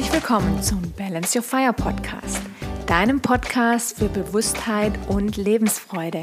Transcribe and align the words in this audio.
Herzlich 0.00 0.22
willkommen 0.22 0.62
zum 0.62 0.80
Balance 0.92 1.36
Your 1.36 1.44
Fire 1.44 1.74
Podcast, 1.74 2.40
deinem 2.86 3.20
Podcast 3.20 3.98
für 3.98 4.08
Bewusstheit 4.08 4.98
und 5.08 5.36
Lebensfreude. 5.36 6.22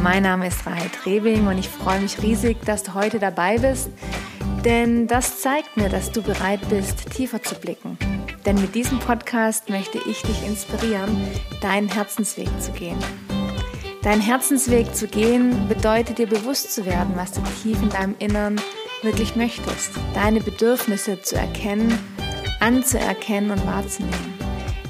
Mein 0.00 0.24
Name 0.24 0.48
ist 0.48 0.66
Rahel 0.66 0.88
Trebing 0.88 1.46
und 1.46 1.56
ich 1.56 1.68
freue 1.68 2.00
mich 2.00 2.20
riesig, 2.20 2.56
dass 2.64 2.82
du 2.82 2.94
heute 2.94 3.20
dabei 3.20 3.58
bist, 3.58 3.90
denn 4.64 5.06
das 5.06 5.40
zeigt 5.40 5.76
mir, 5.76 5.88
dass 5.88 6.10
du 6.10 6.20
bereit 6.20 6.68
bist, 6.68 7.08
tiefer 7.12 7.40
zu 7.40 7.54
blicken. 7.54 7.96
Denn 8.44 8.60
mit 8.60 8.74
diesem 8.74 8.98
Podcast 8.98 9.70
möchte 9.70 9.98
ich 9.98 10.22
dich 10.22 10.44
inspirieren, 10.44 11.16
deinen 11.60 11.86
Herzensweg 11.86 12.48
zu 12.60 12.72
gehen. 12.72 12.98
Deinen 14.02 14.20
Herzensweg 14.20 14.96
zu 14.96 15.06
gehen 15.06 15.68
bedeutet 15.68 16.18
dir 16.18 16.26
bewusst 16.26 16.74
zu 16.74 16.84
werden, 16.86 17.12
was 17.14 17.30
du 17.30 17.40
tief 17.62 17.80
in 17.80 17.90
deinem 17.90 18.16
Innern 18.18 18.60
wirklich 19.02 19.36
möchtest, 19.36 19.92
deine 20.12 20.40
Bedürfnisse 20.40 21.22
zu 21.22 21.36
erkennen, 21.36 21.96
anzuerkennen 22.60 23.50
und 23.50 23.66
wahrzunehmen, 23.66 24.34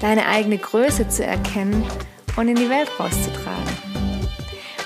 deine 0.01 0.27
eigene 0.27 0.59
Größe 0.59 1.09
zu 1.09 1.25
erkennen 1.25 1.85
und 2.37 2.49
in 2.49 2.57
die 2.57 2.69
Welt 2.69 2.91
rauszutragen. 2.99 3.91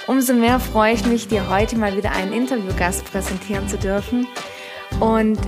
Umso 0.06 0.34
mehr 0.34 0.60
freue 0.60 0.94
ich 0.94 1.06
mich, 1.06 1.28
dir 1.28 1.48
heute 1.48 1.76
mal 1.76 1.96
wieder 1.96 2.12
einen 2.12 2.32
Interviewgast 2.32 3.04
präsentieren 3.10 3.68
zu 3.68 3.78
dürfen. 3.78 4.26
Und 5.00 5.38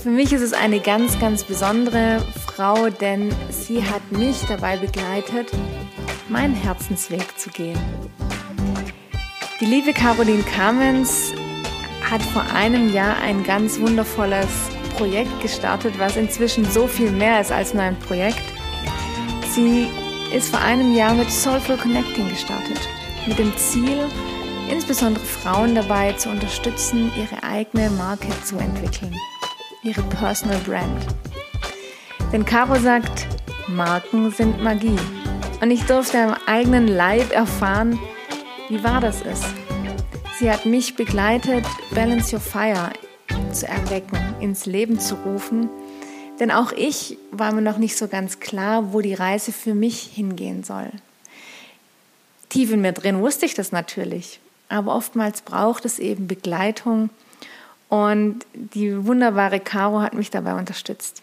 für 0.00 0.10
mich 0.10 0.32
ist 0.32 0.42
es 0.42 0.52
eine 0.52 0.78
ganz, 0.78 1.18
ganz 1.18 1.42
besondere 1.42 2.24
Frau, 2.46 2.90
denn 2.90 3.34
sie 3.50 3.82
hat 3.82 4.12
mich 4.12 4.44
dabei 4.46 4.76
begleitet, 4.76 5.50
meinen 6.28 6.54
Herzensweg 6.54 7.38
zu 7.38 7.50
gehen. 7.50 7.78
Die 9.60 9.66
liebe 9.66 9.92
Caroline 9.92 10.44
Kamens 10.44 11.32
hat 12.08 12.22
vor 12.22 12.44
einem 12.54 12.92
Jahr 12.92 13.16
ein 13.18 13.42
ganz 13.42 13.80
wundervolles 13.80 14.48
Projekt 14.98 15.40
gestartet, 15.40 15.94
was 15.98 16.16
inzwischen 16.16 16.64
so 16.64 16.88
viel 16.88 17.10
mehr 17.10 17.40
ist 17.40 17.52
als 17.52 17.72
nur 17.72 17.84
ein 17.84 17.98
Projekt. 18.00 18.42
Sie 19.54 19.88
ist 20.34 20.50
vor 20.50 20.60
einem 20.60 20.94
Jahr 20.94 21.14
mit 21.14 21.30
Soulful 21.30 21.76
Connecting 21.76 22.28
gestartet, 22.28 22.80
mit 23.26 23.38
dem 23.38 23.56
Ziel, 23.56 24.00
insbesondere 24.68 25.24
Frauen 25.24 25.76
dabei 25.76 26.12
zu 26.14 26.28
unterstützen, 26.28 27.12
ihre 27.16 27.42
eigene 27.44 27.90
Marke 27.90 28.28
zu 28.44 28.58
entwickeln, 28.58 29.14
ihre 29.84 30.02
Personal 30.02 30.58
Brand. 30.66 31.06
Denn 32.32 32.44
Caro 32.44 32.74
sagt, 32.74 33.26
Marken 33.68 34.32
sind 34.32 34.62
Magie. 34.62 34.98
Und 35.60 35.70
ich 35.70 35.84
durfte 35.84 36.18
am 36.18 36.36
eigenen 36.46 36.88
Leib 36.88 37.32
erfahren, 37.32 37.98
wie 38.68 38.82
wahr 38.82 39.00
das 39.00 39.22
ist. 39.22 39.44
Sie 40.38 40.50
hat 40.50 40.66
mich 40.66 40.96
begleitet, 40.96 41.64
Balance 41.94 42.34
Your 42.34 42.40
Fire 42.40 42.90
zu 43.52 43.66
erwecken, 43.66 44.27
ins 44.40 44.66
Leben 44.66 44.98
zu 45.00 45.14
rufen. 45.16 45.68
Denn 46.40 46.50
auch 46.50 46.72
ich 46.72 47.18
war 47.30 47.52
mir 47.52 47.62
noch 47.62 47.78
nicht 47.78 47.96
so 47.96 48.08
ganz 48.08 48.40
klar, 48.40 48.92
wo 48.92 49.00
die 49.00 49.14
Reise 49.14 49.52
für 49.52 49.74
mich 49.74 50.02
hingehen 50.02 50.62
soll. 50.64 50.90
Tief 52.48 52.72
in 52.72 52.80
mir 52.80 52.92
drin 52.92 53.20
wusste 53.20 53.46
ich 53.46 53.54
das 53.54 53.72
natürlich, 53.72 54.40
aber 54.68 54.94
oftmals 54.94 55.42
braucht 55.42 55.84
es 55.84 55.98
eben 55.98 56.26
Begleitung 56.26 57.10
und 57.88 58.46
die 58.54 59.06
wunderbare 59.06 59.60
Caro 59.60 60.00
hat 60.00 60.14
mich 60.14 60.30
dabei 60.30 60.54
unterstützt. 60.54 61.22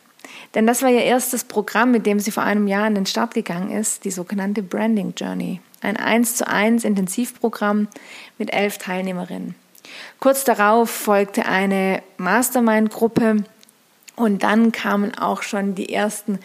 Denn 0.53 0.67
das 0.67 0.81
war 0.81 0.89
ihr 0.89 1.03
erstes 1.03 1.44
Programm, 1.44 1.91
mit 1.91 2.05
dem 2.05 2.19
sie 2.19 2.31
vor 2.31 2.44
einem 2.44 2.67
Jahr 2.67 2.85
an 2.85 2.95
den 2.95 3.05
Start 3.05 3.33
gegangen 3.33 3.72
ist, 3.72 4.05
die 4.05 4.11
sogenannte 4.11 4.63
Branding 4.63 5.13
Journey. 5.16 5.61
Ein 5.81 5.97
1 5.97 6.35
zu 6.35 6.47
1 6.47 6.83
Intensivprogramm 6.83 7.88
mit 8.38 8.53
elf 8.53 8.77
Teilnehmerinnen. 8.77 9.55
Kurz 10.19 10.43
darauf 10.43 10.89
folgte 10.89 11.45
eine 11.45 12.01
Mastermind-Gruppe 12.17 13.43
und 14.15 14.43
dann 14.43 14.72
kamen 14.72 15.17
auch 15.17 15.41
schon 15.41 15.75
die 15.75 15.94
ersten 15.94 16.39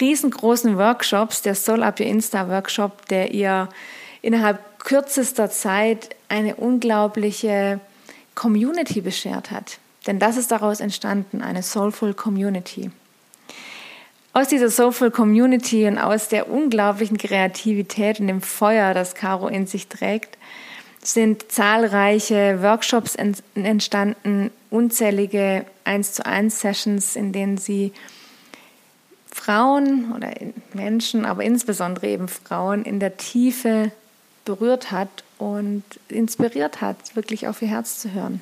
riesengroßen 0.00 0.76
Workshops, 0.78 1.42
der 1.42 1.54
Soul 1.54 1.82
Up 1.82 2.00
Your 2.00 2.06
Insta 2.06 2.48
Workshop, 2.48 3.06
der 3.08 3.32
ihr 3.32 3.68
innerhalb 4.22 4.78
kürzester 4.78 5.50
Zeit 5.50 6.14
eine 6.28 6.56
unglaubliche 6.56 7.80
Community 8.34 9.00
beschert 9.00 9.50
hat. 9.50 9.78
Denn 10.06 10.18
das 10.18 10.36
ist 10.36 10.50
daraus 10.50 10.80
entstanden, 10.80 11.42
eine 11.42 11.62
Soulful 11.62 12.14
Community. 12.14 12.90
Aus 14.32 14.48
dieser 14.48 14.70
Soulful 14.70 15.10
Community 15.10 15.86
und 15.86 15.98
aus 15.98 16.28
der 16.28 16.48
unglaublichen 16.48 17.18
Kreativität 17.18 18.20
und 18.20 18.28
dem 18.28 18.40
Feuer, 18.40 18.94
das 18.94 19.14
Caro 19.14 19.48
in 19.48 19.66
sich 19.66 19.88
trägt, 19.88 20.38
sind 21.12 21.50
zahlreiche 21.50 22.62
Workshops 22.62 23.16
entstanden, 23.54 24.50
unzählige 24.70 25.64
1 25.84 26.12
zu 26.12 26.26
1 26.26 26.60
Sessions, 26.60 27.16
in 27.16 27.32
denen 27.32 27.56
sie 27.56 27.92
Frauen 29.30 30.12
oder 30.14 30.30
Menschen, 30.74 31.24
aber 31.24 31.44
insbesondere 31.44 32.08
eben 32.08 32.28
Frauen 32.28 32.84
in 32.84 33.00
der 33.00 33.16
Tiefe 33.16 33.90
berührt 34.44 34.90
hat 34.90 35.08
und 35.38 35.84
inspiriert 36.08 36.80
hat, 36.80 37.16
wirklich 37.16 37.48
auf 37.48 37.62
ihr 37.62 37.68
Herz 37.68 38.00
zu 38.00 38.12
hören. 38.12 38.40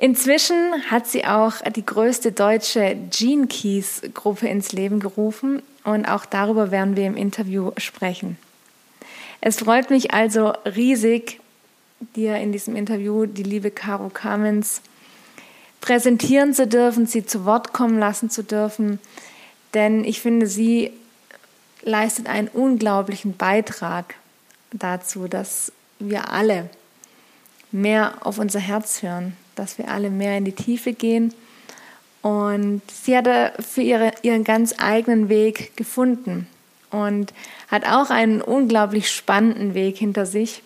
Inzwischen 0.00 0.56
hat 0.90 1.06
sie 1.06 1.24
auch 1.24 1.54
die 1.74 1.86
größte 1.86 2.32
deutsche 2.32 2.96
Gene 3.10 3.46
Keys 3.46 4.02
Gruppe 4.14 4.48
ins 4.48 4.72
Leben 4.72 5.00
gerufen 5.00 5.62
und 5.84 6.06
auch 6.06 6.26
darüber 6.26 6.70
werden 6.70 6.96
wir 6.96 7.06
im 7.06 7.16
Interview 7.16 7.72
sprechen. 7.76 8.36
Es 9.44 9.58
freut 9.58 9.90
mich 9.90 10.14
also 10.14 10.52
riesig, 10.64 11.40
dir 12.14 12.36
in 12.36 12.52
diesem 12.52 12.76
Interview 12.76 13.26
die 13.26 13.42
liebe 13.42 13.72
Caro 13.72 14.08
Kamens 14.08 14.82
präsentieren 15.80 16.54
zu 16.54 16.68
dürfen, 16.68 17.06
sie 17.06 17.26
zu 17.26 17.44
Wort 17.44 17.72
kommen 17.72 17.98
lassen 17.98 18.30
zu 18.30 18.44
dürfen, 18.44 19.00
denn 19.74 20.04
ich 20.04 20.20
finde, 20.20 20.46
sie 20.46 20.92
leistet 21.82 22.28
einen 22.28 22.46
unglaublichen 22.46 23.36
Beitrag 23.36 24.14
dazu, 24.70 25.26
dass 25.26 25.72
wir 25.98 26.30
alle 26.30 26.70
mehr 27.72 28.24
auf 28.24 28.38
unser 28.38 28.60
Herz 28.60 29.02
hören, 29.02 29.36
dass 29.56 29.76
wir 29.76 29.90
alle 29.90 30.10
mehr 30.10 30.38
in 30.38 30.44
die 30.44 30.52
Tiefe 30.52 30.92
gehen. 30.92 31.34
Und 32.20 32.82
sie 32.92 33.16
hatte 33.16 33.54
für 33.58 33.82
ihre, 33.82 34.12
ihren 34.22 34.44
ganz 34.44 34.76
eigenen 34.78 35.28
Weg 35.28 35.76
gefunden 35.76 36.46
und 36.92 37.32
hat 37.68 37.86
auch 37.86 38.10
einen 38.10 38.40
unglaublich 38.40 39.10
spannenden 39.10 39.74
Weg 39.74 39.96
hinter 39.96 40.26
sich, 40.26 40.62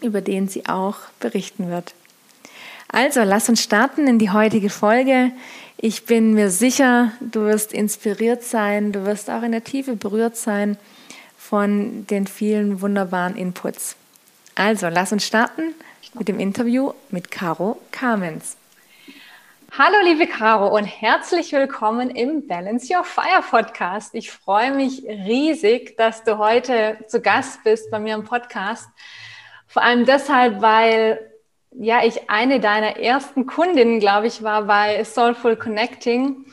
über 0.00 0.20
den 0.20 0.48
sie 0.48 0.66
auch 0.66 0.96
berichten 1.20 1.70
wird. 1.70 1.94
Also, 2.88 3.22
lass 3.22 3.48
uns 3.48 3.62
starten 3.62 4.06
in 4.06 4.18
die 4.18 4.30
heutige 4.30 4.68
Folge. 4.68 5.30
Ich 5.78 6.04
bin 6.04 6.34
mir 6.34 6.50
sicher, 6.50 7.12
du 7.20 7.44
wirst 7.44 7.72
inspiriert 7.72 8.42
sein, 8.42 8.92
du 8.92 9.06
wirst 9.06 9.30
auch 9.30 9.42
in 9.42 9.52
der 9.52 9.64
Tiefe 9.64 9.96
berührt 9.96 10.36
sein 10.36 10.76
von 11.38 12.06
den 12.06 12.26
vielen 12.26 12.80
wunderbaren 12.80 13.36
Inputs. 13.36 13.96
Also, 14.54 14.88
lass 14.88 15.12
uns 15.12 15.24
starten 15.24 15.74
mit 16.14 16.28
dem 16.28 16.38
Interview 16.38 16.92
mit 17.10 17.30
Caro 17.30 17.80
Kamens. 17.90 18.56
Hallo 19.78 19.96
liebe 20.04 20.26
Caro 20.26 20.68
und 20.68 20.84
herzlich 20.84 21.50
willkommen 21.52 22.10
im 22.10 22.46
Balance 22.46 22.94
Your 22.94 23.04
Fire 23.04 23.40
Podcast. 23.40 24.14
Ich 24.14 24.30
freue 24.30 24.70
mich 24.70 25.02
riesig, 25.04 25.96
dass 25.96 26.24
du 26.24 26.36
heute 26.36 26.98
zu 27.08 27.22
Gast 27.22 27.64
bist 27.64 27.90
bei 27.90 27.98
mir 27.98 28.14
im 28.14 28.24
Podcast. 28.24 28.86
Vor 29.66 29.82
allem 29.82 30.04
deshalb, 30.04 30.60
weil 30.60 31.32
ja 31.70 32.04
ich 32.04 32.28
eine 32.28 32.60
deiner 32.60 32.98
ersten 32.98 33.46
Kundinnen, 33.46 33.98
glaube 33.98 34.26
ich, 34.26 34.42
war 34.42 34.64
bei 34.64 35.02
Soulful 35.04 35.56
Connecting. 35.56 36.44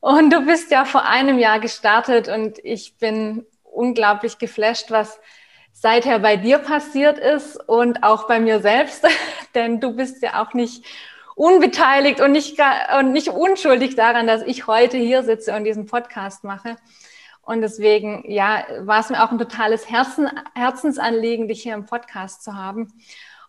Und 0.00 0.32
du 0.32 0.44
bist 0.44 0.72
ja 0.72 0.84
vor 0.84 1.06
einem 1.06 1.38
Jahr 1.38 1.60
gestartet 1.60 2.26
und 2.26 2.58
ich 2.64 2.98
bin 2.98 3.46
unglaublich 3.62 4.38
geflasht, 4.38 4.90
was 4.90 5.20
seither 5.72 6.18
bei 6.18 6.36
dir 6.36 6.58
passiert 6.58 7.16
ist 7.16 7.56
und 7.68 8.02
auch 8.02 8.26
bei 8.26 8.40
mir 8.40 8.58
selbst, 8.58 9.06
denn 9.54 9.78
du 9.78 9.94
bist 9.94 10.20
ja 10.20 10.42
auch 10.42 10.52
nicht 10.52 10.84
unbeteiligt 11.36 12.20
und 12.20 12.32
nicht, 12.32 12.58
und 12.98 13.12
nicht 13.12 13.28
unschuldig 13.28 13.94
daran, 13.94 14.26
dass 14.26 14.42
ich 14.42 14.66
heute 14.66 14.96
hier 14.96 15.22
sitze 15.22 15.54
und 15.54 15.64
diesen 15.64 15.86
Podcast 15.86 16.42
mache. 16.42 16.76
Und 17.42 17.60
deswegen, 17.60 18.24
ja, 18.26 18.64
war 18.80 19.00
es 19.00 19.10
mir 19.10 19.22
auch 19.22 19.30
ein 19.30 19.38
totales 19.38 19.88
Herzen, 19.88 20.28
Herzensanliegen, 20.54 21.46
dich 21.46 21.62
hier 21.62 21.74
im 21.74 21.84
Podcast 21.84 22.42
zu 22.42 22.56
haben. 22.56 22.92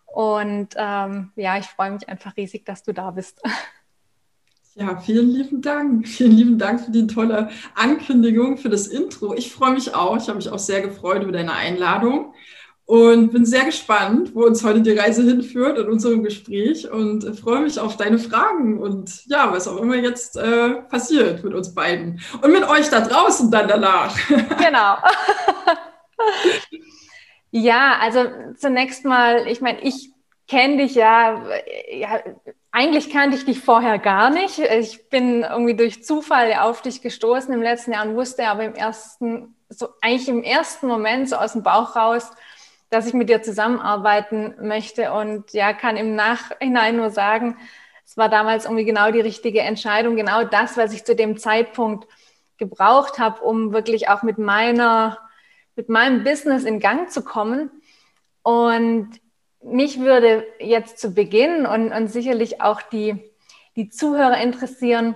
Und 0.04 0.68
ähm, 0.76 1.32
ja, 1.34 1.58
ich 1.58 1.66
freue 1.66 1.90
mich 1.90 2.08
einfach 2.08 2.36
riesig, 2.36 2.64
dass 2.64 2.84
du 2.84 2.92
da 2.92 3.10
bist. 3.10 3.42
Ja, 4.74 4.96
vielen 4.98 5.30
lieben 5.30 5.60
Dank. 5.60 6.06
Vielen 6.06 6.32
lieben 6.32 6.58
Dank 6.58 6.82
für 6.82 6.92
die 6.92 7.08
tolle 7.08 7.50
Ankündigung, 7.74 8.58
für 8.58 8.68
das 8.68 8.86
Intro. 8.86 9.34
Ich 9.34 9.50
freue 9.50 9.72
mich 9.72 9.94
auch. 9.94 10.16
Ich 10.18 10.28
habe 10.28 10.36
mich 10.36 10.50
auch 10.50 10.58
sehr 10.58 10.82
gefreut 10.82 11.22
über 11.22 11.32
deine 11.32 11.54
Einladung 11.54 12.34
und 12.88 13.32
bin 13.32 13.44
sehr 13.44 13.66
gespannt, 13.66 14.34
wo 14.34 14.46
uns 14.46 14.64
heute 14.64 14.80
die 14.80 14.92
Reise 14.92 15.22
hinführt 15.22 15.76
in 15.76 15.88
unserem 15.88 16.22
Gespräch 16.22 16.90
und 16.90 17.22
freue 17.38 17.60
mich 17.60 17.78
auf 17.78 17.98
deine 17.98 18.18
Fragen 18.18 18.78
und 18.78 19.26
ja, 19.26 19.52
was 19.52 19.68
auch 19.68 19.76
immer 19.76 19.96
jetzt 19.96 20.38
äh, 20.38 20.70
passiert 20.88 21.44
mit 21.44 21.52
uns 21.52 21.74
beiden 21.74 22.18
und 22.40 22.50
mit 22.50 22.66
euch 22.66 22.88
da 22.88 23.02
draußen 23.02 23.50
dann 23.50 23.68
danach. 23.68 24.16
Genau. 24.28 24.96
ja, 27.50 27.98
also 28.00 28.24
zunächst 28.56 29.04
mal, 29.04 29.46
ich 29.48 29.60
meine, 29.60 29.82
ich 29.82 30.10
kenne 30.48 30.78
dich 30.78 30.94
ja, 30.94 31.42
ja 31.92 32.22
eigentlich 32.72 33.10
kannte 33.10 33.36
ich 33.36 33.44
dich 33.44 33.60
vorher 33.60 33.98
gar 33.98 34.30
nicht. 34.30 34.58
Ich 34.58 35.10
bin 35.10 35.42
irgendwie 35.42 35.76
durch 35.76 36.04
Zufall 36.04 36.54
auf 36.54 36.80
dich 36.80 37.02
gestoßen 37.02 37.52
im 37.52 37.60
letzten 37.60 37.92
Jahr 37.92 38.06
und 38.06 38.16
wusste 38.16 38.48
aber 38.48 38.64
im 38.64 38.74
ersten, 38.74 39.54
so 39.68 39.88
eigentlich 40.00 40.28
im 40.30 40.42
ersten 40.42 40.86
Moment 40.86 41.28
so 41.28 41.36
aus 41.36 41.52
dem 41.52 41.62
Bauch 41.62 41.94
raus, 41.94 42.30
dass 42.90 43.06
ich 43.06 43.14
mit 43.14 43.28
dir 43.28 43.42
zusammenarbeiten 43.42 44.54
möchte 44.60 45.12
und 45.12 45.52
ja, 45.52 45.72
kann 45.72 45.96
im 45.96 46.14
Nachhinein 46.14 46.96
nur 46.96 47.10
sagen, 47.10 47.56
es 48.04 48.16
war 48.16 48.28
damals 48.30 48.64
irgendwie 48.64 48.86
genau 48.86 49.10
die 49.10 49.20
richtige 49.20 49.60
Entscheidung, 49.60 50.16
genau 50.16 50.44
das, 50.44 50.76
was 50.78 50.94
ich 50.94 51.04
zu 51.04 51.14
dem 51.14 51.36
Zeitpunkt 51.36 52.08
gebraucht 52.56 53.18
habe, 53.18 53.42
um 53.42 53.72
wirklich 53.72 54.08
auch 54.08 54.22
mit 54.22 54.38
meiner, 54.38 55.18
mit 55.76 55.88
meinem 55.88 56.24
Business 56.24 56.64
in 56.64 56.80
Gang 56.80 57.10
zu 57.10 57.22
kommen. 57.22 57.70
Und 58.42 59.10
mich 59.62 60.00
würde 60.00 60.46
jetzt 60.58 60.98
zu 60.98 61.12
Beginn 61.12 61.66
und, 61.66 61.92
und 61.92 62.08
sicherlich 62.08 62.62
auch 62.62 62.80
die, 62.80 63.30
die 63.76 63.90
Zuhörer 63.90 64.38
interessieren, 64.38 65.14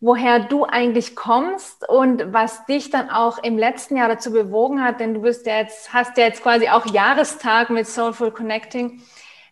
woher 0.00 0.40
du 0.40 0.64
eigentlich 0.64 1.14
kommst 1.14 1.86
und 1.88 2.32
was 2.32 2.64
dich 2.64 2.90
dann 2.90 3.10
auch 3.10 3.38
im 3.42 3.58
letzten 3.58 3.96
Jahr 3.96 4.08
dazu 4.08 4.32
bewogen 4.32 4.82
hat, 4.82 4.98
denn 4.98 5.12
du 5.14 5.20
bist 5.20 5.46
ja 5.46 5.58
jetzt, 5.58 5.92
hast 5.92 6.16
ja 6.16 6.24
jetzt 6.24 6.42
quasi 6.42 6.68
auch 6.68 6.86
Jahrestag 6.86 7.68
mit 7.68 7.86
Soulful 7.86 8.30
Connecting, 8.30 9.02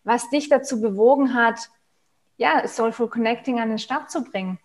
was 0.05 0.31
dich 0.31 0.49
dazu 0.49 0.81
bewogen 0.81 1.35
hat, 1.35 1.69
ja, 2.39 2.67
Soulful 2.67 3.09
Connecting 3.09 3.61
an 3.61 3.69
den 3.69 3.79
Start 3.79 4.11
zu 4.11 4.25
bringen. 4.25 4.59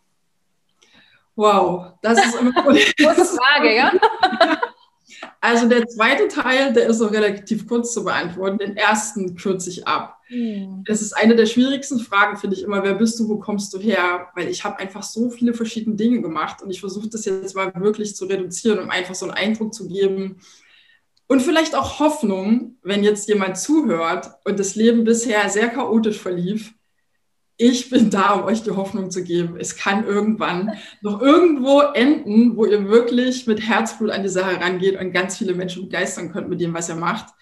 Wow, 1.36 1.94
das 2.02 2.24
ist 2.26 2.38
eine 2.40 2.52
große 2.54 3.38
Frage, 3.38 3.76
ja? 3.76 3.92
Also 5.42 5.68
der 5.68 5.86
zweite 5.88 6.28
Teil, 6.28 6.74
der 6.74 6.88
ist 6.88 7.00
so 7.00 7.08
relativ 7.08 7.68
kurz 7.68 7.94
zu 7.94 8.04
beantworten. 8.04 8.60
Den 8.60 8.78
ersten 8.78 9.36
kürze 9.36 9.70
ich 9.70 9.86
ab. 9.88 10.18
Mhm. 10.34 10.84
Das 10.86 11.02
ist 11.02 11.14
eine 11.14 11.36
der 11.36 11.46
schwierigsten 11.46 12.00
Fragen, 12.00 12.38
finde 12.38 12.56
ich 12.56 12.64
immer. 12.64 12.84
Wer 12.84 12.96
bist 12.96 13.20
du, 13.20 13.30
wo 13.30 13.38
kommst 13.38 13.74
du 13.74 13.80
her? 13.80 14.28
Weil 14.36 14.48
ich 14.48 14.64
habe 14.64 14.80
einfach 14.80 15.04
so 15.04 15.30
viele 15.30 15.54
verschiedene 15.54 15.96
Dinge 15.96 16.22
gemacht 16.22 16.62
und 16.62 16.72
ich 16.72 16.80
versuche 16.80 17.10
das 17.10 17.26
jetzt 17.26 17.56
mal 17.56 17.72
wirklich 17.76 18.16
zu 18.16 18.26
reduzieren, 18.26 18.80
um 18.80 18.90
einfach 18.90 19.16
so 19.16 19.26
einen 19.26 19.36
Eindruck 19.36 19.74
zu 19.74 19.88
geben. 19.88 20.38
Und 21.28 21.42
vielleicht 21.42 21.76
auch 21.76 22.00
Hoffnung, 22.00 22.78
wenn 22.84 23.04
jetzt 23.04 23.28
jemand 23.28 23.58
zuhört 23.58 24.30
und 24.44 24.60
das 24.60 24.76
Leben 24.76 25.04
bisher 25.04 25.50
sehr 25.50 25.70
chaotisch 25.70 26.18
verlief, 26.18 26.74
ich 27.56 27.90
bin 27.90 28.10
da, 28.10 28.34
um 28.34 28.44
euch 28.46 28.64
die 28.64 28.72
Hoffnung 28.72 29.12
zu 29.12 29.24
geben. 29.24 29.58
Es 29.60 29.76
kann 29.76 30.06
irgendwann 30.06 30.72
noch 31.02 31.22
irgendwo 31.22 31.82
enden, 31.82 32.58
wo 32.58 32.66
ihr 32.66 32.90
wirklich 32.90 33.46
mit 33.46 33.62
Herzblut 33.62 34.10
an 34.10 34.24
die 34.24 34.30
Sache 34.30 34.60
rangeht 34.60 35.00
und 35.00 35.14
ganz 35.14 35.38
viele 35.38 35.54
Menschen 35.54 35.84
begeistern 35.84 36.32
könnt 36.32 36.50
mit 36.50 36.60
dem, 36.60 36.74
was 36.74 36.90
ihr 36.90 36.96
macht. 36.96 37.34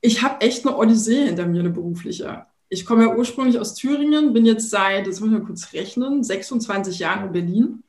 Ich 0.00 0.22
habe 0.22 0.40
echt 0.40 0.66
eine 0.66 0.76
Odyssee 0.76 1.26
hinter 1.26 1.46
mir, 1.46 1.60
eine 1.60 1.70
berufliche. 1.70 2.46
Ich 2.68 2.86
komme 2.86 3.04
ja 3.04 3.16
ursprünglich 3.16 3.58
aus 3.58 3.74
Thüringen, 3.74 4.32
bin 4.32 4.46
jetzt 4.46 4.70
seit, 4.70 5.06
das 5.06 5.20
muss 5.20 5.30
ich 5.30 5.38
mal 5.38 5.44
kurz 5.44 5.72
rechnen, 5.72 6.22
26 6.22 6.98
Jahren 7.00 7.26
in 7.26 7.32
Berlin 7.32 7.82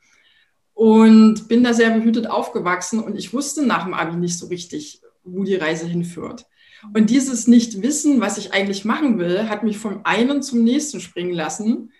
und 0.74 1.48
bin 1.48 1.64
da 1.64 1.74
sehr 1.74 1.92
behütet 1.92 2.28
aufgewachsen 2.28 3.00
und 3.00 3.16
ich 3.16 3.34
wusste 3.34 3.66
nach 3.66 3.84
dem 3.84 3.94
Abi 3.94 4.18
nicht 4.18 4.38
so 4.38 4.48
richtig, 4.48 5.02
wo 5.24 5.44
die 5.44 5.56
Reise 5.56 5.86
hinführt. 5.86 6.48
Und 6.94 7.10
dieses 7.10 7.48
Nicht-Wissen, 7.48 8.22
was 8.22 8.38
ich 8.38 8.54
eigentlich 8.54 8.86
machen 8.86 9.20
will, 9.20 9.48
hat 9.50 9.64
mich 9.64 9.78
vom 9.78 10.02
einen 10.04 10.42
zum 10.42 10.64
nächsten 10.64 11.00
springen 11.00 11.34
lassen. 11.34 11.92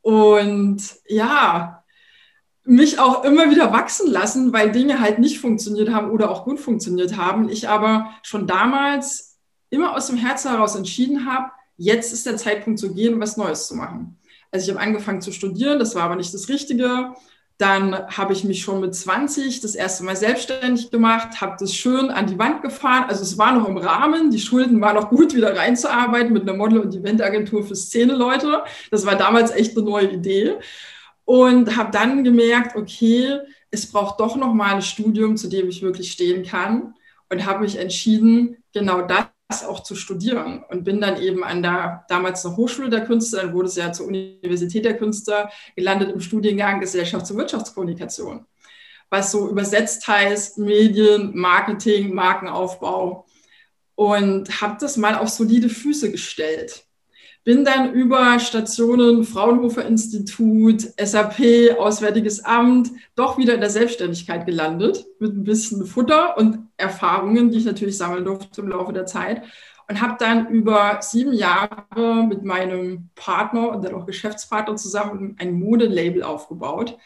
Und 0.00 0.80
ja, 1.08 1.82
mich 2.64 2.98
auch 2.98 3.24
immer 3.24 3.50
wieder 3.50 3.72
wachsen 3.72 4.10
lassen, 4.10 4.52
weil 4.52 4.70
Dinge 4.70 5.00
halt 5.00 5.18
nicht 5.18 5.40
funktioniert 5.40 5.90
haben 5.90 6.10
oder 6.10 6.30
auch 6.30 6.44
gut 6.44 6.60
funktioniert 6.60 7.16
haben. 7.16 7.48
Ich 7.48 7.68
aber 7.68 8.10
schon 8.22 8.46
damals 8.46 9.27
immer 9.70 9.94
aus 9.96 10.06
dem 10.06 10.16
Herzen 10.16 10.50
heraus 10.50 10.76
entschieden 10.76 11.26
habe, 11.26 11.50
jetzt 11.76 12.12
ist 12.12 12.26
der 12.26 12.36
Zeitpunkt 12.36 12.78
zu 12.78 12.94
gehen, 12.94 13.20
was 13.20 13.36
Neues 13.36 13.66
zu 13.66 13.74
machen. 13.74 14.18
Also 14.50 14.64
ich 14.64 14.76
habe 14.76 14.84
angefangen 14.84 15.20
zu 15.20 15.32
studieren, 15.32 15.78
das 15.78 15.94
war 15.94 16.04
aber 16.04 16.16
nicht 16.16 16.32
das 16.32 16.48
Richtige. 16.48 17.14
Dann 17.58 18.06
habe 18.16 18.32
ich 18.32 18.44
mich 18.44 18.62
schon 18.62 18.80
mit 18.80 18.94
20 18.94 19.60
das 19.60 19.74
erste 19.74 20.04
Mal 20.04 20.14
selbstständig 20.14 20.92
gemacht, 20.92 21.40
habe 21.40 21.56
das 21.58 21.74
schön 21.74 22.10
an 22.10 22.28
die 22.28 22.38
Wand 22.38 22.62
gefahren. 22.62 23.06
Also 23.08 23.22
es 23.22 23.36
war 23.36 23.52
noch 23.52 23.68
im 23.68 23.76
Rahmen, 23.76 24.30
die 24.30 24.38
Schulden 24.38 24.80
waren 24.80 24.94
noch 24.94 25.10
gut, 25.10 25.34
wieder 25.34 25.56
reinzuarbeiten 25.56 26.32
mit 26.32 26.42
einer 26.42 26.56
Model- 26.56 26.78
und 26.78 26.94
Eventagentur 26.94 27.64
für 27.64 27.74
Szene-Leute. 27.74 28.62
Das 28.92 29.06
war 29.06 29.16
damals 29.16 29.50
echt 29.50 29.76
eine 29.76 29.84
neue 29.84 30.12
Idee. 30.12 30.54
Und 31.24 31.76
habe 31.76 31.90
dann 31.90 32.22
gemerkt, 32.22 32.76
okay, 32.76 33.40
es 33.70 33.90
braucht 33.90 34.20
doch 34.20 34.36
noch 34.36 34.54
mal 34.54 34.76
ein 34.76 34.82
Studium, 34.82 35.36
zu 35.36 35.48
dem 35.48 35.68
ich 35.68 35.82
wirklich 35.82 36.12
stehen 36.12 36.44
kann. 36.44 36.94
Und 37.28 37.44
habe 37.44 37.60
mich 37.60 37.76
entschieden, 37.76 38.56
genau 38.72 39.02
das 39.02 39.26
auch 39.66 39.82
zu 39.82 39.94
studieren 39.94 40.62
und 40.68 40.84
bin 40.84 41.00
dann 41.00 41.20
eben 41.20 41.42
an 41.42 41.62
der 41.62 42.04
damals 42.08 42.44
noch 42.44 42.56
Hochschule 42.56 42.90
der 42.90 43.04
Künste, 43.04 43.38
dann 43.38 43.54
wurde 43.54 43.68
es 43.68 43.76
ja 43.76 43.92
zur 43.92 44.06
Universität 44.06 44.84
der 44.84 44.98
Künste 44.98 45.48
gelandet 45.74 46.10
im 46.12 46.20
Studiengang 46.20 46.82
Gesellschafts- 46.82 47.30
und 47.30 47.38
Wirtschaftskommunikation, 47.38 48.44
was 49.08 49.32
so 49.32 49.48
übersetzt 49.48 50.06
heißt 50.06 50.58
Medien, 50.58 51.34
Marketing, 51.34 52.14
Markenaufbau 52.14 53.26
und 53.94 54.60
habe 54.60 54.76
das 54.78 54.98
mal 54.98 55.14
auf 55.14 55.30
solide 55.30 55.70
Füße 55.70 56.12
gestellt. 56.12 56.84
Bin 57.48 57.64
dann 57.64 57.94
über 57.94 58.38
Stationen 58.40 59.24
Fraunhofer 59.24 59.86
Institut, 59.86 60.82
SAP, 61.02 61.78
Auswärtiges 61.78 62.44
Amt, 62.44 62.90
doch 63.14 63.38
wieder 63.38 63.54
in 63.54 63.60
der 63.60 63.70
Selbstständigkeit 63.70 64.44
gelandet, 64.44 65.06
mit 65.18 65.32
ein 65.32 65.44
bisschen 65.44 65.86
Futter 65.86 66.36
und 66.36 66.68
Erfahrungen, 66.76 67.50
die 67.50 67.56
ich 67.56 67.64
natürlich 67.64 67.96
sammeln 67.96 68.26
durfte 68.26 68.60
im 68.60 68.68
Laufe 68.68 68.92
der 68.92 69.06
Zeit. 69.06 69.44
Und 69.88 70.02
habe 70.02 70.16
dann 70.18 70.48
über 70.48 70.98
sieben 71.00 71.32
Jahre 71.32 72.22
mit 72.28 72.44
meinem 72.44 73.08
Partner 73.14 73.70
und 73.70 73.82
dann 73.82 73.94
auch 73.94 74.04
Geschäftspartner 74.04 74.76
zusammen 74.76 75.34
ein 75.38 75.54
Modelabel 75.54 76.24
aufgebaut, 76.24 76.98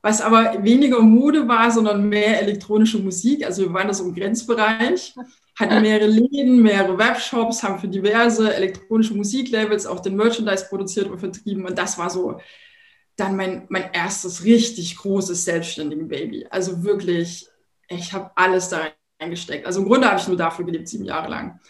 was 0.00 0.20
aber 0.20 0.62
weniger 0.62 1.00
Mode 1.00 1.48
war, 1.48 1.72
sondern 1.72 2.08
mehr 2.08 2.40
elektronische 2.40 3.00
Musik. 3.00 3.44
Also 3.44 3.62
wir 3.62 3.72
waren 3.72 3.88
das 3.88 3.98
im 3.98 4.14
Grenzbereich 4.14 5.16
hatten 5.54 5.82
mehrere 5.82 6.06
Läden, 6.06 6.62
mehrere 6.62 6.98
Webshops, 6.98 7.62
haben 7.62 7.78
für 7.78 7.88
diverse 7.88 8.54
elektronische 8.54 9.14
Musiklabels 9.14 9.86
auch 9.86 10.00
den 10.00 10.16
Merchandise 10.16 10.66
produziert 10.68 11.08
und 11.10 11.18
vertrieben. 11.18 11.66
Und 11.66 11.76
das 11.76 11.98
war 11.98 12.10
so 12.10 12.40
dann 13.16 13.36
mein, 13.36 13.66
mein 13.68 13.92
erstes 13.92 14.44
richtig 14.44 14.96
großes 14.96 15.44
selbstständigen 15.44 16.08
Baby. 16.08 16.46
Also 16.50 16.82
wirklich, 16.82 17.48
ich 17.88 18.12
habe 18.12 18.30
alles 18.36 18.70
da 18.70 18.80
reingesteckt. 19.20 19.66
Also 19.66 19.82
im 19.82 19.88
Grunde 19.88 20.08
habe 20.08 20.18
ich 20.18 20.28
nur 20.28 20.36
dafür 20.36 20.64
gelebt, 20.64 20.88
sieben 20.88 21.04
Jahre 21.04 21.28
lang. 21.28 21.60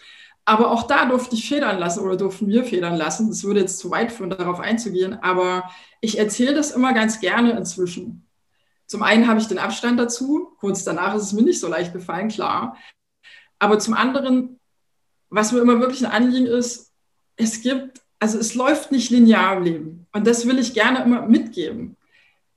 Aber 0.45 0.71
auch 0.71 0.83
da 0.83 1.05
durfte 1.05 1.35
ich 1.35 1.47
federn 1.47 1.79
lassen 1.79 2.01
oder 2.01 2.17
durften 2.17 2.47
wir 2.47 2.65
federn 2.65 2.95
lassen. 2.95 3.29
Das 3.29 3.43
würde 3.43 3.61
jetzt 3.61 3.79
zu 3.79 3.91
weit 3.91 4.11
führen, 4.11 4.29
darauf 4.29 4.59
einzugehen. 4.59 5.13
Aber 5.21 5.69
ich 6.01 6.17
erzähle 6.19 6.53
das 6.53 6.71
immer 6.71 6.93
ganz 6.93 7.21
gerne 7.21 7.51
inzwischen. 7.51 8.27
Zum 8.85 9.03
einen 9.03 9.27
habe 9.27 9.39
ich 9.39 9.47
den 9.47 9.57
Abstand 9.57 9.99
dazu. 9.99 10.53
Kurz 10.59 10.83
danach 10.83 11.15
ist 11.15 11.23
es 11.23 11.33
mir 11.33 11.43
nicht 11.43 11.59
so 11.59 11.67
leicht 11.67 11.93
gefallen, 11.93 12.27
klar. 12.27 12.77
Aber 13.63 13.79
zum 13.79 13.93
anderen, 13.93 14.59
was 15.29 15.53
mir 15.53 15.61
immer 15.61 15.79
wirklich 15.79 16.05
ein 16.05 16.11
Anliegen 16.11 16.47
ist, 16.47 16.91
es 17.37 17.61
gibt, 17.61 18.01
also 18.19 18.37
es 18.37 18.55
läuft 18.55 18.91
nicht 18.91 19.09
linear 19.09 19.55
im 19.55 19.63
Leben. 19.63 20.07
Und 20.11 20.27
das 20.27 20.45
will 20.45 20.59
ich 20.59 20.73
gerne 20.73 21.01
immer 21.01 21.21
mitgeben. 21.21 21.95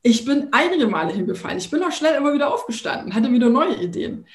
Ich 0.02 0.24
bin 0.24 0.48
einige 0.50 0.88
Male 0.88 1.12
hingefallen. 1.12 1.58
Ich 1.58 1.70
bin 1.70 1.80
auch 1.84 1.92
schnell 1.92 2.16
immer 2.16 2.34
wieder 2.34 2.52
aufgestanden, 2.52 3.14
hatte 3.14 3.30
wieder 3.30 3.50
neue 3.50 3.76
Ideen. 3.76 4.26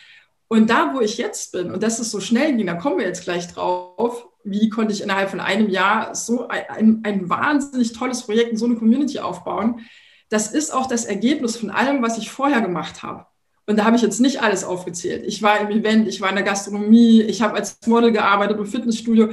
Und 0.48 0.70
da, 0.70 0.94
wo 0.94 1.02
ich 1.02 1.18
jetzt 1.18 1.52
bin, 1.52 1.72
und 1.72 1.84
das 1.84 2.00
ist 2.00 2.12
so 2.12 2.22
schnell 2.22 2.56
ging, 2.56 2.68
da 2.68 2.76
kommen 2.76 3.00
wir 3.00 3.06
jetzt 3.06 3.26
gleich 3.26 3.50
drauf, 3.50 4.30
wie 4.46 4.70
konnte 4.70 4.94
ich 4.94 5.02
innerhalb 5.02 5.30
von 5.30 5.42
einem 5.42 5.70
Jahr 5.70 6.16
so 6.16 6.48
ein, 6.48 7.02
ein, 7.04 7.30
wahnsinnig 7.30 7.92
tolles 7.92 8.22
Projekt 8.22 8.54
und 8.54 8.58
so 8.58 8.66
eine 8.66 8.76
Community 8.76 9.20
aufbauen, 9.20 9.82
das 10.30 10.54
ist 10.54 10.74
auch 10.74 10.88
das 10.88 11.04
Ergebnis 11.04 11.58
von 11.58 11.70
allem, 11.70 12.02
was 12.02 12.18
ich 12.18 12.32
vorher 12.32 12.62
gemacht 12.62 13.04
habe. 13.04 13.26
Und 13.72 13.78
da 13.78 13.86
habe 13.86 13.96
ich 13.96 14.02
jetzt 14.02 14.20
nicht 14.20 14.42
alles 14.42 14.66
aufgezählt. 14.66 15.24
Ich 15.26 15.42
war 15.42 15.62
im 15.62 15.70
Event, 15.70 16.06
ich 16.06 16.20
war 16.20 16.28
in 16.28 16.36
der 16.36 16.44
Gastronomie, 16.44 17.22
ich 17.22 17.42
habe 17.42 17.56
als 17.56 17.80
Model 17.88 18.12
gearbeitet 18.12 18.58
im 18.58 18.66
Fitnessstudio. 18.66 19.30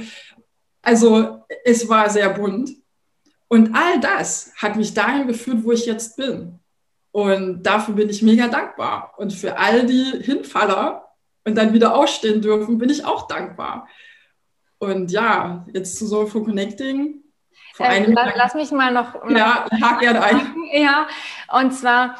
Also 0.81 1.43
es 1.65 1.89
war 1.89 2.09
sehr 2.09 2.29
bunt. 2.29 2.71
Und 3.49 3.75
all 3.75 3.99
das 3.99 4.53
hat 4.55 4.77
mich 4.77 4.93
dahin 4.93 5.27
geführt, 5.27 5.57
wo 5.63 5.73
ich 5.73 5.85
jetzt 5.85 6.15
bin. 6.15 6.57
Und 7.11 7.63
dafür 7.63 7.95
bin 7.95 8.07
ich 8.07 8.21
mega 8.21 8.47
dankbar. 8.47 9.13
Und 9.17 9.33
für 9.33 9.57
all 9.57 9.85
die 9.85 10.23
Hinfaller 10.23 11.09
und 11.43 11.55
dann 11.55 11.73
wieder 11.73 11.93
ausstehen 11.93 12.41
dürfen, 12.41 12.77
bin 12.77 12.89
ich 12.89 13.03
auch 13.03 13.27
dankbar. 13.27 13.89
Und 14.77 15.11
ja, 15.11 15.65
jetzt 15.73 15.97
zu 15.97 16.07
Soulful 16.07 16.45
Connecting. 16.45 17.23
Vor 17.73 17.87
äh, 17.87 18.09
lass, 18.09 18.31
lass 18.37 18.53
mich 18.53 18.71
mal 18.71 18.93
noch. 18.93 19.15
Ja, 19.29 19.65
hak 19.81 19.99
gerne 19.99 20.23
ein. 20.23 20.55
Ja, 20.71 21.09
und 21.51 21.73
zwar 21.73 22.15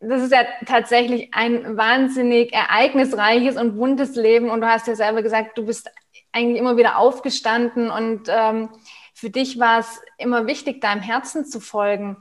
das 0.00 0.22
ist 0.22 0.32
ja 0.32 0.44
tatsächlich 0.66 1.32
ein 1.32 1.76
wahnsinnig 1.76 2.52
ereignisreiches 2.52 3.56
und 3.56 3.76
buntes 3.76 4.16
Leben. 4.16 4.50
Und 4.50 4.60
du 4.60 4.68
hast 4.68 4.86
ja 4.86 4.94
selber 4.94 5.22
gesagt, 5.22 5.56
du 5.56 5.66
bist 5.66 5.90
eigentlich 6.32 6.58
immer 6.58 6.76
wieder 6.76 6.98
aufgestanden 6.98 7.90
und 7.90 8.22
ähm, 8.28 8.70
für 9.14 9.30
dich 9.30 9.58
war 9.58 9.80
es 9.80 10.00
immer 10.18 10.46
wichtig, 10.46 10.80
deinem 10.80 11.02
Herzen 11.02 11.44
zu 11.44 11.60
folgen. 11.60 12.16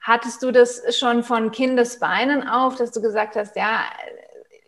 Hattest 0.00 0.42
du 0.42 0.52
das 0.52 0.96
schon 0.96 1.22
von 1.24 1.50
Kindesbeinen 1.50 2.46
auf, 2.46 2.76
dass 2.76 2.92
du 2.92 3.00
gesagt 3.00 3.36
hast, 3.36 3.56
ja, 3.56 3.80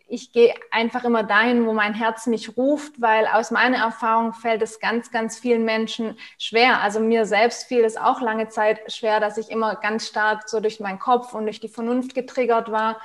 ich 0.09 0.31
gehe 0.31 0.53
einfach 0.71 1.03
immer 1.03 1.23
dahin, 1.23 1.65
wo 1.65 1.73
mein 1.73 1.93
Herz 1.93 2.27
mich 2.27 2.55
ruft, 2.55 3.01
weil 3.01 3.27
aus 3.27 3.51
meiner 3.51 3.77
Erfahrung 3.77 4.33
fällt 4.33 4.61
es 4.61 4.79
ganz, 4.79 5.11
ganz 5.11 5.37
vielen 5.37 5.65
Menschen 5.65 6.17
schwer. 6.37 6.81
Also 6.81 6.99
mir 7.01 7.25
selbst 7.25 7.67
fiel 7.67 7.83
es 7.83 7.97
auch 7.97 8.21
lange 8.21 8.47
Zeit 8.47 8.91
schwer, 8.91 9.19
dass 9.19 9.37
ich 9.37 9.51
immer 9.51 9.75
ganz 9.75 10.07
stark 10.07 10.47
so 10.47 10.61
durch 10.61 10.79
meinen 10.79 10.99
Kopf 10.99 11.33
und 11.33 11.43
durch 11.43 11.59
die 11.59 11.67
Vernunft 11.67 12.15
getriggert 12.15 12.71
war. 12.71 13.01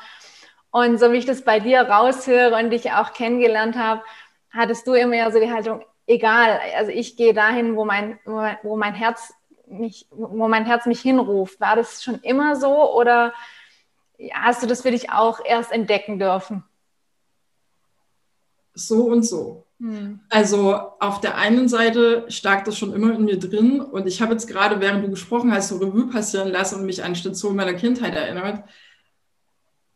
Und 0.70 0.98
so 0.98 1.12
wie 1.12 1.18
ich 1.18 1.26
das 1.26 1.42
bei 1.42 1.58
dir 1.58 1.82
raushöre 1.82 2.56
und 2.56 2.70
dich 2.70 2.92
auch 2.92 3.12
kennengelernt 3.12 3.76
habe, 3.76 4.02
hattest 4.50 4.86
du 4.86 4.94
immer 4.94 5.16
ja 5.16 5.30
so 5.30 5.40
die 5.40 5.52
Haltung, 5.52 5.84
egal, 6.06 6.60
also 6.76 6.92
ich 6.92 7.16
gehe 7.16 7.34
dahin, 7.34 7.74
wo 7.76 7.84
mein, 7.84 8.18
wo 8.24 8.76
mein 8.76 8.94
Herz 8.94 9.34
mich, 9.66 10.06
wo 10.10 10.46
mein 10.48 10.66
Herz 10.66 10.86
mich 10.86 11.00
hinruft. 11.00 11.60
War 11.60 11.74
das 11.74 12.02
schon 12.02 12.20
immer 12.20 12.56
so 12.56 12.94
oder 12.94 13.32
hast 14.32 14.62
du 14.62 14.66
das 14.66 14.82
für 14.82 14.90
dich 14.92 15.10
auch 15.10 15.40
erst 15.44 15.72
entdecken 15.72 16.18
dürfen? 16.18 16.64
So 18.74 19.04
und 19.04 19.22
so. 19.22 19.66
Hm. 19.78 20.20
Also 20.28 20.74
auf 21.00 21.20
der 21.20 21.36
einen 21.36 21.68
Seite 21.68 22.24
stark 22.28 22.64
das 22.64 22.78
schon 22.78 22.92
immer 22.92 23.14
in 23.14 23.24
mir 23.24 23.38
drin 23.38 23.80
und 23.80 24.06
ich 24.06 24.22
habe 24.22 24.32
jetzt 24.32 24.46
gerade, 24.46 24.80
während 24.80 25.04
du 25.04 25.10
gesprochen 25.10 25.52
hast, 25.52 25.68
so 25.68 25.78
Revue 25.78 26.08
passieren 26.08 26.48
lassen 26.48 26.80
und 26.80 26.86
mich 26.86 27.02
an 27.02 27.14
Stationen 27.14 27.56
meiner 27.56 27.74
Kindheit 27.74 28.14
erinnert 28.14 28.64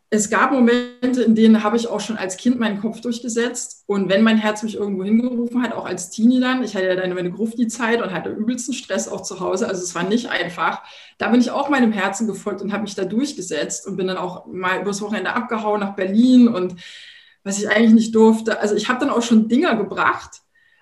es 0.09 0.29
gab 0.29 0.51
Momente, 0.51 1.21
in 1.23 1.35
denen 1.35 1.63
habe 1.63 1.75
ich 1.75 1.89
auch 1.89 1.99
schon 1.99 2.17
als 2.17 2.37
Kind 2.37 2.59
meinen 2.59 2.79
Kopf 2.79 3.01
durchgesetzt. 3.01 3.83
Und 3.87 4.07
wenn 4.07 4.23
mein 4.23 4.37
Herz 4.37 4.63
mich 4.63 4.75
irgendwo 4.75 5.03
hingerufen 5.03 5.61
hat, 5.61 5.73
auch 5.73 5.85
als 5.85 6.09
Teenie 6.09 6.39
dann, 6.39 6.63
ich 6.63 6.75
hatte 6.75 6.87
ja 6.87 6.95
dann 6.95 7.13
meine 7.13 7.31
Grufti-Zeit 7.31 8.01
und 8.01 8.13
hatte 8.13 8.29
übelsten 8.29 8.73
Stress 8.73 9.09
auch 9.09 9.21
zu 9.21 9.41
Hause, 9.41 9.67
also 9.67 9.83
es 9.83 9.95
war 9.95 10.03
nicht 10.03 10.29
einfach, 10.29 10.81
da 11.17 11.27
bin 11.27 11.41
ich 11.41 11.51
auch 11.51 11.67
meinem 11.69 11.91
Herzen 11.91 12.25
gefolgt 12.25 12.61
und 12.61 12.71
habe 12.71 12.83
mich 12.83 12.95
da 12.95 13.03
durchgesetzt 13.03 13.85
und 13.85 13.97
bin 13.97 14.07
dann 14.07 14.17
auch 14.17 14.45
mal 14.45 14.81
übers 14.81 15.01
Wochenende 15.01 15.33
abgehauen 15.33 15.81
nach 15.81 15.95
Berlin 15.95 16.47
und 16.47 16.75
was 17.47 17.59
ich 17.59 17.69
eigentlich 17.69 17.93
nicht 17.93 18.15
durfte. 18.15 18.59
Also 18.59 18.75
ich 18.75 18.89
habe 18.89 18.99
dann 18.99 19.09
auch 19.09 19.21
schon 19.21 19.47
Dinger 19.47 19.75
gebracht, 19.75 20.41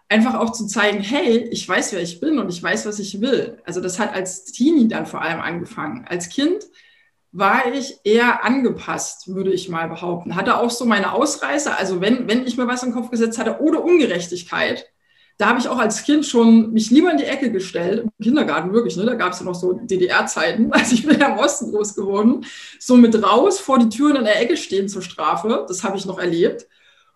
einfach 0.09 0.35
auch 0.35 0.51
zu 0.51 0.67
zeigen, 0.67 0.99
hey, 1.01 1.47
ich 1.51 1.67
weiß, 1.67 1.93
wer 1.93 2.01
ich 2.01 2.19
bin 2.19 2.39
und 2.39 2.49
ich 2.49 2.61
weiß, 2.61 2.85
was 2.85 2.99
ich 2.99 3.21
will. 3.21 3.61
Also 3.65 3.81
das 3.81 3.99
hat 3.99 4.13
als 4.13 4.45
Teenie 4.45 4.87
dann 4.87 5.05
vor 5.05 5.21
allem 5.21 5.41
angefangen. 5.41 6.05
Als 6.07 6.29
Kind 6.29 6.65
war 7.31 7.73
ich 7.73 7.99
eher 8.03 8.43
angepasst, 8.43 9.27
würde 9.27 9.51
ich 9.51 9.69
mal 9.69 9.89
behaupten. 9.89 10.35
Hatte 10.35 10.57
auch 10.57 10.71
so 10.71 10.85
meine 10.85 11.11
Ausreißer, 11.11 11.77
also 11.77 12.01
wenn, 12.01 12.27
wenn 12.27 12.47
ich 12.47 12.57
mir 12.57 12.67
was 12.67 12.81
in 12.83 12.89
den 12.89 12.95
Kopf 12.95 13.11
gesetzt 13.11 13.37
hatte 13.37 13.59
oder 13.61 13.83
Ungerechtigkeit, 13.83 14.87
da 15.37 15.47
habe 15.47 15.59
ich 15.59 15.67
auch 15.67 15.77
als 15.77 16.03
Kind 16.03 16.25
schon 16.25 16.71
mich 16.71 16.91
lieber 16.91 17.11
in 17.11 17.17
die 17.17 17.25
Ecke 17.25 17.51
gestellt, 17.51 18.03
im 18.03 18.23
Kindergarten 18.23 18.71
wirklich, 18.71 18.95
ne? 18.95 19.05
da 19.05 19.15
gab 19.15 19.33
es 19.33 19.39
ja 19.39 19.45
noch 19.45 19.55
so 19.55 19.73
DDR-Zeiten, 19.73 20.71
also 20.71 20.93
ich 20.93 21.05
bin 21.05 21.19
ja 21.19 21.27
im 21.27 21.37
Osten 21.37 21.71
groß 21.71 21.95
geworden, 21.95 22.45
so 22.79 22.95
mit 22.95 23.21
raus 23.21 23.59
vor 23.59 23.79
die 23.79 23.89
Türen 23.89 24.15
in 24.15 24.23
der 24.25 24.41
Ecke 24.41 24.55
stehen 24.55 24.87
zur 24.87 25.01
Strafe, 25.01 25.65
das 25.67 25.83
habe 25.83 25.97
ich 25.97 26.05
noch 26.05 26.19
erlebt. 26.19 26.67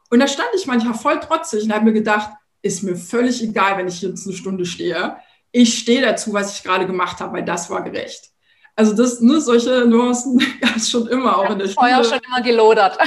Und 0.10 0.20
da 0.20 0.28
stand 0.28 0.50
ich 0.56 0.66
manchmal 0.66 0.96
voll 0.96 1.20
trotzig 1.20 1.64
und 1.64 1.74
habe 1.74 1.86
mir 1.86 1.94
gedacht, 1.94 2.32
ist 2.62 2.84
mir 2.84 2.96
völlig 2.96 3.42
egal, 3.44 3.78
wenn 3.78 3.88
ich 3.88 4.02
jetzt 4.02 4.28
eine 4.28 4.36
Stunde 4.36 4.66
stehe. 4.66 5.18
Ich 5.52 5.78
stehe 5.80 6.02
dazu, 6.02 6.34
was 6.34 6.58
ich 6.58 6.64
gerade 6.64 6.88
gemacht 6.88 7.20
habe, 7.20 7.34
weil 7.34 7.46
das 7.46 7.70
war 7.70 7.84
gerecht. 7.84 8.32
Also 8.80 8.96
das, 8.96 9.20
ne, 9.20 9.42
solche 9.42 9.86
Nuancen 9.86 10.42
gab 10.62 10.78
es 10.78 10.90
schon 10.90 11.06
immer, 11.08 11.38
auch 11.38 11.50
in 11.50 11.60
der 11.60 11.68
Schule. 11.68 11.86
Feuer 11.86 12.02
schon 12.02 12.20
immer 12.26 12.42
gelodert. 12.42 12.98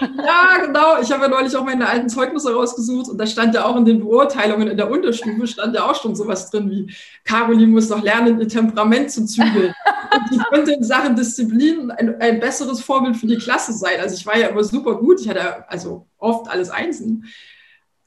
ja, 0.00 0.66
genau. 0.66 1.00
Ich 1.00 1.12
habe 1.12 1.22
ja 1.22 1.28
neulich 1.28 1.54
auch 1.54 1.64
meine 1.64 1.88
alten 1.88 2.08
Zeugnisse 2.08 2.52
rausgesucht 2.52 3.10
und 3.10 3.16
da 3.16 3.24
stand 3.24 3.54
ja 3.54 3.66
auch 3.66 3.76
in 3.76 3.84
den 3.84 4.00
Beurteilungen 4.00 4.66
in 4.66 4.76
der 4.76 4.90
Unterstufe, 4.90 5.46
stand 5.46 5.76
ja 5.76 5.88
auch 5.88 5.94
schon 5.94 6.16
sowas 6.16 6.50
drin 6.50 6.68
wie, 6.72 6.92
Caroline 7.22 7.68
muss 7.68 7.86
doch 7.86 8.02
lernen, 8.02 8.40
ihr 8.40 8.48
Temperament 8.48 9.12
zu 9.12 9.24
zügeln. 9.26 9.72
und 10.12 10.22
die 10.32 10.42
könnte 10.50 10.72
in 10.72 10.82
Sachen 10.82 11.14
Disziplin 11.14 11.92
ein, 11.92 12.20
ein 12.20 12.40
besseres 12.40 12.80
Vorbild 12.80 13.16
für 13.16 13.28
die 13.28 13.38
Klasse 13.38 13.74
sein. 13.74 14.00
Also 14.00 14.16
ich 14.16 14.26
war 14.26 14.36
ja 14.36 14.48
immer 14.48 14.64
super 14.64 14.96
gut. 14.96 15.20
Ich 15.20 15.28
hatte 15.28 15.70
also 15.70 16.08
oft 16.18 16.50
alles 16.50 16.70
Einsen 16.70 17.26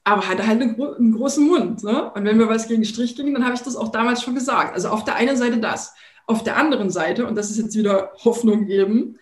aber 0.02 0.26
hatte 0.26 0.46
halt 0.46 0.60
einen, 0.60 0.80
einen 0.80 1.12
großen 1.14 1.46
Mund. 1.46 1.84
Ne? 1.84 2.10
Und 2.12 2.24
wenn 2.24 2.36
mir 2.36 2.48
was 2.48 2.66
gegen 2.66 2.84
Strich 2.84 3.16
ging, 3.16 3.32
dann 3.32 3.44
habe 3.44 3.54
ich 3.54 3.60
das 3.60 3.76
auch 3.76 3.88
damals 3.88 4.22
schon 4.22 4.34
gesagt. 4.34 4.74
Also 4.74 4.88
auf 4.88 5.04
der 5.04 5.16
einen 5.16 5.36
Seite 5.36 5.58
das. 5.58 5.94
Auf 6.30 6.44
der 6.44 6.56
anderen 6.56 6.90
Seite, 6.90 7.26
und 7.26 7.34
das 7.34 7.50
ist 7.50 7.58
jetzt 7.58 7.76
wieder 7.76 8.12
Hoffnung 8.24 8.66
geben, 8.66 9.18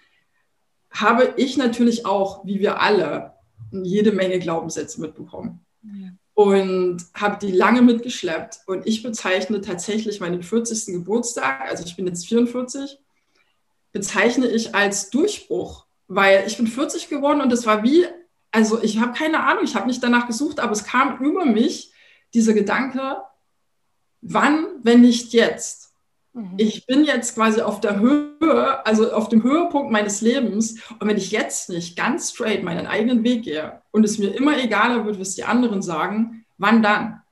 habe 0.91 1.33
ich 1.39 1.57
natürlich 1.57 2.05
auch, 2.05 2.45
wie 2.45 2.61
wir 2.61 2.83
alle, 2.83 3.33
jede 3.73 4.13
Menge 4.13 4.39
Glaubenssätze 4.39 5.01
mitbekommen. 5.01 5.65
Ja. 5.83 6.11
Und 6.35 6.99
habe 7.15 7.39
die 7.41 7.51
lange 7.51 7.81
mitgeschleppt. 7.81 8.61
Und 8.67 8.87
ich 8.87 9.03
bezeichne 9.03 9.63
tatsächlich 9.63 10.21
meinen 10.21 10.43
40. 10.43 10.93
Geburtstag, 10.93 11.63
also 11.63 11.83
ich 11.83 11.97
bin 11.97 12.07
jetzt 12.07 12.29
44, 12.29 12.99
bezeichne 13.93 14.47
ich 14.49 14.75
als 14.75 15.09
Durchbruch, 15.09 15.87
weil 16.09 16.45
ich 16.47 16.59
bin 16.59 16.67
40 16.67 17.09
geworden 17.09 17.41
und 17.41 17.51
es 17.55 17.65
war 17.65 17.83
wie, 17.83 18.05
also 18.51 18.83
ich 18.83 19.01
habe 19.01 19.15
keine 19.15 19.45
Ahnung, 19.45 19.65
ich 19.65 19.75
habe 19.75 19.87
nicht 19.87 20.03
danach 20.03 20.27
gesucht, 20.27 20.61
aber 20.61 20.73
es 20.73 20.85
kam 20.85 21.25
über 21.25 21.47
mich 21.47 21.91
dieser 22.35 22.53
Gedanke, 22.53 23.17
wann, 24.21 24.67
wenn 24.83 25.01
nicht 25.01 25.33
jetzt? 25.33 25.78
Mhm. 26.39 26.55
Ich 26.57 26.87
bin 26.87 27.05
jetzt 27.05 27.35
quasi 27.35 27.61
auf 27.61 27.81
der 27.81 27.99
Höhe, 27.99 28.87
also 28.87 29.13
auf 29.13 29.29
dem 29.29 29.43
Höhepunkt 29.43 29.91
meines 29.91 30.21
Lebens. 30.21 30.81
Und 31.01 31.09
wenn 31.09 31.17
ich 31.17 31.33
jetzt 31.33 31.69
nicht 31.69 31.97
ganz 31.97 32.31
straight 32.31 32.63
meinen 32.63 32.87
eigenen 32.87 33.25
Weg 33.25 33.43
gehe 33.43 33.83
und 33.91 34.05
es 34.05 34.19
mir 34.19 34.29
immer 34.29 34.57
egaler 34.57 35.05
wird, 35.05 35.19
was 35.19 35.35
die 35.35 35.45
anderen 35.45 35.83
sagen, 35.83 36.45
wann 36.57 36.83
dann? 36.83 37.23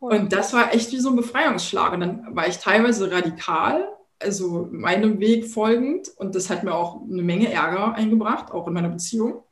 Cool. 0.00 0.12
Und 0.12 0.32
das 0.34 0.52
war 0.52 0.74
echt 0.74 0.92
wie 0.92 1.00
so 1.00 1.10
ein 1.10 1.16
Befreiungsschlag. 1.16 1.94
Und 1.94 2.00
dann 2.00 2.36
war 2.36 2.46
ich 2.46 2.58
teilweise 2.58 3.10
radikal, 3.10 3.88
also 4.18 4.68
meinem 4.70 5.18
Weg 5.18 5.46
folgend. 5.46 6.08
Und 6.16 6.34
das 6.34 6.50
hat 6.50 6.62
mir 6.62 6.74
auch 6.74 7.00
eine 7.02 7.22
Menge 7.22 7.50
Ärger 7.50 7.94
eingebracht, 7.94 8.52
auch 8.52 8.66
in 8.66 8.74
meiner 8.74 8.90
Beziehung. 8.90 9.44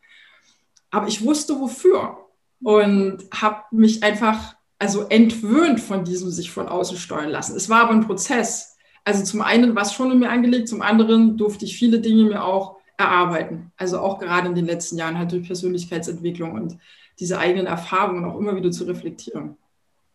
Aber 0.90 1.08
ich 1.08 1.24
wusste 1.24 1.58
wofür 1.58 2.18
und 2.62 3.24
habe 3.34 3.62
mich 3.70 4.02
einfach 4.02 4.57
also 4.78 5.08
entwöhnt 5.08 5.80
von 5.80 6.04
diesem 6.04 6.30
sich 6.30 6.50
von 6.50 6.68
außen 6.68 6.96
steuern 6.96 7.30
lassen. 7.30 7.56
Es 7.56 7.68
war 7.68 7.82
aber 7.82 7.92
ein 7.92 8.06
Prozess. 8.06 8.76
Also 9.04 9.24
zum 9.24 9.42
einen 9.42 9.74
war 9.74 9.82
es 9.82 9.92
schon 9.92 10.12
in 10.12 10.18
mir 10.18 10.30
angelegt, 10.30 10.68
zum 10.68 10.82
anderen 10.82 11.36
durfte 11.36 11.64
ich 11.64 11.76
viele 11.76 12.00
Dinge 12.00 12.24
mir 12.24 12.44
auch 12.44 12.76
erarbeiten. 12.96 13.72
Also 13.76 14.00
auch 14.00 14.18
gerade 14.18 14.48
in 14.48 14.54
den 14.54 14.66
letzten 14.66 14.98
Jahren 14.98 15.18
halt 15.18 15.32
durch 15.32 15.46
Persönlichkeitsentwicklung 15.46 16.52
und 16.52 16.78
diese 17.18 17.38
eigenen 17.38 17.66
Erfahrungen 17.66 18.24
auch 18.24 18.38
immer 18.38 18.54
wieder 18.54 18.70
zu 18.70 18.84
reflektieren. 18.84 19.56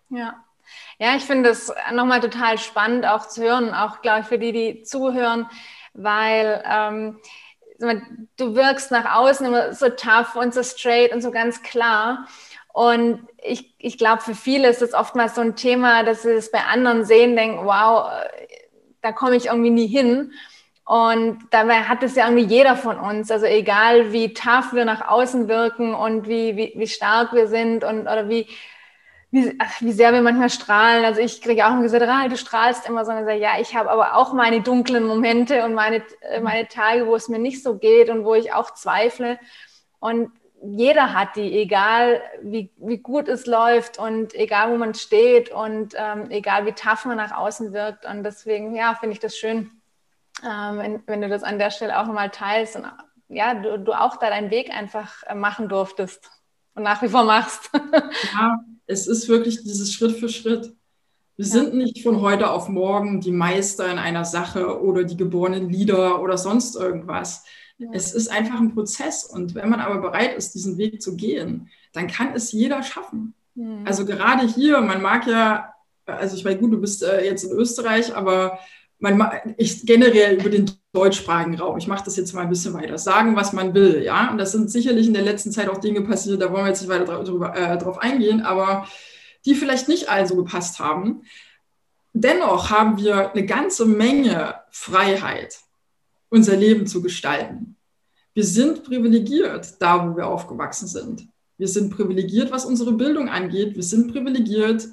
Ja. 0.10 0.44
Ja, 0.98 1.16
ich 1.16 1.24
finde 1.24 1.50
es 1.50 1.74
nochmal 1.94 2.22
total 2.22 2.58
spannend 2.58 3.06
auch 3.06 3.28
zu 3.28 3.44
hören, 3.44 3.74
auch 3.74 4.02
glaube 4.02 4.22
ich 4.22 4.28
für 4.28 4.40
die, 4.40 4.54
die 4.54 4.84
zuhören, 4.84 5.46
weil 5.94 6.64
ähm, 6.66 7.20
du 8.38 8.56
wirkst 8.56 8.92
nach 8.92 9.16
außen 9.16 9.46
immer 9.46 9.74
so 9.74 9.90
tough 9.90 10.36
und 10.36 10.54
so 10.54 10.64
straight 10.64 11.12
und 11.12 11.22
so 11.22 11.32
ganz 11.32 11.62
klar. 11.64 12.28
Und 12.74 13.28
ich, 13.44 13.76
ich 13.78 14.00
glaube, 14.00 14.24
für 14.24 14.34
viele 14.34 14.68
ist 14.68 14.82
es 14.82 14.96
oftmals 14.96 15.36
so 15.36 15.42
ein 15.42 15.56
Thema, 15.56 16.04
dass 16.04 16.24
sie 16.24 16.32
es 16.32 16.52
bei 16.52 16.64
anderen 16.66 17.06
sehen, 17.06 17.36
denken, 17.36 17.66
wow, 17.66 18.10
da 19.02 19.12
komme 19.12 19.36
ich 19.36 19.46
irgendwie 19.46 19.70
nie 19.70 19.88
hin. 19.88 20.34
Und 20.86 21.40
dabei 21.52 21.84
hat 21.84 22.02
es 22.02 22.16
ja 22.16 22.26
irgendwie 22.28 22.46
jeder 22.46 22.76
von 22.76 22.98
uns. 22.98 23.30
Also 23.30 23.46
egal, 23.46 24.12
wie 24.12 24.34
tough 24.34 24.74
wir 24.74 24.86
nach 24.86 25.08
außen 25.08 25.48
wirken 25.48 25.94
und 25.94 26.28
wie, 26.28 26.58
wie, 26.58 26.74
wie 26.76 26.88
stark 26.88 27.32
wir 27.34 27.48
sind 27.48 27.84
und 27.84 28.02
oder 28.02 28.28
wie, 28.28 28.48
wie, 29.30 29.56
wie 29.80 29.92
sehr 29.92 30.12
wir 30.12 30.24
manchmal 30.24 30.50
strahlen. 30.50 31.06
Also 31.06 31.22
ich 31.22 31.42
kriege 31.42 31.68
auch 31.68 31.72
immer 31.72 31.84
gesagt, 31.84 32.08
Rahel, 32.08 32.30
du 32.30 32.38
strahlst 32.38 32.90
immer 32.90 33.06
so. 33.06 33.12
Und 33.12 33.20
ich 33.20 33.26
sage, 33.26 33.40
ja, 33.40 33.52
ich 33.62 33.76
habe 33.76 33.92
aber 33.92 34.16
auch 34.16 34.34
meine 34.34 34.62
dunklen 34.62 35.06
Momente 35.06 35.64
und 35.64 35.76
meine, 35.76 36.02
meine 36.42 36.68
Tage, 36.68 37.06
wo 37.06 37.16
es 37.16 37.30
mir 37.30 37.40
nicht 37.40 37.62
so 37.62 37.78
geht 37.78 38.10
und 38.10 38.26
wo 38.26 38.34
ich 38.34 38.52
auch 38.52 38.72
zweifle. 38.74 39.40
Und 40.00 40.32
jeder 40.66 41.14
hat 41.14 41.36
die, 41.36 41.60
egal 41.60 42.22
wie, 42.42 42.72
wie 42.78 42.98
gut 42.98 43.28
es 43.28 43.46
läuft 43.46 44.00
und 44.00 44.34
egal 44.34 44.72
wo 44.72 44.78
man 44.78 44.94
steht 44.94 45.52
und 45.52 45.94
ähm, 45.98 46.32
egal 46.32 46.66
wie 46.66 46.72
tough 46.72 47.06
man 47.06 47.18
nach 47.18 47.36
außen 47.36 47.74
wirkt. 47.74 48.06
Und 48.06 48.24
deswegen, 48.24 48.76
ja, 48.76 48.96
finde 48.96 49.14
ich 49.14 49.20
das 49.20 49.38
schön, 49.38 49.72
ähm, 50.42 50.78
wenn, 50.78 51.04
wenn, 51.06 51.22
du 51.22 51.30
das 51.30 51.44
an 51.44 51.60
der 51.60 51.70
Stelle 51.70 52.00
auch 52.00 52.08
nochmal 52.08 52.30
teilst 52.30 52.78
und 52.78 52.86
ja, 53.28 53.54
du, 53.56 53.78
du 53.78 53.94
auch 53.94 54.18
da 54.18 54.30
deinen 54.30 54.52
Weg 54.52 54.70
einfach 54.70 55.24
äh, 55.24 55.36
machen 55.36 55.68
durftest 55.68 56.30
und 56.76 56.84
nach 56.84 57.02
wie 57.02 57.10
vor 57.10 57.24
machst. 57.24 57.70
ja, 58.34 58.60
es 58.88 59.08
ist 59.08 59.28
wirklich 59.28 59.64
dieses 59.64 59.94
Schritt 59.94 60.18
für 60.18 60.30
Schritt. 60.30 60.74
Wir 61.36 61.46
ja. 61.46 61.52
sind 61.52 61.74
nicht 61.74 62.04
von 62.04 62.22
heute 62.22 62.52
auf 62.52 62.70
morgen 62.70 63.20
die 63.20 63.32
Meister 63.32 63.92
in 63.92 63.98
einer 63.98 64.24
Sache 64.24 64.82
oder 64.82 65.04
die 65.04 65.18
geborenen 65.18 65.70
Lieder 65.70 66.22
oder 66.22 66.38
sonst 66.38 66.76
irgendwas 66.76 67.44
es 67.92 68.14
ist 68.14 68.32
einfach 68.32 68.60
ein 68.60 68.74
Prozess 68.74 69.26
und 69.26 69.56
wenn 69.56 69.70
man 69.70 69.80
aber 69.80 70.00
bereit 70.00 70.36
ist, 70.38 70.54
diesen 70.54 70.78
Weg 70.78 71.02
zu 71.02 71.16
gehen, 71.16 71.70
dann 71.92 72.08
kann 72.08 72.34
es 72.34 72.52
jeder 72.52 72.84
schaffen. 72.84 73.34
Mhm. 73.56 73.84
Also 73.86 74.06
gerade 74.06 74.48
hier, 74.48 74.82
man 74.82 75.02
mag 75.02 75.28
ja, 75.28 75.74
also 76.06 76.36
ich 76.36 76.44
meine, 76.44 76.60
gut, 76.60 76.72
du 76.72 76.80
bist 76.80 77.04
äh, 77.04 77.26
jetzt 77.26 77.44
in 77.44 77.52
Österreich, 77.52 78.16
aber 78.16 78.60
man, 79.00 79.32
ich 79.58 79.86
generell 79.86 80.40
über 80.40 80.50
den 80.50 80.72
deutschsprachigen 80.94 81.56
Raum, 81.56 81.78
ich 81.78 81.88
mache 81.88 82.06
das 82.06 82.16
jetzt 82.16 82.34
mal 82.34 82.42
ein 82.42 82.50
bisschen 82.50 82.74
weiter, 82.74 82.98
sagen, 82.98 83.36
was 83.36 83.52
man 83.52 83.74
will, 83.74 84.02
ja. 84.04 84.32
Und 84.32 84.38
das 84.38 84.52
sind 84.52 84.72
sicherlich 84.72 85.08
in 85.08 85.14
der 85.14 85.24
letzten 85.24 85.52
Zeit 85.52 85.68
auch 85.68 85.80
Dinge 85.80 86.02
passiert, 86.02 86.42
da 86.42 86.52
wollen 86.52 86.66
wir 86.66 86.70
jetzt 86.70 86.82
nicht 86.82 86.90
weiter 86.90 87.24
drüber, 87.24 87.56
äh, 87.56 87.78
drauf 87.78 87.98
eingehen, 87.98 88.42
aber 88.42 88.88
die 89.46 89.56
vielleicht 89.56 89.90
nicht 89.90 90.10
allen 90.10 90.28
so 90.28 90.36
gepasst 90.36 90.80
haben. 90.80 91.24
Dennoch 92.14 92.70
haben 92.70 92.98
wir 92.98 93.32
eine 93.32 93.46
ganze 93.46 93.86
Menge 93.86 94.56
Freiheit 94.70 95.63
unser 96.34 96.56
Leben 96.58 96.88
zu 96.88 97.04
gestalten. 97.04 97.76
wir 98.34 98.44
sind 98.44 98.84
privilegiert 98.84 99.80
da, 99.80 100.10
wo 100.10 100.18
wir 100.18 100.26
aufgewachsen 100.26 100.88
sind. 100.88 101.28
Wir 101.60 101.68
sind 101.68 101.92
privilegiert, 101.92 102.52
was 102.52 102.66
unsere 102.66 102.92
Bildung 102.94 103.30
angeht. 103.30 103.76
Wir 103.76 103.84
sind 103.84 104.12
privilegiert, 104.12 104.88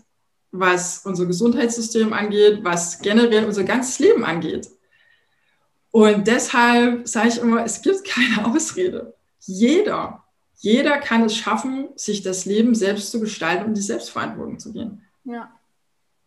was 0.52 1.06
unser 1.06 1.25
Gesundheitssystem 1.25 2.12
angeht, 2.12 2.62
was 2.62 3.00
generell 3.00 3.47
unser 3.47 3.64
ganzes 3.64 3.99
Leben 3.99 4.23
angeht. 4.23 4.68
Und 5.90 6.26
deshalb 6.26 7.09
sage 7.09 7.28
ich 7.30 7.38
immer, 7.38 7.64
es 7.64 7.80
gibt 7.80 8.04
keine 8.04 8.44
Ausrede. 8.54 9.14
Jeder, 9.40 10.23
jeder 10.59 10.99
kann 10.99 11.25
es 11.25 11.35
schaffen, 11.35 11.88
sich 11.97 12.20
das 12.20 12.44
Leben 12.44 12.75
selbst 12.75 13.11
zu 13.11 13.18
gestalten 13.18 13.64
und 13.64 13.76
die 13.78 13.80
Selbstverantwortung 13.80 14.59
zu 14.59 14.75
gehen. 14.75 15.02
Ja. 15.25 15.50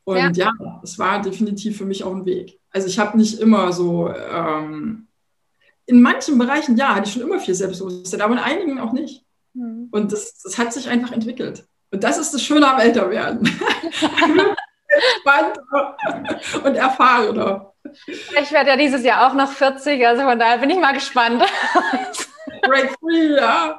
Und 0.06 0.36
ja, 0.36 0.52
es 0.82 0.98
war 0.98 1.22
definitiv 1.22 1.78
für 1.78 1.86
mich 1.86 2.04
auch 2.04 2.16
ein 2.16 2.26
Weg. 2.26 2.60
Also 2.74 2.88
ich 2.88 3.00
habe 3.00 3.18
nicht 3.18 3.40
immer 3.40 3.72
so, 3.72 4.10
ähm, 4.10 5.08
in 5.86 6.02
manchen 6.02 6.38
Bereichen, 6.38 6.76
ja, 6.78 6.96
hatte 6.96 7.08
ich 7.08 7.14
schon 7.14 7.22
immer 7.22 7.40
viel 7.40 7.54
Selbstbewusstsein, 7.54 8.22
aber 8.22 8.34
in 8.34 8.40
einigen 8.40 8.80
auch 8.80 8.94
nicht. 8.94 9.24
Mhm. 9.54 9.90
Und 9.92 10.12
das, 10.12 10.42
das 10.42 10.58
hat 10.58 10.74
sich 10.74 10.90
einfach 10.90 11.12
entwickelt. 11.12 11.66
Und 11.92 12.04
das 12.04 12.18
ist 12.18 12.34
das 12.34 12.42
Schöne 12.42 12.68
am 12.68 12.80
Älterwerden. 12.80 13.48
Entspannter 14.88 15.98
und 16.64 16.76
erfahrener. 16.76 17.74
Ich 18.42 18.52
werde 18.52 18.70
ja 18.72 18.78
dieses 18.78 19.04
Jahr 19.04 19.28
auch 19.28 19.34
noch 19.34 19.52
40, 19.52 20.06
also 20.06 20.24
von 20.24 20.40
daher 20.40 20.58
bin 20.58 20.70
ich 20.70 20.80
mal 20.80 20.94
gespannt. 20.94 21.44
Break 22.64 22.96
free, 23.00 23.36
ja. 23.36 23.78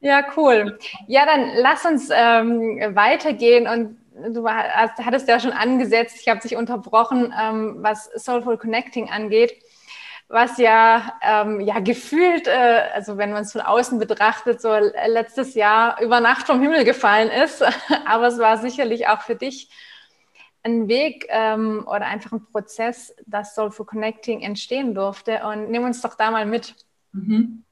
Ja, 0.00 0.24
cool. 0.36 0.78
Ja, 1.06 1.26
dann 1.26 1.52
lass 1.56 1.84
uns 1.84 2.08
ähm, 2.12 2.94
weitergehen 2.94 3.68
und 3.68 4.01
du 4.30 4.48
hattest 4.48 5.28
ja 5.28 5.40
schon 5.40 5.52
angesetzt, 5.52 6.16
ich 6.20 6.28
habe 6.28 6.40
dich 6.40 6.56
unterbrochen, 6.56 7.32
ähm, 7.38 7.76
was 7.80 8.10
Soulful 8.16 8.58
Connecting 8.58 9.10
angeht 9.10 9.62
was 10.32 10.56
ja, 10.56 11.12
ähm, 11.20 11.60
ja 11.60 11.78
gefühlt, 11.80 12.46
äh, 12.46 12.84
also 12.94 13.18
wenn 13.18 13.32
man 13.32 13.42
es 13.42 13.52
von 13.52 13.60
außen 13.60 13.98
betrachtet, 13.98 14.62
so 14.62 14.74
letztes 14.74 15.54
Jahr 15.54 16.00
über 16.00 16.20
Nacht 16.20 16.46
vom 16.46 16.62
Himmel 16.62 16.84
gefallen 16.84 17.28
ist. 17.28 17.62
Aber 18.06 18.28
es 18.28 18.38
war 18.38 18.56
sicherlich 18.56 19.08
auch 19.08 19.20
für 19.20 19.36
dich 19.36 19.68
ein 20.62 20.88
Weg 20.88 21.26
ähm, 21.28 21.86
oder 21.86 22.06
einfach 22.06 22.32
ein 22.32 22.46
Prozess, 22.50 23.14
dass 23.26 23.54
Soulful 23.54 23.84
Connecting 23.84 24.40
entstehen 24.40 24.94
durfte. 24.94 25.42
Und 25.44 25.70
nimm 25.70 25.84
uns 25.84 26.00
doch 26.00 26.14
da 26.14 26.30
mal 26.30 26.46
mit. 26.46 26.74
Mhm. 27.12 27.64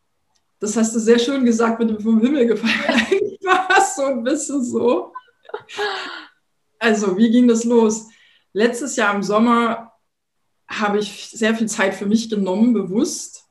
Das 0.58 0.76
hast 0.76 0.94
du 0.94 0.98
sehr 0.98 1.18
schön 1.18 1.46
gesagt 1.46 1.78
mit 1.78 1.88
dem 1.88 1.98
vom 1.98 2.20
Himmel 2.20 2.46
gefallen. 2.46 2.74
Eigentlich 3.10 3.40
war 3.42 3.68
es 3.78 3.96
so 3.96 4.04
ein 4.04 4.22
bisschen 4.22 4.62
so. 4.62 5.14
Also, 6.80 7.16
wie 7.16 7.30
ging 7.30 7.46
das 7.46 7.64
los? 7.64 8.08
Letztes 8.52 8.96
Jahr 8.96 9.14
im 9.14 9.22
Sommer 9.22 9.92
habe 10.66 10.98
ich 10.98 11.30
sehr 11.30 11.54
viel 11.54 11.68
Zeit 11.68 11.94
für 11.94 12.06
mich 12.06 12.28
genommen, 12.28 12.72
bewusst. 12.72 13.44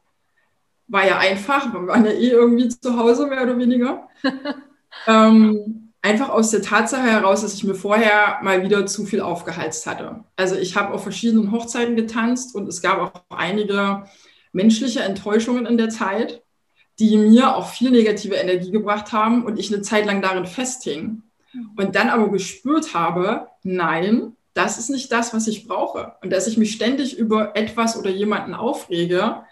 War 0.88 1.08
ja 1.08 1.20
einfach, 1.20 1.72
wir 1.72 1.88
waren 1.88 2.06
ja 2.06 2.12
eh 2.12 2.32
irgendwie 2.32 2.68
zu 2.68 2.98
Hause, 2.98 3.28
mehr 3.28 3.44
oder 3.44 3.58
weniger. 3.58 4.10
ähm, 5.08 5.90
einfach 6.02 6.30
aus 6.30 6.52
der 6.52 6.62
Tatsache 6.62 7.04
heraus, 7.04 7.42
dass 7.42 7.54
ich 7.54 7.64
mir 7.64 7.76
vorher 7.76 8.40
mal 8.42 8.64
wieder 8.64 8.86
zu 8.86 9.06
viel 9.06 9.22
aufgeheizt 9.22 9.86
hatte. 9.86 10.24
Also 10.36 10.56
ich 10.56 10.76
habe 10.76 10.94
auf 10.94 11.04
verschiedenen 11.04 11.52
Hochzeiten 11.52 11.96
getanzt 11.96 12.56
und 12.56 12.68
es 12.68 12.82
gab 12.82 13.00
auch 13.00 13.38
einige 13.38 14.06
menschliche 14.52 15.02
Enttäuschungen 15.02 15.66
in 15.66 15.78
der 15.78 15.90
Zeit, 15.90 16.42
die 17.00 17.18
mir 17.18 17.56
auch 17.56 17.70
viel 17.70 17.92
negative 17.92 18.36
Energie 18.36 18.72
gebracht 18.72 19.12
haben 19.14 19.46
und 19.46 19.60
ich 19.60 19.72
eine 19.72 19.82
Zeit 19.82 20.06
lang 20.06 20.22
darin 20.22 20.46
festhing. 20.46 21.24
Und 21.76 21.96
dann 21.96 22.10
aber 22.10 22.30
gespürt 22.30 22.94
habe, 22.94 23.48
nein, 23.64 24.36
das 24.54 24.78
ist 24.78 24.90
nicht 24.90 25.12
das, 25.12 25.34
was 25.34 25.48
ich 25.48 25.68
brauche. 25.68 26.14
Und 26.22 26.32
dass 26.32 26.48
ich 26.48 26.58
mich 26.58 26.72
ständig 26.74 27.18
über 27.18 27.56
etwas 27.56 27.98
oder 27.98 28.10
jemanden 28.10 28.54
aufrege, 28.54 29.44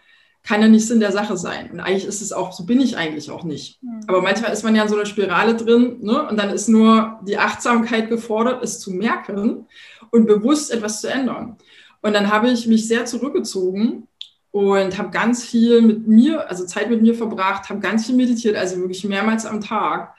kann 0.43 0.61
ja 0.61 0.67
nicht 0.67 0.87
Sinn 0.87 1.01
der 1.01 1.11
Sache 1.11 1.35
sein. 1.37 1.71
Und 1.71 1.79
eigentlich 1.81 2.05
ist 2.05 2.21
es 2.21 2.31
auch, 2.31 2.53
so 2.53 2.65
bin 2.65 2.79
ich 2.79 2.95
eigentlich 2.95 3.29
auch 3.31 3.43
nicht. 3.43 3.83
Mhm. 3.83 4.01
Aber 4.07 4.21
manchmal 4.21 4.53
ist 4.53 4.63
man 4.63 4.75
ja 4.75 4.83
in 4.83 4.89
so 4.89 4.95
einer 4.95 5.05
Spirale 5.05 5.55
drin 5.55 5.97
ne? 6.01 6.25
und 6.27 6.37
dann 6.37 6.51
ist 6.51 6.69
nur 6.69 7.19
die 7.27 7.37
Achtsamkeit 7.37 8.09
gefordert, 8.09 8.63
es 8.63 8.79
zu 8.79 8.91
merken 8.91 9.67
und 10.09 10.25
bewusst 10.25 10.71
etwas 10.71 11.01
zu 11.01 11.09
ändern. 11.09 11.57
Und 12.01 12.13
dann 12.13 12.31
habe 12.31 12.49
ich 12.49 12.67
mich 12.67 12.87
sehr 12.87 13.05
zurückgezogen 13.05 14.07
und 14.51 14.97
habe 14.97 15.09
ganz 15.09 15.43
viel 15.43 15.81
mit 15.81 16.07
mir, 16.07 16.49
also 16.49 16.65
Zeit 16.65 16.89
mit 16.89 17.01
mir 17.01 17.13
verbracht, 17.13 17.69
habe 17.69 17.79
ganz 17.79 18.05
viel 18.05 18.15
meditiert, 18.15 18.55
also 18.55 18.77
wirklich 18.77 19.03
mehrmals 19.03 19.45
am 19.45 19.59
Tag 19.59 20.15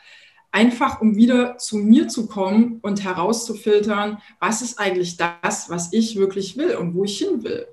einfach 0.51 1.01
um 1.01 1.17
wieder 1.17 1.59
zu 1.59 1.77
mir 1.77 2.09
zu 2.09 2.27
kommen 2.27 2.79
und 2.83 3.05
herauszufiltern, 3.05 4.19
was 4.41 4.63
ist 4.63 4.79
eigentlich 4.79 5.17
das, 5.17 5.69
was 5.69 5.93
ich 5.93 6.17
wirklich 6.17 6.57
will 6.57 6.77
und 6.77 6.95
wo 6.95 7.05
ich 7.05 7.19
hin 7.19 7.43
will. 7.43 7.67